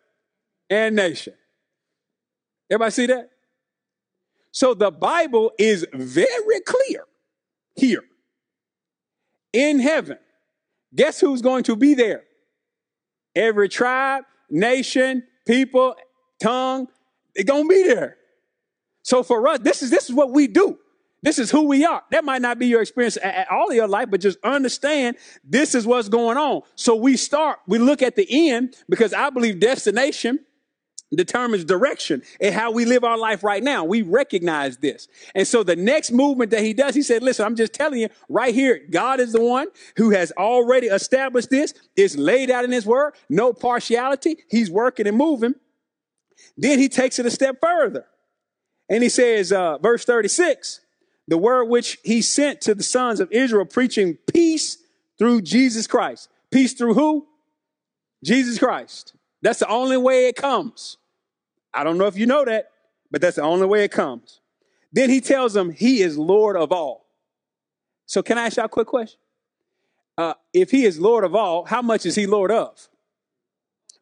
And 0.70 0.96
nation. 0.96 1.34
Everybody 2.70 2.90
see 2.90 3.06
that? 3.06 3.30
So 4.50 4.72
the 4.72 4.90
Bible 4.90 5.52
is 5.58 5.86
very 5.92 6.60
clear 6.60 7.04
here. 7.74 8.04
In 9.52 9.78
heaven, 9.78 10.18
guess 10.94 11.20
who's 11.20 11.42
going 11.42 11.64
to 11.64 11.76
be 11.76 11.94
there? 11.94 12.24
Every 13.36 13.68
tribe, 13.68 14.24
nation, 14.48 15.24
people, 15.46 15.96
tongue, 16.40 16.88
they're 17.34 17.44
going 17.44 17.64
to 17.64 17.68
be 17.68 17.82
there. 17.82 18.16
So 19.02 19.22
for 19.22 19.46
us, 19.48 19.58
this 19.58 19.82
is 19.82 19.90
this 19.90 20.08
is 20.08 20.14
what 20.14 20.30
we 20.30 20.46
do. 20.46 20.78
This 21.24 21.38
is 21.38 21.50
who 21.50 21.62
we 21.62 21.86
are. 21.86 22.02
That 22.10 22.22
might 22.22 22.42
not 22.42 22.58
be 22.58 22.66
your 22.66 22.82
experience 22.82 23.16
at, 23.16 23.50
all 23.50 23.70
of 23.70 23.74
your 23.74 23.88
life, 23.88 24.10
but 24.10 24.20
just 24.20 24.36
understand 24.44 25.16
this 25.42 25.74
is 25.74 25.86
what's 25.86 26.10
going 26.10 26.36
on. 26.36 26.60
So 26.74 26.94
we 26.96 27.16
start, 27.16 27.60
we 27.66 27.78
look 27.78 28.02
at 28.02 28.14
the 28.14 28.50
end 28.50 28.76
because 28.90 29.14
I 29.14 29.30
believe 29.30 29.58
destination 29.58 30.40
determines 31.14 31.64
direction 31.64 32.22
and 32.42 32.54
how 32.54 32.72
we 32.72 32.84
live 32.84 33.04
our 33.04 33.16
life 33.16 33.42
right 33.42 33.62
now. 33.62 33.84
We 33.84 34.02
recognize 34.02 34.76
this. 34.76 35.08
And 35.34 35.48
so 35.48 35.62
the 35.62 35.76
next 35.76 36.12
movement 36.12 36.50
that 36.50 36.60
he 36.60 36.74
does, 36.74 36.94
he 36.94 37.02
said, 37.02 37.22
listen, 37.22 37.46
I'm 37.46 37.56
just 37.56 37.72
telling 37.72 38.00
you 38.00 38.08
right 38.28 38.54
here, 38.54 38.82
God 38.90 39.18
is 39.18 39.32
the 39.32 39.40
one 39.40 39.68
who 39.96 40.10
has 40.10 40.30
already 40.32 40.88
established 40.88 41.48
this. 41.48 41.72
It's 41.96 42.16
laid 42.16 42.50
out 42.50 42.66
in 42.66 42.70
his 42.70 42.84
word, 42.84 43.14
no 43.30 43.54
partiality. 43.54 44.36
He's 44.50 44.70
working 44.70 45.06
and 45.06 45.16
moving. 45.16 45.54
Then 46.58 46.78
he 46.78 46.90
takes 46.90 47.18
it 47.18 47.24
a 47.24 47.30
step 47.30 47.62
further. 47.62 48.04
And 48.90 49.02
he 49.02 49.08
says, 49.08 49.52
uh, 49.52 49.78
verse 49.78 50.04
36, 50.04 50.80
the 51.26 51.38
word 51.38 51.64
which 51.64 51.98
he 52.04 52.20
sent 52.22 52.60
to 52.62 52.74
the 52.74 52.82
sons 52.82 53.20
of 53.20 53.30
Israel, 53.32 53.64
preaching 53.64 54.18
peace 54.32 54.78
through 55.18 55.42
Jesus 55.42 55.86
Christ. 55.86 56.28
Peace 56.50 56.74
through 56.74 56.94
who? 56.94 57.26
Jesus 58.22 58.58
Christ. 58.58 59.14
That's 59.42 59.58
the 59.58 59.68
only 59.68 59.96
way 59.96 60.28
it 60.28 60.36
comes. 60.36 60.98
I 61.72 61.84
don't 61.84 61.98
know 61.98 62.06
if 62.06 62.16
you 62.16 62.26
know 62.26 62.44
that, 62.44 62.70
but 63.10 63.20
that's 63.20 63.36
the 63.36 63.42
only 63.42 63.66
way 63.66 63.84
it 63.84 63.90
comes. 63.90 64.40
Then 64.92 65.10
he 65.10 65.20
tells 65.20 65.54
them 65.54 65.70
he 65.70 66.02
is 66.02 66.16
Lord 66.16 66.56
of 66.56 66.72
all. 66.72 67.06
So, 68.06 68.22
can 68.22 68.38
I 68.38 68.46
ask 68.46 68.56
y'all 68.56 68.66
a 68.66 68.68
quick 68.68 68.86
question? 68.86 69.18
Uh, 70.16 70.34
if 70.52 70.70
he 70.70 70.84
is 70.84 71.00
Lord 71.00 71.24
of 71.24 71.34
all, 71.34 71.64
how 71.64 71.82
much 71.82 72.06
is 72.06 72.14
he 72.14 72.26
Lord 72.26 72.52
of? 72.52 72.88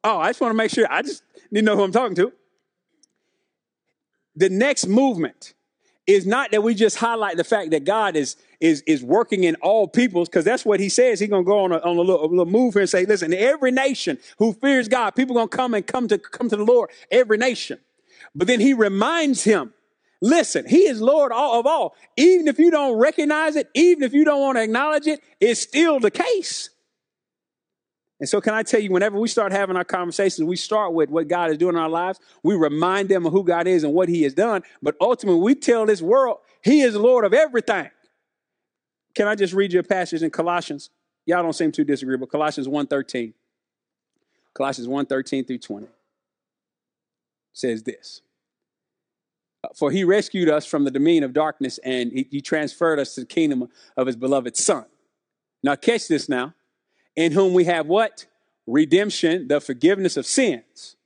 Oh, 0.05 0.19
I 0.19 0.29
just 0.31 0.41
want 0.41 0.53
to 0.53 0.57
make 0.57 0.71
sure. 0.71 0.87
I 0.91 1.03
just 1.03 1.23
need 1.51 1.61
to 1.61 1.67
know 1.67 1.77
who 1.77 1.83
I'm 1.83 1.93
talking 1.93 2.17
to. 2.17 2.33
The 4.37 4.49
next 4.49 4.87
movement 4.87 5.55
is 6.13 6.27
not 6.27 6.51
that 6.51 6.63
we 6.63 6.75
just 6.75 6.97
highlight 6.97 7.37
the 7.37 7.45
fact 7.45 7.71
that 7.71 7.85
God 7.85 8.17
is 8.17 8.37
is 8.61 8.83
is 8.87 9.03
working 9.03 9.45
in 9.45 9.55
all 9.57 9.89
peoples, 9.89 10.29
because 10.29 10.45
that's 10.45 10.65
what 10.65 10.81
he 10.81 10.89
says. 10.89 11.21
He's 11.21 11.31
gonna 11.31 11.45
go 11.45 11.61
on 11.65 11.73
a, 11.73 11.79
on 11.79 11.97
a 11.97 12.01
little, 12.01 12.25
a 12.25 12.27
little 12.27 12.47
move 12.47 12.75
here 12.75 12.83
and 12.83 12.91
say, 12.91 13.05
listen, 13.05 13.33
every 13.35 13.71
nation 13.71 14.19
who 14.39 14.53
fears 14.53 14.89
God, 14.89 15.11
people 15.11 15.35
gonna 15.35 15.49
come 15.49 15.75
and 15.75 15.87
come 15.87 16.09
to 16.09 16.19
come 16.19 16.49
to 16.49 16.57
the 16.57 16.65
Lord, 16.65 16.91
every 17.11 17.39
nation. 17.39 17.79
But 18.35 18.47
then 18.47 18.61
he 18.61 18.73
reminds 18.73 19.45
him, 19.45 19.75
listen, 20.21 20.67
he 20.67 20.87
is 20.89 21.01
Lord 21.01 21.33
of 21.33 21.67
all. 21.67 21.95
Even 22.17 22.49
if 22.49 22.59
you 22.59 22.71
don't 22.71 22.99
recognize 22.99 23.57
it, 23.57 23.69
even 23.75 24.03
if 24.05 24.13
you 24.13 24.25
don't 24.25 24.41
want 24.41 24.57
to 24.57 24.63
acknowledge 24.63 25.07
it, 25.07 25.21
it's 25.41 25.61
still 25.61 26.01
the 26.01 26.11
case. 26.11 26.71
And 28.23 28.29
so, 28.29 28.41
can 28.41 28.55
I 28.55 28.63
tell 28.63 28.79
you, 28.79 28.93
whenever 28.93 29.19
we 29.19 29.27
start 29.27 29.51
having 29.51 29.77
our 29.77 29.83
conversations, 29.83 30.47
we 30.47 30.55
start 30.55 30.93
with 30.93 31.11
what 31.11 31.27
God 31.27 31.51
is 31.51 31.59
doing 31.59 31.75
in 31.75 31.83
our 31.83 31.89
lives. 31.89 32.21
We 32.45 32.55
remind 32.55 33.09
them 33.09 33.27
of 33.27 33.33
who 33.33 33.43
God 33.43 33.67
is 33.67 33.83
and 33.83 33.93
what 33.93 34.09
He 34.09 34.23
has 34.23 34.33
done. 34.33 34.63
But 34.81 34.95
ultimately, 35.01 35.41
we 35.41 35.57
tell 35.57 35.87
this 35.87 36.01
world 36.01 36.39
He 36.63 36.83
is 36.83 36.95
Lord 36.95 37.25
of 37.25 37.35
everything. 37.35 37.91
Can 39.17 39.27
I 39.27 39.35
just 39.35 39.53
read 39.53 39.73
you 39.73 39.81
a 39.81 39.83
passage 39.83 40.23
in 40.23 40.31
Colossians? 40.31 40.91
Y'all 41.27 41.43
don't 41.43 41.53
seem 41.53 41.73
too 41.73 41.83
disagreeable. 41.83 42.29
Colossians 42.29 42.69
1.13. 42.69 43.33
Colossians 44.55 44.87
1.13 44.87 45.45
through 45.45 45.59
20 45.59 45.89
says 47.53 47.83
this. 47.83 48.21
For 49.75 49.91
he 49.91 50.05
rescued 50.05 50.49
us 50.49 50.65
from 50.65 50.85
the 50.85 50.93
dominion 50.93 51.25
of 51.25 51.33
darkness 51.33 51.79
and 51.79 52.13
he, 52.13 52.29
he 52.31 52.41
transferred 52.41 53.01
us 53.01 53.17
to 53.17 53.23
the 53.23 53.27
kingdom 53.27 53.69
of 53.97 54.07
his 54.07 54.15
beloved 54.15 54.57
son. 54.57 54.85
Now 55.65 55.75
catch 55.75 56.07
this 56.07 56.29
now. 56.29 56.55
In 57.17 57.33
whom 57.33 57.55
we 57.55 57.65
have 57.65 57.87
what? 57.87 58.27
Redemption, 58.67 59.49
the 59.49 59.61
forgiveness 59.61 60.17
of 60.17 60.27
sins. 60.27 60.97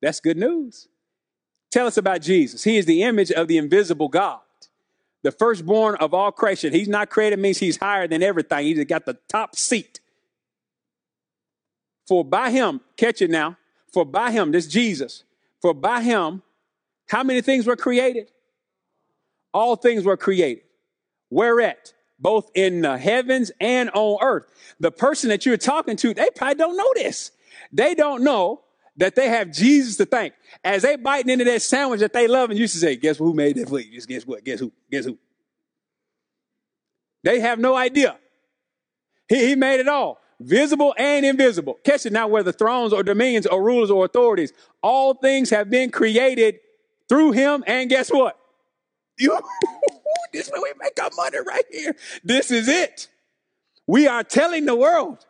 That's 0.00 0.20
good 0.20 0.36
news. 0.36 0.88
Tell 1.70 1.86
us 1.86 1.96
about 1.96 2.22
Jesus. 2.22 2.64
He 2.64 2.76
is 2.76 2.86
the 2.86 3.02
image 3.02 3.30
of 3.30 3.48
the 3.48 3.58
invisible 3.58 4.08
God 4.08 4.40
the 5.22 5.32
firstborn 5.32 5.96
of 5.96 6.12
all 6.14 6.32
creation. 6.32 6.72
He's 6.72 6.88
not 6.88 7.10
created 7.10 7.38
means 7.38 7.58
he's 7.58 7.76
higher 7.76 8.06
than 8.06 8.22
everything. 8.22 8.66
He's 8.66 8.84
got 8.84 9.06
the 9.06 9.18
top 9.28 9.56
seat. 9.56 10.00
For 12.08 12.24
by 12.24 12.50
him, 12.50 12.80
catch 12.96 13.22
it 13.22 13.30
now, 13.30 13.56
for 13.92 14.04
by 14.04 14.32
him, 14.32 14.50
this 14.50 14.66
Jesus, 14.66 15.24
for 15.60 15.72
by 15.72 16.02
him, 16.02 16.42
how 17.08 17.22
many 17.22 17.40
things 17.40 17.66
were 17.66 17.76
created? 17.76 18.30
All 19.54 19.76
things 19.76 20.04
were 20.04 20.16
created. 20.16 20.64
Where 21.28 21.60
at? 21.60 21.92
Both 22.22 22.50
in 22.54 22.82
the 22.82 22.96
heavens 22.96 23.50
and 23.60 23.90
on 23.92 24.18
earth. 24.22 24.46
The 24.80 24.92
person 24.92 25.28
that 25.30 25.44
you're 25.44 25.56
talking 25.56 25.96
to, 25.96 26.14
they 26.14 26.28
probably 26.34 26.54
don't 26.54 26.76
know 26.76 26.92
this. 26.94 27.32
They 27.72 27.94
don't 27.94 28.22
know 28.22 28.62
that 28.96 29.16
they 29.16 29.28
have 29.28 29.50
Jesus 29.50 29.96
to 29.96 30.06
thank. 30.06 30.34
As 30.62 30.82
they 30.82 30.96
biting 30.96 31.30
into 31.30 31.44
that 31.46 31.62
sandwich 31.62 32.00
that 32.00 32.12
they 32.12 32.28
love 32.28 32.50
and 32.50 32.58
used 32.58 32.74
to 32.74 32.80
say, 32.80 32.94
guess 32.94 33.18
who 33.18 33.34
made 33.34 33.56
that 33.56 33.68
for 33.68 33.80
you? 33.80 33.92
Just 33.92 34.08
guess 34.08 34.24
what? 34.24 34.44
Guess 34.44 34.60
who? 34.60 34.72
Guess 34.90 35.06
who? 35.06 35.18
They 37.24 37.40
have 37.40 37.58
no 37.58 37.74
idea. 37.74 38.16
He, 39.28 39.48
he 39.48 39.54
made 39.56 39.80
it 39.80 39.88
all, 39.88 40.20
visible 40.40 40.94
and 40.96 41.26
invisible. 41.26 41.78
Catch 41.84 42.06
it 42.06 42.12
now, 42.12 42.28
whether 42.28 42.52
thrones 42.52 42.92
or 42.92 43.02
dominions 43.02 43.46
or 43.46 43.62
rulers 43.62 43.90
or 43.90 44.04
authorities, 44.04 44.52
all 44.80 45.14
things 45.14 45.50
have 45.50 45.70
been 45.70 45.90
created 45.90 46.60
through 47.08 47.32
him. 47.32 47.64
And 47.66 47.90
guess 47.90 48.10
what? 48.10 48.38
You, 49.18 49.38
this 50.32 50.46
is 50.46 50.52
where 50.52 50.62
we 50.62 50.72
make 50.80 51.00
our 51.02 51.10
money 51.16 51.38
right 51.46 51.64
here. 51.70 51.94
This 52.24 52.50
is 52.50 52.68
it. 52.68 53.08
We 53.86 54.06
are 54.06 54.24
telling 54.24 54.64
the 54.66 54.76
world 54.76 55.26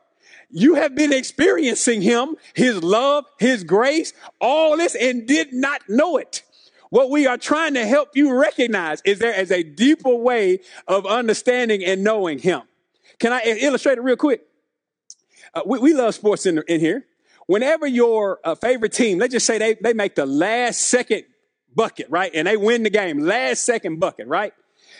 you 0.50 0.74
have 0.74 0.94
been 0.94 1.12
experiencing 1.12 2.03
him, 2.03 2.36
his 2.55 2.82
love, 2.82 3.24
his 3.38 3.64
grace, 3.64 4.12
all 4.40 4.76
this, 4.76 4.94
and 4.94 5.26
did 5.26 5.53
not 5.53 5.80
know 5.88 6.18
it. 6.18 6.42
What 6.90 7.09
we 7.09 7.26
are 7.26 7.38
trying 7.38 7.72
to 7.74 7.86
help 7.86 8.11
you 8.14 8.38
recognize 8.38 9.00
is 9.07 9.18
there 9.18 9.40
is 9.40 9.50
a 9.50 9.62
deeper 9.62 10.14
way 10.14 10.61
of 10.86 11.07
understanding 11.07 11.82
and 11.82 12.05
knowing 12.05 12.38
him. 12.38 12.62
Can 13.18 13.32
I 13.32 13.40
illustrate 13.44 13.96
it 13.96 14.03
real 14.03 14.16
quick? 14.16 14.42
Uh, 15.55 15.62
we, 15.64 15.78
we, 15.78 15.94
love 15.94 16.14
sports 16.14 16.44
in, 16.44 16.62
in 16.68 16.80
here. 16.80 17.07
Whenever 17.46 17.86
your 17.86 18.40
uh, 18.44 18.55
favorite 18.55 18.92
team, 18.92 19.18
let's 19.18 19.32
just 19.32 19.46
say 19.46 19.57
they, 19.57 19.74
they 19.74 19.94
make 19.94 20.14
the 20.14 20.26
last 20.26 20.82
second 20.82 21.24
bucket, 21.74 22.09
right? 22.11 22.30
And 22.34 22.46
they 22.46 22.59
win 22.59 22.82
the 22.82 22.90
game, 22.90 23.18
last 23.18 23.64
second 23.64 23.98
bucket, 23.98 24.26
right? 24.26 24.53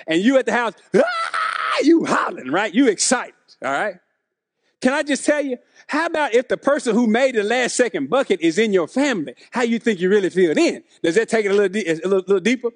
And 0.07 0.22
you 0.22 0.38
at 0.38 0.46
the 0.46 0.53
house, 0.53 0.74
ah, 0.94 1.78
you 1.82 2.05
hollering, 2.05 2.50
right? 2.50 2.72
You 2.72 2.88
excited, 2.88 3.34
all 3.64 3.72
right? 3.72 3.96
Can 4.80 4.92
I 4.92 5.03
just 5.03 5.24
tell 5.24 5.40
you? 5.40 5.59
How 5.86 6.07
about 6.07 6.34
if 6.34 6.48
the 6.48 6.57
person 6.57 6.94
who 6.94 7.07
made 7.07 7.34
the 7.34 7.42
last 7.42 7.76
second 7.76 8.11
bucket 8.11 8.40
is 8.40 8.59
in 8.59 8.72
your 8.72 8.88
family? 8.88 9.34
How 9.50 9.62
you 9.62 9.78
think 9.78 10.00
you 10.00 10.09
really 10.09 10.30
feel 10.30 10.55
then? 10.55 10.82
Does 11.03 11.14
that 11.14 11.28
take 11.28 11.46
it 11.46 11.50
a 11.50 11.55
little, 11.55 11.68
de- 11.68 11.88
a 11.88 11.94
little, 11.94 12.18
little 12.18 12.40
deeper? 12.40 12.70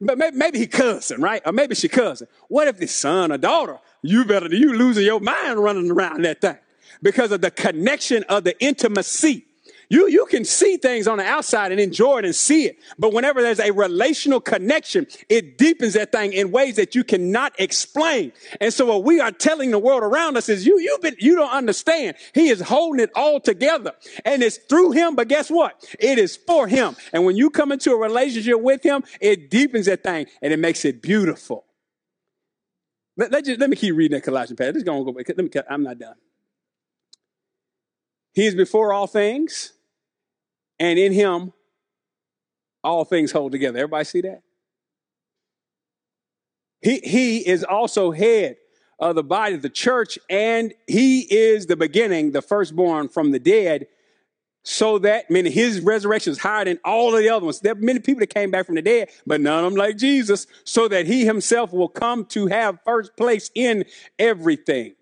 But 0.00 0.18
maybe, 0.18 0.36
maybe 0.36 0.58
he 0.58 0.66
cousin, 0.66 1.20
right? 1.20 1.42
Or 1.44 1.52
maybe 1.52 1.74
she 1.74 1.88
cousin. 1.88 2.28
What 2.48 2.68
if 2.68 2.78
the 2.78 2.88
son 2.88 3.30
or 3.30 3.38
daughter? 3.38 3.78
You 4.02 4.24
better, 4.24 4.48
you 4.54 4.72
losing 4.72 5.04
your 5.04 5.20
mind 5.20 5.62
running 5.62 5.90
around 5.90 6.24
that 6.24 6.40
thing 6.40 6.58
because 7.02 7.30
of 7.30 7.40
the 7.40 7.50
connection 7.50 8.24
of 8.24 8.44
the 8.44 8.60
intimacy 8.62 9.46
you, 9.92 10.08
you 10.08 10.24
can 10.24 10.42
see 10.46 10.78
things 10.78 11.06
on 11.06 11.18
the 11.18 11.24
outside 11.24 11.70
and 11.70 11.78
enjoy 11.78 12.20
it 12.20 12.24
and 12.24 12.34
see 12.34 12.64
it. 12.64 12.78
But 12.98 13.12
whenever 13.12 13.42
there's 13.42 13.60
a 13.60 13.72
relational 13.72 14.40
connection, 14.40 15.06
it 15.28 15.58
deepens 15.58 15.92
that 15.92 16.12
thing 16.12 16.32
in 16.32 16.50
ways 16.50 16.76
that 16.76 16.94
you 16.94 17.04
cannot 17.04 17.52
explain. 17.58 18.32
And 18.58 18.72
so 18.72 18.86
what 18.86 19.04
we 19.04 19.20
are 19.20 19.30
telling 19.30 19.70
the 19.70 19.78
world 19.78 20.02
around 20.02 20.38
us 20.38 20.48
is 20.48 20.64
you, 20.64 20.80
you've 20.80 21.02
been, 21.02 21.16
you 21.18 21.36
don't 21.36 21.50
understand. 21.50 22.16
He 22.34 22.48
is 22.48 22.62
holding 22.62 23.00
it 23.00 23.10
all 23.14 23.38
together 23.38 23.92
and 24.24 24.42
it's 24.42 24.56
through 24.56 24.92
him. 24.92 25.14
But 25.14 25.28
guess 25.28 25.50
what? 25.50 25.84
It 26.00 26.18
is 26.18 26.38
for 26.38 26.66
him. 26.66 26.96
And 27.12 27.26
when 27.26 27.36
you 27.36 27.50
come 27.50 27.70
into 27.70 27.92
a 27.92 27.96
relationship 27.98 28.62
with 28.62 28.82
him, 28.82 29.04
it 29.20 29.50
deepens 29.50 29.84
that 29.84 30.02
thing 30.02 30.24
and 30.40 30.54
it 30.54 30.58
makes 30.58 30.86
it 30.86 31.02
beautiful. 31.02 31.66
Let, 33.18 33.30
let, 33.30 33.44
just, 33.44 33.60
let 33.60 33.68
me 33.68 33.76
keep 33.76 33.94
reading 33.94 34.16
that 34.16 34.24
Colossians 34.24 34.56
passage. 34.56 34.76
Let's 34.76 34.84
go. 34.84 35.12
back. 35.12 35.28
Let 35.28 35.36
me, 35.36 35.50
I'm 35.68 35.82
not 35.82 35.98
done. 35.98 36.16
He 38.32 38.46
is 38.46 38.54
before 38.54 38.94
all 38.94 39.06
things 39.06 39.74
and 40.78 40.98
in 40.98 41.12
him 41.12 41.52
all 42.84 43.04
things 43.04 43.32
hold 43.32 43.52
together. 43.52 43.78
Everybody 43.78 44.04
see 44.04 44.20
that? 44.22 44.42
He, 46.80 46.98
he 46.98 47.38
is 47.38 47.62
also 47.62 48.10
head 48.10 48.56
of 48.98 49.14
the 49.14 49.22
body 49.22 49.54
of 49.54 49.62
the 49.62 49.70
church, 49.70 50.18
and 50.28 50.72
he 50.86 51.20
is 51.20 51.66
the 51.66 51.76
beginning, 51.76 52.32
the 52.32 52.42
firstborn 52.42 53.08
from 53.08 53.30
the 53.30 53.38
dead, 53.38 53.86
so 54.64 54.98
that, 55.00 55.28
meaning 55.28 55.50
his 55.50 55.80
resurrection 55.80 56.30
is 56.30 56.38
higher 56.38 56.64
than 56.64 56.78
all 56.84 57.14
of 57.14 57.20
the 57.20 57.28
other 57.28 57.44
ones. 57.44 57.60
There 57.60 57.72
are 57.72 57.76
many 57.76 57.98
people 57.98 58.20
that 58.20 58.32
came 58.32 58.50
back 58.50 58.66
from 58.66 58.76
the 58.76 58.82
dead, 58.82 59.08
but 59.26 59.40
none 59.40 59.64
of 59.64 59.72
them 59.72 59.78
like 59.78 59.96
Jesus, 59.96 60.46
so 60.64 60.86
that 60.88 61.06
he 61.06 61.24
himself 61.24 61.72
will 61.72 61.88
come 61.88 62.24
to 62.26 62.46
have 62.46 62.78
first 62.84 63.16
place 63.16 63.50
in 63.54 63.84
everything. 64.18 64.94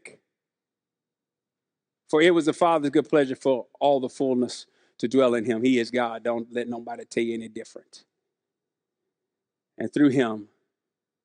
For 2.08 2.22
it 2.22 2.34
was 2.34 2.46
the 2.46 2.54
Father's 2.54 2.90
good 2.90 3.08
pleasure 3.08 3.36
for 3.36 3.66
all 3.78 4.00
the 4.00 4.08
fullness 4.08 4.66
to 5.00 5.08
dwell 5.08 5.34
in 5.34 5.46
him. 5.46 5.62
He 5.62 5.78
is 5.78 5.90
God. 5.90 6.22
Don't 6.22 6.46
let 6.52 6.68
nobody 6.68 7.04
tell 7.06 7.22
you 7.22 7.34
any 7.34 7.48
different. 7.48 8.04
And 9.78 9.92
through 9.92 10.10
him 10.10 10.48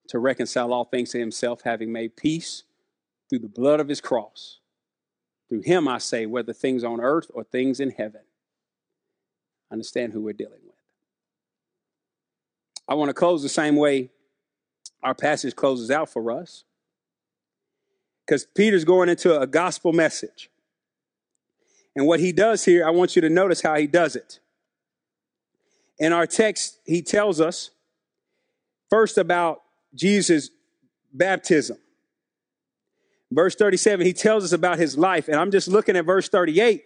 to 0.07 0.17
reconcile 0.17 0.71
all 0.73 0.86
things 0.86 1.11
to 1.11 1.19
himself, 1.19 1.61
having 1.63 1.91
made 1.91 2.15
peace 2.15 2.63
through 3.30 3.39
the 3.39 3.49
blood 3.49 3.82
of 3.82 3.89
his 3.89 3.99
cross. 3.99 4.59
Through 5.49 5.63
him, 5.63 5.89
I 5.89 5.97
say, 5.97 6.26
whether 6.26 6.53
things 6.53 6.86
on 6.86 7.01
earth 7.01 7.30
or 7.34 7.43
things 7.43 7.82
in 7.82 7.91
heaven. 7.91 8.21
Understand 9.69 10.13
who 10.13 10.21
we're 10.21 10.34
dealing 10.34 10.61
with. 10.63 10.76
I 12.88 12.93
want 12.93 13.09
to 13.09 13.13
close 13.13 13.43
the 13.43 13.49
same 13.49 13.76
way 13.76 14.09
our 15.03 15.15
passage 15.15 15.55
closes 15.55 15.91
out 15.91 16.09
for 16.09 16.32
us. 16.32 16.63
Because 18.26 18.45
Peter's 18.45 18.86
going 18.86 19.09
into 19.09 19.38
a 19.39 19.45
gospel 19.45 19.91
message. 19.91 20.49
And 21.95 22.05
what 22.05 22.19
he 22.19 22.31
does 22.31 22.65
here, 22.65 22.85
I 22.85 22.89
want 22.89 23.15
you 23.15 23.21
to 23.21 23.29
notice 23.29 23.61
how 23.61 23.75
he 23.75 23.87
does 23.87 24.15
it. 24.15 24.39
In 25.97 26.11
our 26.11 26.27
text, 26.27 26.79
he 26.85 27.01
tells 27.01 27.39
us 27.39 27.71
first 28.89 29.17
about 29.17 29.61
Jesus' 29.93 30.49
baptism. 31.13 31.77
Verse 33.31 33.55
37, 33.55 34.05
he 34.05 34.13
tells 34.13 34.43
us 34.43 34.51
about 34.51 34.77
his 34.77 34.97
life. 34.97 35.27
And 35.27 35.37
I'm 35.37 35.51
just 35.51 35.67
looking 35.67 35.95
at 35.95 36.05
verse 36.05 36.29
38. 36.29 36.83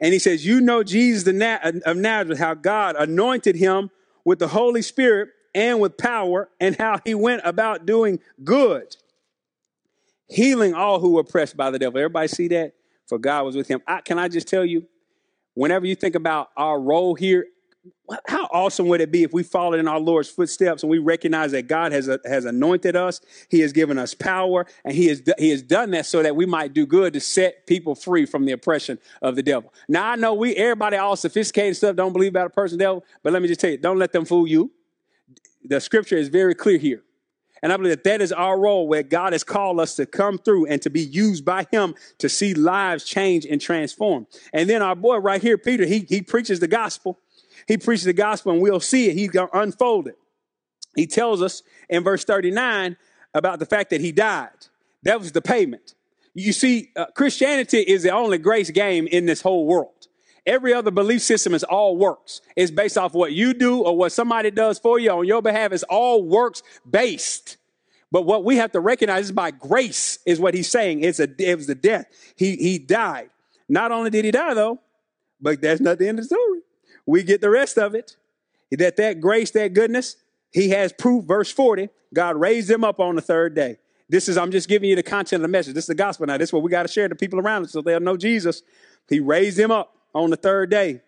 And 0.00 0.12
he 0.12 0.18
says, 0.18 0.44
You 0.44 0.60
know 0.60 0.82
Jesus 0.82 1.26
of 1.28 1.96
Nazareth, 1.96 2.38
how 2.38 2.54
God 2.54 2.96
anointed 2.96 3.56
him 3.56 3.90
with 4.24 4.38
the 4.38 4.48
Holy 4.48 4.82
Spirit 4.82 5.30
and 5.54 5.78
with 5.80 5.96
power, 5.96 6.48
and 6.58 6.74
how 6.74 7.00
he 7.04 7.14
went 7.14 7.42
about 7.44 7.86
doing 7.86 8.18
good, 8.42 8.96
healing 10.28 10.74
all 10.74 10.98
who 10.98 11.12
were 11.12 11.20
oppressed 11.20 11.56
by 11.56 11.70
the 11.70 11.78
devil. 11.78 12.00
Everybody 12.00 12.26
see 12.26 12.48
that? 12.48 12.74
For 13.06 13.18
God 13.18 13.44
was 13.44 13.56
with 13.56 13.68
him. 13.68 13.82
I, 13.86 14.00
can 14.00 14.18
I 14.18 14.28
just 14.28 14.48
tell 14.48 14.64
you, 14.64 14.86
whenever 15.54 15.86
you 15.86 15.94
think 15.94 16.14
about 16.14 16.50
our 16.56 16.80
role 16.80 17.14
here, 17.14 17.46
how 18.26 18.44
awesome 18.50 18.86
would 18.88 19.00
it 19.00 19.10
be 19.10 19.24
if 19.24 19.32
we 19.32 19.42
followed 19.42 19.78
in 19.78 19.88
our 19.88 20.00
Lord's 20.00 20.28
footsteps 20.28 20.82
and 20.82 20.90
we 20.90 20.98
recognize 20.98 21.52
that 21.52 21.68
God 21.68 21.92
has, 21.92 22.08
uh, 22.08 22.16
has 22.24 22.44
anointed 22.44 22.96
us, 22.96 23.20
He 23.50 23.60
has 23.60 23.72
given 23.72 23.98
us 23.98 24.14
power, 24.14 24.66
and 24.84 24.94
he 24.94 25.08
has, 25.08 25.22
he 25.38 25.50
has 25.50 25.62
done 25.62 25.90
that 25.90 26.06
so 26.06 26.22
that 26.22 26.34
we 26.34 26.46
might 26.46 26.72
do 26.72 26.86
good 26.86 27.12
to 27.12 27.20
set 27.20 27.66
people 27.66 27.94
free 27.94 28.24
from 28.24 28.46
the 28.46 28.52
oppression 28.52 28.98
of 29.20 29.36
the 29.36 29.42
devil. 29.42 29.72
Now, 29.88 30.08
I 30.10 30.16
know 30.16 30.32
we, 30.34 30.54
everybody, 30.54 30.96
all 30.96 31.16
sophisticated 31.16 31.76
stuff, 31.76 31.96
don't 31.96 32.12
believe 32.12 32.32
about 32.32 32.46
a 32.46 32.50
person 32.50 32.78
devil, 32.78 33.04
but 33.22 33.32
let 33.32 33.42
me 33.42 33.48
just 33.48 33.60
tell 33.60 33.70
you, 33.70 33.78
don't 33.78 33.98
let 33.98 34.12
them 34.12 34.24
fool 34.24 34.46
you. 34.46 34.70
The 35.64 35.80
scripture 35.80 36.16
is 36.16 36.28
very 36.28 36.54
clear 36.54 36.78
here 36.78 37.02
And 37.64 37.72
I 37.72 37.78
believe 37.78 37.92
that 37.92 38.04
that 38.04 38.20
is 38.20 38.30
our 38.30 38.60
role 38.60 38.86
where 38.86 39.02
God 39.02 39.32
has 39.32 39.42
called 39.42 39.80
us 39.80 39.96
to 39.96 40.04
come 40.04 40.36
through 40.36 40.66
and 40.66 40.82
to 40.82 40.90
be 40.90 41.00
used 41.00 41.46
by 41.46 41.66
him 41.72 41.94
to 42.18 42.28
see 42.28 42.52
lives 42.52 43.04
change 43.04 43.46
and 43.46 43.58
transform. 43.58 44.26
And 44.52 44.68
then 44.68 44.82
our 44.82 44.94
boy 44.94 45.16
right 45.16 45.40
here, 45.40 45.56
Peter, 45.56 45.86
he, 45.86 46.00
he 46.00 46.20
preaches 46.20 46.60
the 46.60 46.68
gospel. 46.68 47.18
He 47.66 47.78
preaches 47.78 48.04
the 48.04 48.12
gospel 48.12 48.52
and 48.52 48.60
we'll 48.60 48.80
see 48.80 49.08
it. 49.08 49.14
He's 49.14 49.30
going 49.30 49.48
to 49.48 49.58
unfold 49.58 50.08
it. 50.08 50.18
He 50.94 51.06
tells 51.06 51.40
us 51.40 51.62
in 51.88 52.04
verse 52.04 52.22
39 52.22 52.98
about 53.32 53.60
the 53.60 53.66
fact 53.66 53.88
that 53.90 54.02
he 54.02 54.12
died. 54.12 54.50
That 55.02 55.18
was 55.18 55.32
the 55.32 55.40
payment. 55.40 55.94
You 56.34 56.52
see, 56.52 56.90
uh, 56.96 57.06
Christianity 57.14 57.80
is 57.80 58.02
the 58.02 58.10
only 58.10 58.36
grace 58.36 58.68
game 58.68 59.06
in 59.06 59.24
this 59.24 59.40
whole 59.40 59.64
world. 59.64 59.93
Every 60.46 60.74
other 60.74 60.90
belief 60.90 61.22
system 61.22 61.54
is 61.54 61.64
all 61.64 61.96
works. 61.96 62.42
It's 62.54 62.70
based 62.70 62.98
off 62.98 63.14
what 63.14 63.32
you 63.32 63.54
do 63.54 63.80
or 63.80 63.96
what 63.96 64.12
somebody 64.12 64.50
does 64.50 64.78
for 64.78 64.98
you 64.98 65.10
on 65.10 65.26
your 65.26 65.40
behalf. 65.40 65.72
It's 65.72 65.82
all 65.84 66.22
works 66.22 66.62
based. 66.88 67.56
But 68.12 68.26
what 68.26 68.44
we 68.44 68.56
have 68.56 68.72
to 68.72 68.80
recognize 68.80 69.26
is 69.26 69.32
by 69.32 69.50
grace 69.50 70.18
is 70.26 70.38
what 70.38 70.54
he's 70.54 70.68
saying. 70.68 71.02
It's 71.02 71.18
a, 71.18 71.28
it 71.38 71.56
was 71.56 71.66
the 71.66 71.74
death. 71.74 72.06
He, 72.36 72.56
he 72.56 72.78
died. 72.78 73.30
Not 73.68 73.90
only 73.90 74.10
did 74.10 74.24
he 74.24 74.30
die 74.30 74.54
though, 74.54 74.80
but 75.40 75.60
that's 75.62 75.80
not 75.80 75.98
the 75.98 76.08
end 76.08 76.18
of 76.18 76.28
the 76.28 76.34
story. 76.34 76.60
We 77.06 77.22
get 77.22 77.40
the 77.40 77.50
rest 77.50 77.78
of 77.78 77.94
it. 77.94 78.16
That 78.70 78.96
that 78.96 79.20
grace, 79.20 79.50
that 79.52 79.72
goodness, 79.72 80.16
he 80.52 80.70
has 80.70 80.92
proof. 80.92 81.24
Verse 81.24 81.50
40, 81.50 81.88
God 82.12 82.36
raised 82.36 82.70
him 82.70 82.84
up 82.84 83.00
on 83.00 83.14
the 83.14 83.22
third 83.22 83.54
day. 83.54 83.78
This 84.08 84.28
is, 84.28 84.36
I'm 84.36 84.50
just 84.50 84.68
giving 84.68 84.90
you 84.90 84.96
the 84.96 85.02
content 85.02 85.40
of 85.40 85.42
the 85.42 85.48
message. 85.48 85.74
This 85.74 85.84
is 85.84 85.88
the 85.88 85.94
gospel 85.94 86.26
now. 86.26 86.36
This 86.36 86.50
is 86.50 86.52
what 86.52 86.62
we 86.62 86.70
got 86.70 86.82
to 86.82 86.92
share 86.92 87.08
to 87.08 87.14
people 87.14 87.40
around 87.40 87.64
us 87.64 87.72
so 87.72 87.80
they'll 87.80 88.00
know 88.00 88.16
Jesus. 88.16 88.62
He 89.08 89.20
raised 89.20 89.58
him 89.58 89.70
up 89.70 89.94
on 90.14 90.30
the 90.30 90.36
third 90.36 90.70
day. 90.70 91.00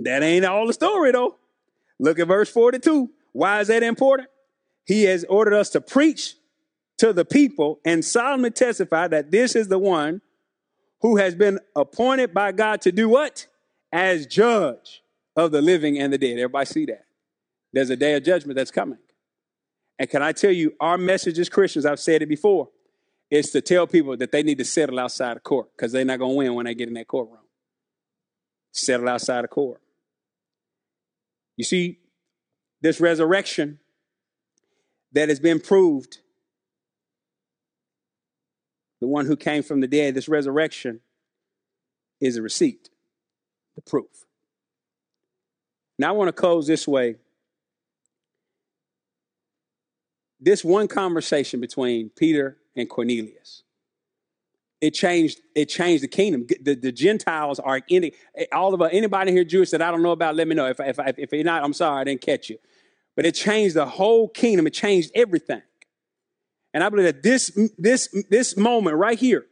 That 0.00 0.22
ain't 0.22 0.44
all 0.44 0.66
the 0.66 0.72
story 0.72 1.12
though. 1.12 1.36
Look 1.98 2.18
at 2.18 2.28
verse 2.28 2.50
42. 2.50 3.10
Why 3.32 3.60
is 3.60 3.68
that 3.68 3.82
important? 3.82 4.28
He 4.84 5.04
has 5.04 5.24
ordered 5.24 5.54
us 5.54 5.70
to 5.70 5.80
preach 5.80 6.36
to 6.98 7.12
the 7.12 7.24
people 7.24 7.80
and 7.84 8.04
solemnly 8.04 8.50
testify 8.50 9.08
that 9.08 9.30
this 9.30 9.56
is 9.56 9.68
the 9.68 9.78
one 9.78 10.20
who 11.00 11.16
has 11.16 11.34
been 11.34 11.58
appointed 11.74 12.32
by 12.32 12.52
God 12.52 12.80
to 12.82 12.92
do 12.92 13.08
what? 13.08 13.46
As 13.92 14.26
judge 14.26 15.02
of 15.34 15.50
the 15.50 15.60
living 15.60 15.98
and 15.98 16.12
the 16.12 16.18
dead. 16.18 16.32
Everybody 16.32 16.66
see 16.66 16.86
that? 16.86 17.04
There's 17.72 17.90
a 17.90 17.96
day 17.96 18.14
of 18.14 18.24
judgment 18.24 18.56
that's 18.56 18.70
coming. 18.70 18.98
And 19.98 20.08
can 20.08 20.22
I 20.22 20.32
tell 20.32 20.50
you, 20.50 20.74
our 20.80 20.98
message 20.98 21.38
as 21.38 21.48
Christians, 21.48 21.86
I've 21.86 22.00
said 22.00 22.22
it 22.22 22.28
before, 22.28 22.68
is 23.30 23.50
to 23.50 23.60
tell 23.60 23.86
people 23.86 24.16
that 24.16 24.30
they 24.30 24.42
need 24.42 24.58
to 24.58 24.64
settle 24.64 24.98
outside 24.98 25.36
of 25.36 25.42
court 25.42 25.68
because 25.76 25.92
they're 25.92 26.04
not 26.04 26.18
going 26.18 26.32
to 26.32 26.36
win 26.36 26.54
when 26.54 26.66
they 26.66 26.74
get 26.74 26.88
in 26.88 26.94
that 26.94 27.08
courtroom 27.08 27.40
settle 28.76 29.08
outside 29.08 29.44
of 29.44 29.50
court. 29.50 29.80
You 31.56 31.64
see, 31.64 31.98
this 32.82 33.00
resurrection 33.00 33.78
that 35.12 35.28
has 35.28 35.40
been 35.40 35.60
proved, 35.60 36.18
the 39.00 39.06
one 39.06 39.26
who 39.26 39.36
came 39.36 39.62
from 39.62 39.80
the 39.80 39.86
dead, 39.86 40.14
this 40.14 40.28
resurrection 40.28 41.00
is 42.20 42.36
a 42.36 42.42
receipt, 42.42 42.90
the 43.74 43.80
proof. 43.80 44.26
Now, 45.98 46.08
I 46.08 46.12
want 46.12 46.28
to 46.28 46.32
close 46.32 46.66
this 46.66 46.86
way. 46.86 47.16
This 50.38 50.62
one 50.62 50.86
conversation 50.86 51.60
between 51.60 52.10
Peter 52.10 52.58
and 52.76 52.90
Cornelius 52.90 53.62
it 54.80 54.92
changed 54.92 55.40
it 55.54 55.66
changed 55.66 56.02
the 56.02 56.08
kingdom. 56.08 56.46
The, 56.60 56.74
the 56.74 56.92
gentiles 56.92 57.58
are 57.58 57.80
any 57.90 58.12
all 58.52 58.74
of 58.74 58.80
anybody 58.92 59.32
here 59.32 59.44
jewish 59.44 59.70
that 59.70 59.82
i 59.82 59.90
don't 59.90 60.02
know 60.02 60.10
about 60.10 60.34
let 60.34 60.48
me 60.48 60.54
know. 60.54 60.66
If, 60.66 60.80
if, 60.80 60.98
if 61.18 61.32
you're 61.32 61.44
not 61.44 61.64
i'm 61.64 61.72
sorry 61.72 62.00
i 62.00 62.04
didn't 62.04 62.20
catch 62.20 62.50
you. 62.50 62.58
But 63.14 63.24
it 63.24 63.34
changed 63.34 63.74
the 63.76 63.86
whole 63.86 64.28
kingdom. 64.28 64.66
It 64.66 64.74
changed 64.74 65.10
everything. 65.14 65.62
And 66.74 66.84
i 66.84 66.88
believe 66.88 67.06
that 67.06 67.22
this 67.22 67.58
this 67.78 68.08
this 68.28 68.56
moment 68.56 68.96
right 68.96 69.18
here 69.18 69.46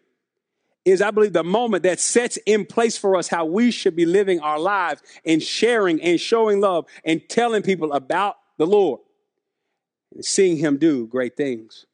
is 0.85 1.01
i 1.01 1.11
believe 1.11 1.33
the 1.33 1.45
moment 1.45 1.85
that 1.85 2.01
sets 2.01 2.37
in 2.45 2.67
place 2.67 2.99
for 2.99 3.17
us 3.17 3.29
how 3.29 3.47
we 3.47 3.71
should 3.71 3.97
be 3.97 4.05
living 4.05 4.41
our 4.41 4.59
lives 4.59 5.03
and 5.25 5.43
sharing 5.43 6.03
and 6.03 6.21
showing 6.21 6.61
love 6.61 6.85
and 7.05 7.27
telling 7.31 7.63
people 7.63 7.95
about 7.95 8.37
the 8.59 8.67
lord 8.67 9.01
and 10.15 10.25
seeing 10.25 10.59
him 10.59 10.77
do 10.77 11.07
great 11.07 11.35
things. 11.35 11.87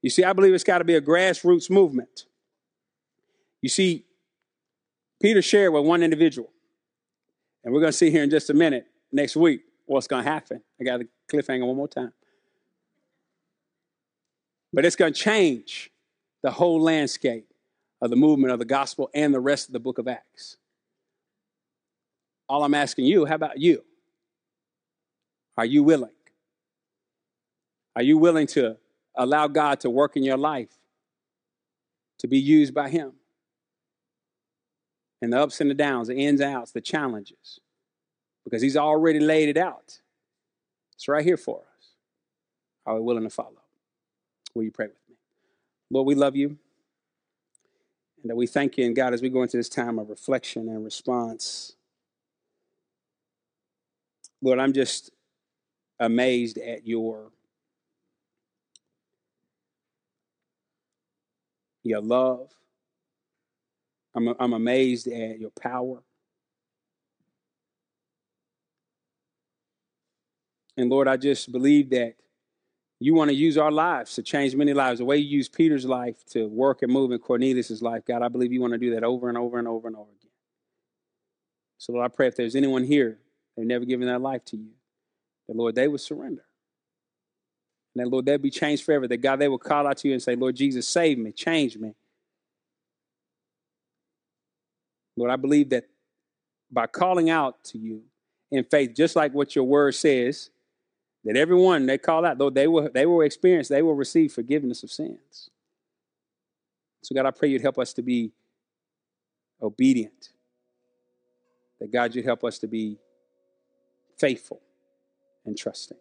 You 0.00 0.08
see 0.08 0.24
i 0.24 0.32
believe 0.32 0.54
it's 0.54 0.64
got 0.64 0.78
to 0.78 0.84
be 0.84 0.94
a 0.94 1.02
grassroots 1.02 1.68
movement 1.68 2.24
you 3.62 3.68
see, 3.68 4.04
Peter 5.20 5.42
shared 5.42 5.72
with 5.72 5.84
one 5.84 6.02
individual, 6.02 6.50
and 7.62 7.74
we're 7.74 7.80
going 7.80 7.92
to 7.92 7.96
see 7.96 8.10
here 8.10 8.22
in 8.22 8.30
just 8.30 8.50
a 8.50 8.54
minute, 8.54 8.86
next 9.12 9.36
week, 9.36 9.62
what's 9.86 10.06
going 10.06 10.24
to 10.24 10.30
happen. 10.30 10.62
I 10.80 10.84
got 10.84 11.00
a 11.00 11.08
cliffhanger 11.30 11.66
one 11.66 11.76
more 11.76 11.88
time. 11.88 12.12
But 14.72 14.84
it's 14.84 14.96
going 14.96 15.12
to 15.12 15.20
change 15.20 15.90
the 16.42 16.50
whole 16.50 16.80
landscape 16.80 17.46
of 18.00 18.10
the 18.10 18.16
movement 18.16 18.52
of 18.52 18.58
the 18.58 18.64
gospel 18.64 19.10
and 19.14 19.34
the 19.34 19.40
rest 19.40 19.68
of 19.68 19.72
the 19.72 19.80
book 19.80 19.98
of 19.98 20.08
Acts. 20.08 20.56
All 22.48 22.64
I'm 22.64 22.74
asking 22.74 23.04
you, 23.04 23.26
how 23.26 23.34
about 23.34 23.58
you? 23.58 23.84
Are 25.56 25.66
you 25.66 25.82
willing? 25.82 26.10
Are 27.94 28.02
you 28.02 28.16
willing 28.16 28.46
to 28.48 28.76
allow 29.16 29.48
God 29.48 29.80
to 29.80 29.90
work 29.90 30.16
in 30.16 30.22
your 30.22 30.38
life 30.38 30.70
to 32.18 32.26
be 32.26 32.38
used 32.38 32.72
by 32.72 32.88
Him? 32.88 33.12
And 35.22 35.32
the 35.32 35.40
ups 35.40 35.60
and 35.60 35.70
the 35.70 35.74
downs, 35.74 36.08
the 36.08 36.16
ins 36.16 36.40
and 36.40 36.54
outs, 36.54 36.72
the 36.72 36.80
challenges, 36.80 37.60
because 38.44 38.62
He's 38.62 38.76
already 38.76 39.20
laid 39.20 39.48
it 39.48 39.56
out. 39.56 40.00
It's 40.94 41.08
right 41.08 41.24
here 41.24 41.36
for 41.36 41.60
us. 41.60 41.88
Are 42.86 42.94
we 42.94 43.00
willing 43.00 43.24
to 43.24 43.30
follow? 43.30 43.62
Will 44.54 44.64
you 44.64 44.70
pray 44.70 44.86
with 44.86 44.96
me? 45.08 45.16
Lord, 45.90 46.06
we 46.06 46.14
love 46.14 46.36
you. 46.36 46.58
And 48.22 48.28
that 48.28 48.36
we 48.36 48.46
thank 48.46 48.76
you, 48.76 48.84
and 48.84 48.94
God, 48.94 49.14
as 49.14 49.22
we 49.22 49.30
go 49.30 49.42
into 49.42 49.56
this 49.56 49.70
time 49.70 49.98
of 49.98 50.10
reflection 50.10 50.68
and 50.68 50.84
response. 50.84 51.74
Lord, 54.42 54.58
I'm 54.58 54.74
just 54.74 55.10
amazed 55.98 56.58
at 56.58 56.86
your 56.86 57.30
your 61.82 62.00
love, 62.00 62.50
I'm, 64.28 64.34
I'm 64.38 64.52
amazed 64.52 65.06
at 65.06 65.38
your 65.38 65.50
power. 65.50 66.02
And 70.76 70.88
Lord, 70.88 71.08
I 71.08 71.16
just 71.16 71.52
believe 71.52 71.90
that 71.90 72.14
you 73.00 73.14
want 73.14 73.30
to 73.30 73.34
use 73.34 73.56
our 73.56 73.70
lives 73.70 74.14
to 74.14 74.22
change 74.22 74.54
many 74.54 74.74
lives. 74.74 74.98
The 74.98 75.04
way 75.04 75.16
you 75.16 75.38
use 75.38 75.48
Peter's 75.48 75.86
life 75.86 76.24
to 76.30 76.46
work 76.46 76.82
and 76.82 76.92
move 76.92 77.12
in 77.12 77.18
Cornelius' 77.18 77.82
life, 77.82 78.04
God, 78.04 78.22
I 78.22 78.28
believe 78.28 78.52
you 78.52 78.60
want 78.60 78.74
to 78.74 78.78
do 78.78 78.94
that 78.94 79.04
over 79.04 79.28
and 79.28 79.38
over 79.38 79.58
and 79.58 79.66
over 79.66 79.88
and 79.88 79.96
over 79.96 80.10
again. 80.10 80.30
So, 81.78 81.92
Lord, 81.94 82.04
I 82.04 82.14
pray 82.14 82.28
if 82.28 82.36
there's 82.36 82.56
anyone 82.56 82.84
here 82.84 83.18
they've 83.56 83.66
never 83.66 83.84
given 83.84 84.06
their 84.06 84.18
life 84.18 84.44
to 84.46 84.56
you, 84.56 84.70
that, 85.48 85.56
Lord, 85.56 85.74
they 85.74 85.88
would 85.88 86.00
surrender. 86.00 86.44
And 87.94 88.04
that, 88.04 88.10
Lord, 88.10 88.26
they'd 88.26 88.40
be 88.40 88.50
changed 88.50 88.84
forever. 88.84 89.08
That, 89.08 89.18
God, 89.18 89.36
they 89.36 89.48
will 89.48 89.58
call 89.58 89.86
out 89.86 89.96
to 89.98 90.08
you 90.08 90.14
and 90.14 90.22
say, 90.22 90.36
Lord 90.36 90.56
Jesus, 90.56 90.86
save 90.86 91.18
me, 91.18 91.32
change 91.32 91.76
me. 91.78 91.94
Lord, 95.20 95.30
I 95.30 95.36
believe 95.36 95.68
that 95.68 95.84
by 96.70 96.86
calling 96.86 97.28
out 97.28 97.62
to 97.64 97.78
you 97.78 98.04
in 98.50 98.64
faith, 98.64 98.94
just 98.96 99.16
like 99.16 99.34
what 99.34 99.54
your 99.54 99.64
word 99.64 99.94
says, 99.94 100.48
that 101.24 101.36
everyone 101.36 101.84
they 101.84 101.98
call 101.98 102.24
out, 102.24 102.38
though 102.38 102.48
they 102.48 102.66
will 102.66 102.88
they 102.90 103.04
will 103.04 103.20
experience, 103.20 103.68
they 103.68 103.82
will 103.82 103.94
receive 103.94 104.32
forgiveness 104.32 104.82
of 104.82 104.90
sins. 104.90 105.50
So 107.02 107.14
God, 107.14 107.26
I 107.26 107.32
pray 107.32 107.48
you'd 107.48 107.60
help 107.60 107.78
us 107.78 107.92
to 107.94 108.02
be 108.02 108.32
obedient. 109.60 110.30
That 111.80 111.92
God, 111.92 112.14
you'd 112.14 112.24
help 112.24 112.42
us 112.42 112.58
to 112.60 112.66
be 112.66 112.96
faithful 114.18 114.62
and 115.44 115.56
trusting. 115.56 115.98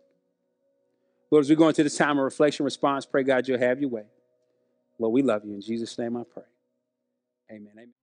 Lord, 1.29 1.43
as 1.43 1.49
we 1.49 1.57
go 1.57 1.67
into 1.67 1.83
this 1.83 1.97
time 1.97 2.17
of 2.17 2.23
reflection 2.23 2.63
response, 2.63 3.05
pray 3.05 3.23
God 3.23 3.49
you'll 3.49 3.59
have 3.59 3.81
your 3.81 3.89
way. 3.89 4.05
Lord, 4.97 5.11
we 5.11 5.23
love 5.23 5.43
you. 5.43 5.55
In 5.55 5.61
Jesus' 5.61 5.97
name 5.97 6.15
I 6.15 6.23
pray. 6.23 6.43
Amen. 7.51 7.73
Amen. 7.73 7.93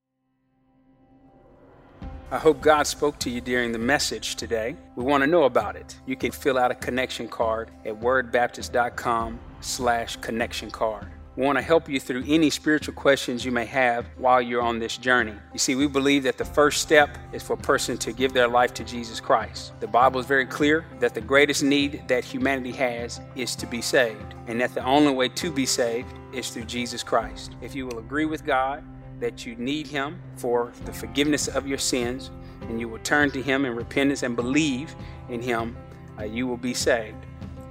I 2.28 2.38
hope 2.38 2.60
God 2.60 2.88
spoke 2.88 3.20
to 3.20 3.30
you 3.30 3.40
during 3.40 3.70
the 3.70 3.78
message 3.78 4.34
today. 4.34 4.74
We 4.96 5.04
want 5.04 5.22
to 5.22 5.28
know 5.28 5.44
about 5.44 5.76
it. 5.76 5.96
You 6.06 6.16
can 6.16 6.32
fill 6.32 6.58
out 6.58 6.72
a 6.72 6.74
connection 6.74 7.28
card 7.28 7.70
at 7.84 8.00
wordbaptist.com 8.00 9.38
slash 9.60 10.16
connection 10.16 10.72
card. 10.72 11.06
We 11.36 11.44
want 11.44 11.56
to 11.56 11.62
help 11.62 11.88
you 11.88 12.00
through 12.00 12.24
any 12.26 12.50
spiritual 12.50 12.94
questions 12.94 13.44
you 13.44 13.52
may 13.52 13.66
have 13.66 14.06
while 14.16 14.42
you're 14.42 14.62
on 14.62 14.80
this 14.80 14.96
journey. 14.96 15.34
You 15.52 15.60
see, 15.60 15.76
we 15.76 15.86
believe 15.86 16.24
that 16.24 16.36
the 16.36 16.44
first 16.44 16.82
step 16.82 17.16
is 17.32 17.44
for 17.44 17.52
a 17.52 17.58
person 17.58 17.96
to 17.98 18.12
give 18.12 18.32
their 18.32 18.48
life 18.48 18.74
to 18.74 18.84
Jesus 18.84 19.20
Christ. 19.20 19.78
The 19.78 19.86
Bible 19.86 20.18
is 20.18 20.26
very 20.26 20.46
clear 20.46 20.84
that 20.98 21.14
the 21.14 21.20
greatest 21.20 21.62
need 21.62 22.08
that 22.08 22.24
humanity 22.24 22.72
has 22.72 23.20
is 23.36 23.54
to 23.54 23.66
be 23.66 23.82
saved, 23.82 24.34
and 24.48 24.60
that 24.60 24.74
the 24.74 24.82
only 24.84 25.12
way 25.14 25.28
to 25.28 25.52
be 25.52 25.66
saved 25.66 26.12
is 26.32 26.50
through 26.50 26.64
Jesus 26.64 27.04
Christ. 27.04 27.54
If 27.60 27.74
you 27.74 27.86
will 27.86 27.98
agree 27.98 28.24
with 28.24 28.44
God, 28.44 28.82
that 29.20 29.46
you 29.46 29.54
need 29.56 29.86
Him 29.86 30.20
for 30.36 30.72
the 30.84 30.92
forgiveness 30.92 31.48
of 31.48 31.66
your 31.66 31.78
sins, 31.78 32.30
and 32.62 32.80
you 32.80 32.88
will 32.88 32.98
turn 33.00 33.30
to 33.32 33.42
Him 33.42 33.64
in 33.64 33.74
repentance 33.74 34.22
and 34.22 34.36
believe 34.36 34.94
in 35.28 35.40
Him, 35.40 35.76
uh, 36.18 36.24
you 36.24 36.46
will 36.46 36.56
be 36.56 36.74
saved. 36.74 37.16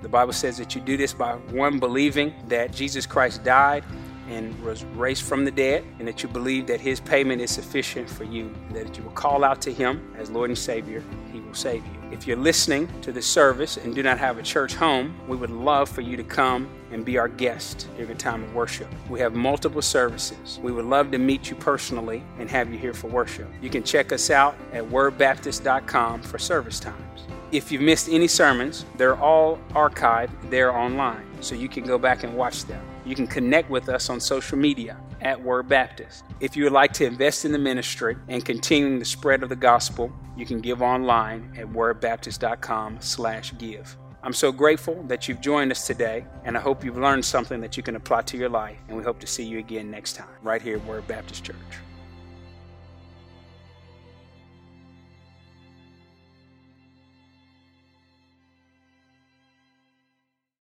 The 0.01 0.09
Bible 0.09 0.33
says 0.33 0.57
that 0.57 0.75
you 0.75 0.81
do 0.81 0.97
this 0.97 1.13
by 1.13 1.33
one, 1.33 1.79
believing 1.79 2.33
that 2.47 2.71
Jesus 2.71 3.05
Christ 3.05 3.43
died 3.43 3.83
and 4.29 4.59
was 4.63 4.83
raised 4.95 5.23
from 5.23 5.45
the 5.45 5.51
dead, 5.51 5.83
and 5.99 6.07
that 6.07 6.23
you 6.23 6.29
believe 6.29 6.67
that 6.67 6.81
his 6.81 6.99
payment 6.99 7.41
is 7.41 7.51
sufficient 7.51 8.09
for 8.09 8.23
you, 8.23 8.53
that 8.71 8.97
you 8.97 9.03
will 9.03 9.11
call 9.11 9.43
out 9.43 9.61
to 9.61 9.73
him 9.73 10.13
as 10.17 10.29
Lord 10.31 10.49
and 10.49 10.57
Savior, 10.57 11.03
he 11.31 11.39
will 11.39 11.53
save 11.53 11.85
you. 11.85 11.94
If 12.11 12.27
you're 12.27 12.37
listening 12.37 12.87
to 13.01 13.11
this 13.11 13.25
service 13.25 13.77
and 13.77 13.95
do 13.95 14.03
not 14.03 14.19
have 14.19 14.37
a 14.37 14.43
church 14.43 14.75
home, 14.75 15.19
we 15.27 15.35
would 15.35 15.49
love 15.49 15.89
for 15.89 16.01
you 16.01 16.15
to 16.15 16.23
come 16.23 16.69
and 16.91 17.03
be 17.03 17.17
our 17.17 17.27
guest 17.27 17.87
during 17.97 18.11
a 18.11 18.15
time 18.15 18.43
of 18.43 18.53
worship. 18.53 18.87
We 19.09 19.19
have 19.21 19.33
multiple 19.33 19.81
services. 19.81 20.59
We 20.61 20.71
would 20.71 20.85
love 20.85 21.09
to 21.11 21.17
meet 21.17 21.49
you 21.49 21.55
personally 21.55 22.23
and 22.37 22.49
have 22.49 22.71
you 22.71 22.77
here 22.77 22.93
for 22.93 23.07
worship. 23.07 23.47
You 23.59 23.71
can 23.71 23.81
check 23.81 24.11
us 24.11 24.29
out 24.29 24.55
at 24.71 24.83
wordbaptist.com 24.83 26.21
for 26.21 26.37
service 26.37 26.79
times. 26.79 27.23
If 27.51 27.71
you've 27.71 27.81
missed 27.81 28.07
any 28.09 28.27
sermons, 28.27 28.85
they're 28.97 29.17
all 29.17 29.59
archived 29.71 30.31
there 30.49 30.71
online, 30.71 31.25
so 31.41 31.55
you 31.55 31.69
can 31.69 31.85
go 31.85 31.97
back 31.97 32.23
and 32.23 32.35
watch 32.35 32.65
them. 32.65 32.85
You 33.03 33.15
can 33.15 33.27
connect 33.27 33.69
with 33.69 33.89
us 33.89 34.09
on 34.09 34.19
social 34.19 34.57
media 34.57 34.97
at 35.21 35.41
Word 35.41 35.69
Baptist. 35.69 36.23
If 36.39 36.55
you 36.55 36.63
would 36.63 36.73
like 36.73 36.93
to 36.93 37.05
invest 37.05 37.45
in 37.45 37.51
the 37.51 37.59
ministry 37.59 38.15
and 38.27 38.45
continuing 38.45 38.99
the 38.99 39.05
spread 39.05 39.43
of 39.43 39.49
the 39.49 39.55
gospel, 39.55 40.11
you 40.35 40.45
can 40.45 40.61
give 40.61 40.81
online 40.81 41.53
at 41.57 41.67
wordbaptist.com/give. 41.67 43.97
I'm 44.23 44.33
so 44.33 44.51
grateful 44.51 45.03
that 45.03 45.27
you've 45.27 45.41
joined 45.41 45.71
us 45.71 45.85
today, 45.85 46.25
and 46.43 46.57
I 46.57 46.59
hope 46.59 46.83
you've 46.83 46.97
learned 46.97 47.23
something 47.23 47.61
that 47.61 47.77
you 47.77 47.83
can 47.83 47.95
apply 47.95 48.23
to 48.23 48.37
your 48.37 48.49
life. 48.49 48.77
And 48.87 48.97
we 48.97 49.03
hope 49.03 49.19
to 49.19 49.27
see 49.27 49.43
you 49.43 49.59
again 49.59 49.91
next 49.91 50.13
time, 50.13 50.27
right 50.41 50.61
here 50.61 50.77
at 50.77 50.85
Word 50.85 51.05
Baptist 51.07 51.43
Church. 51.43 51.84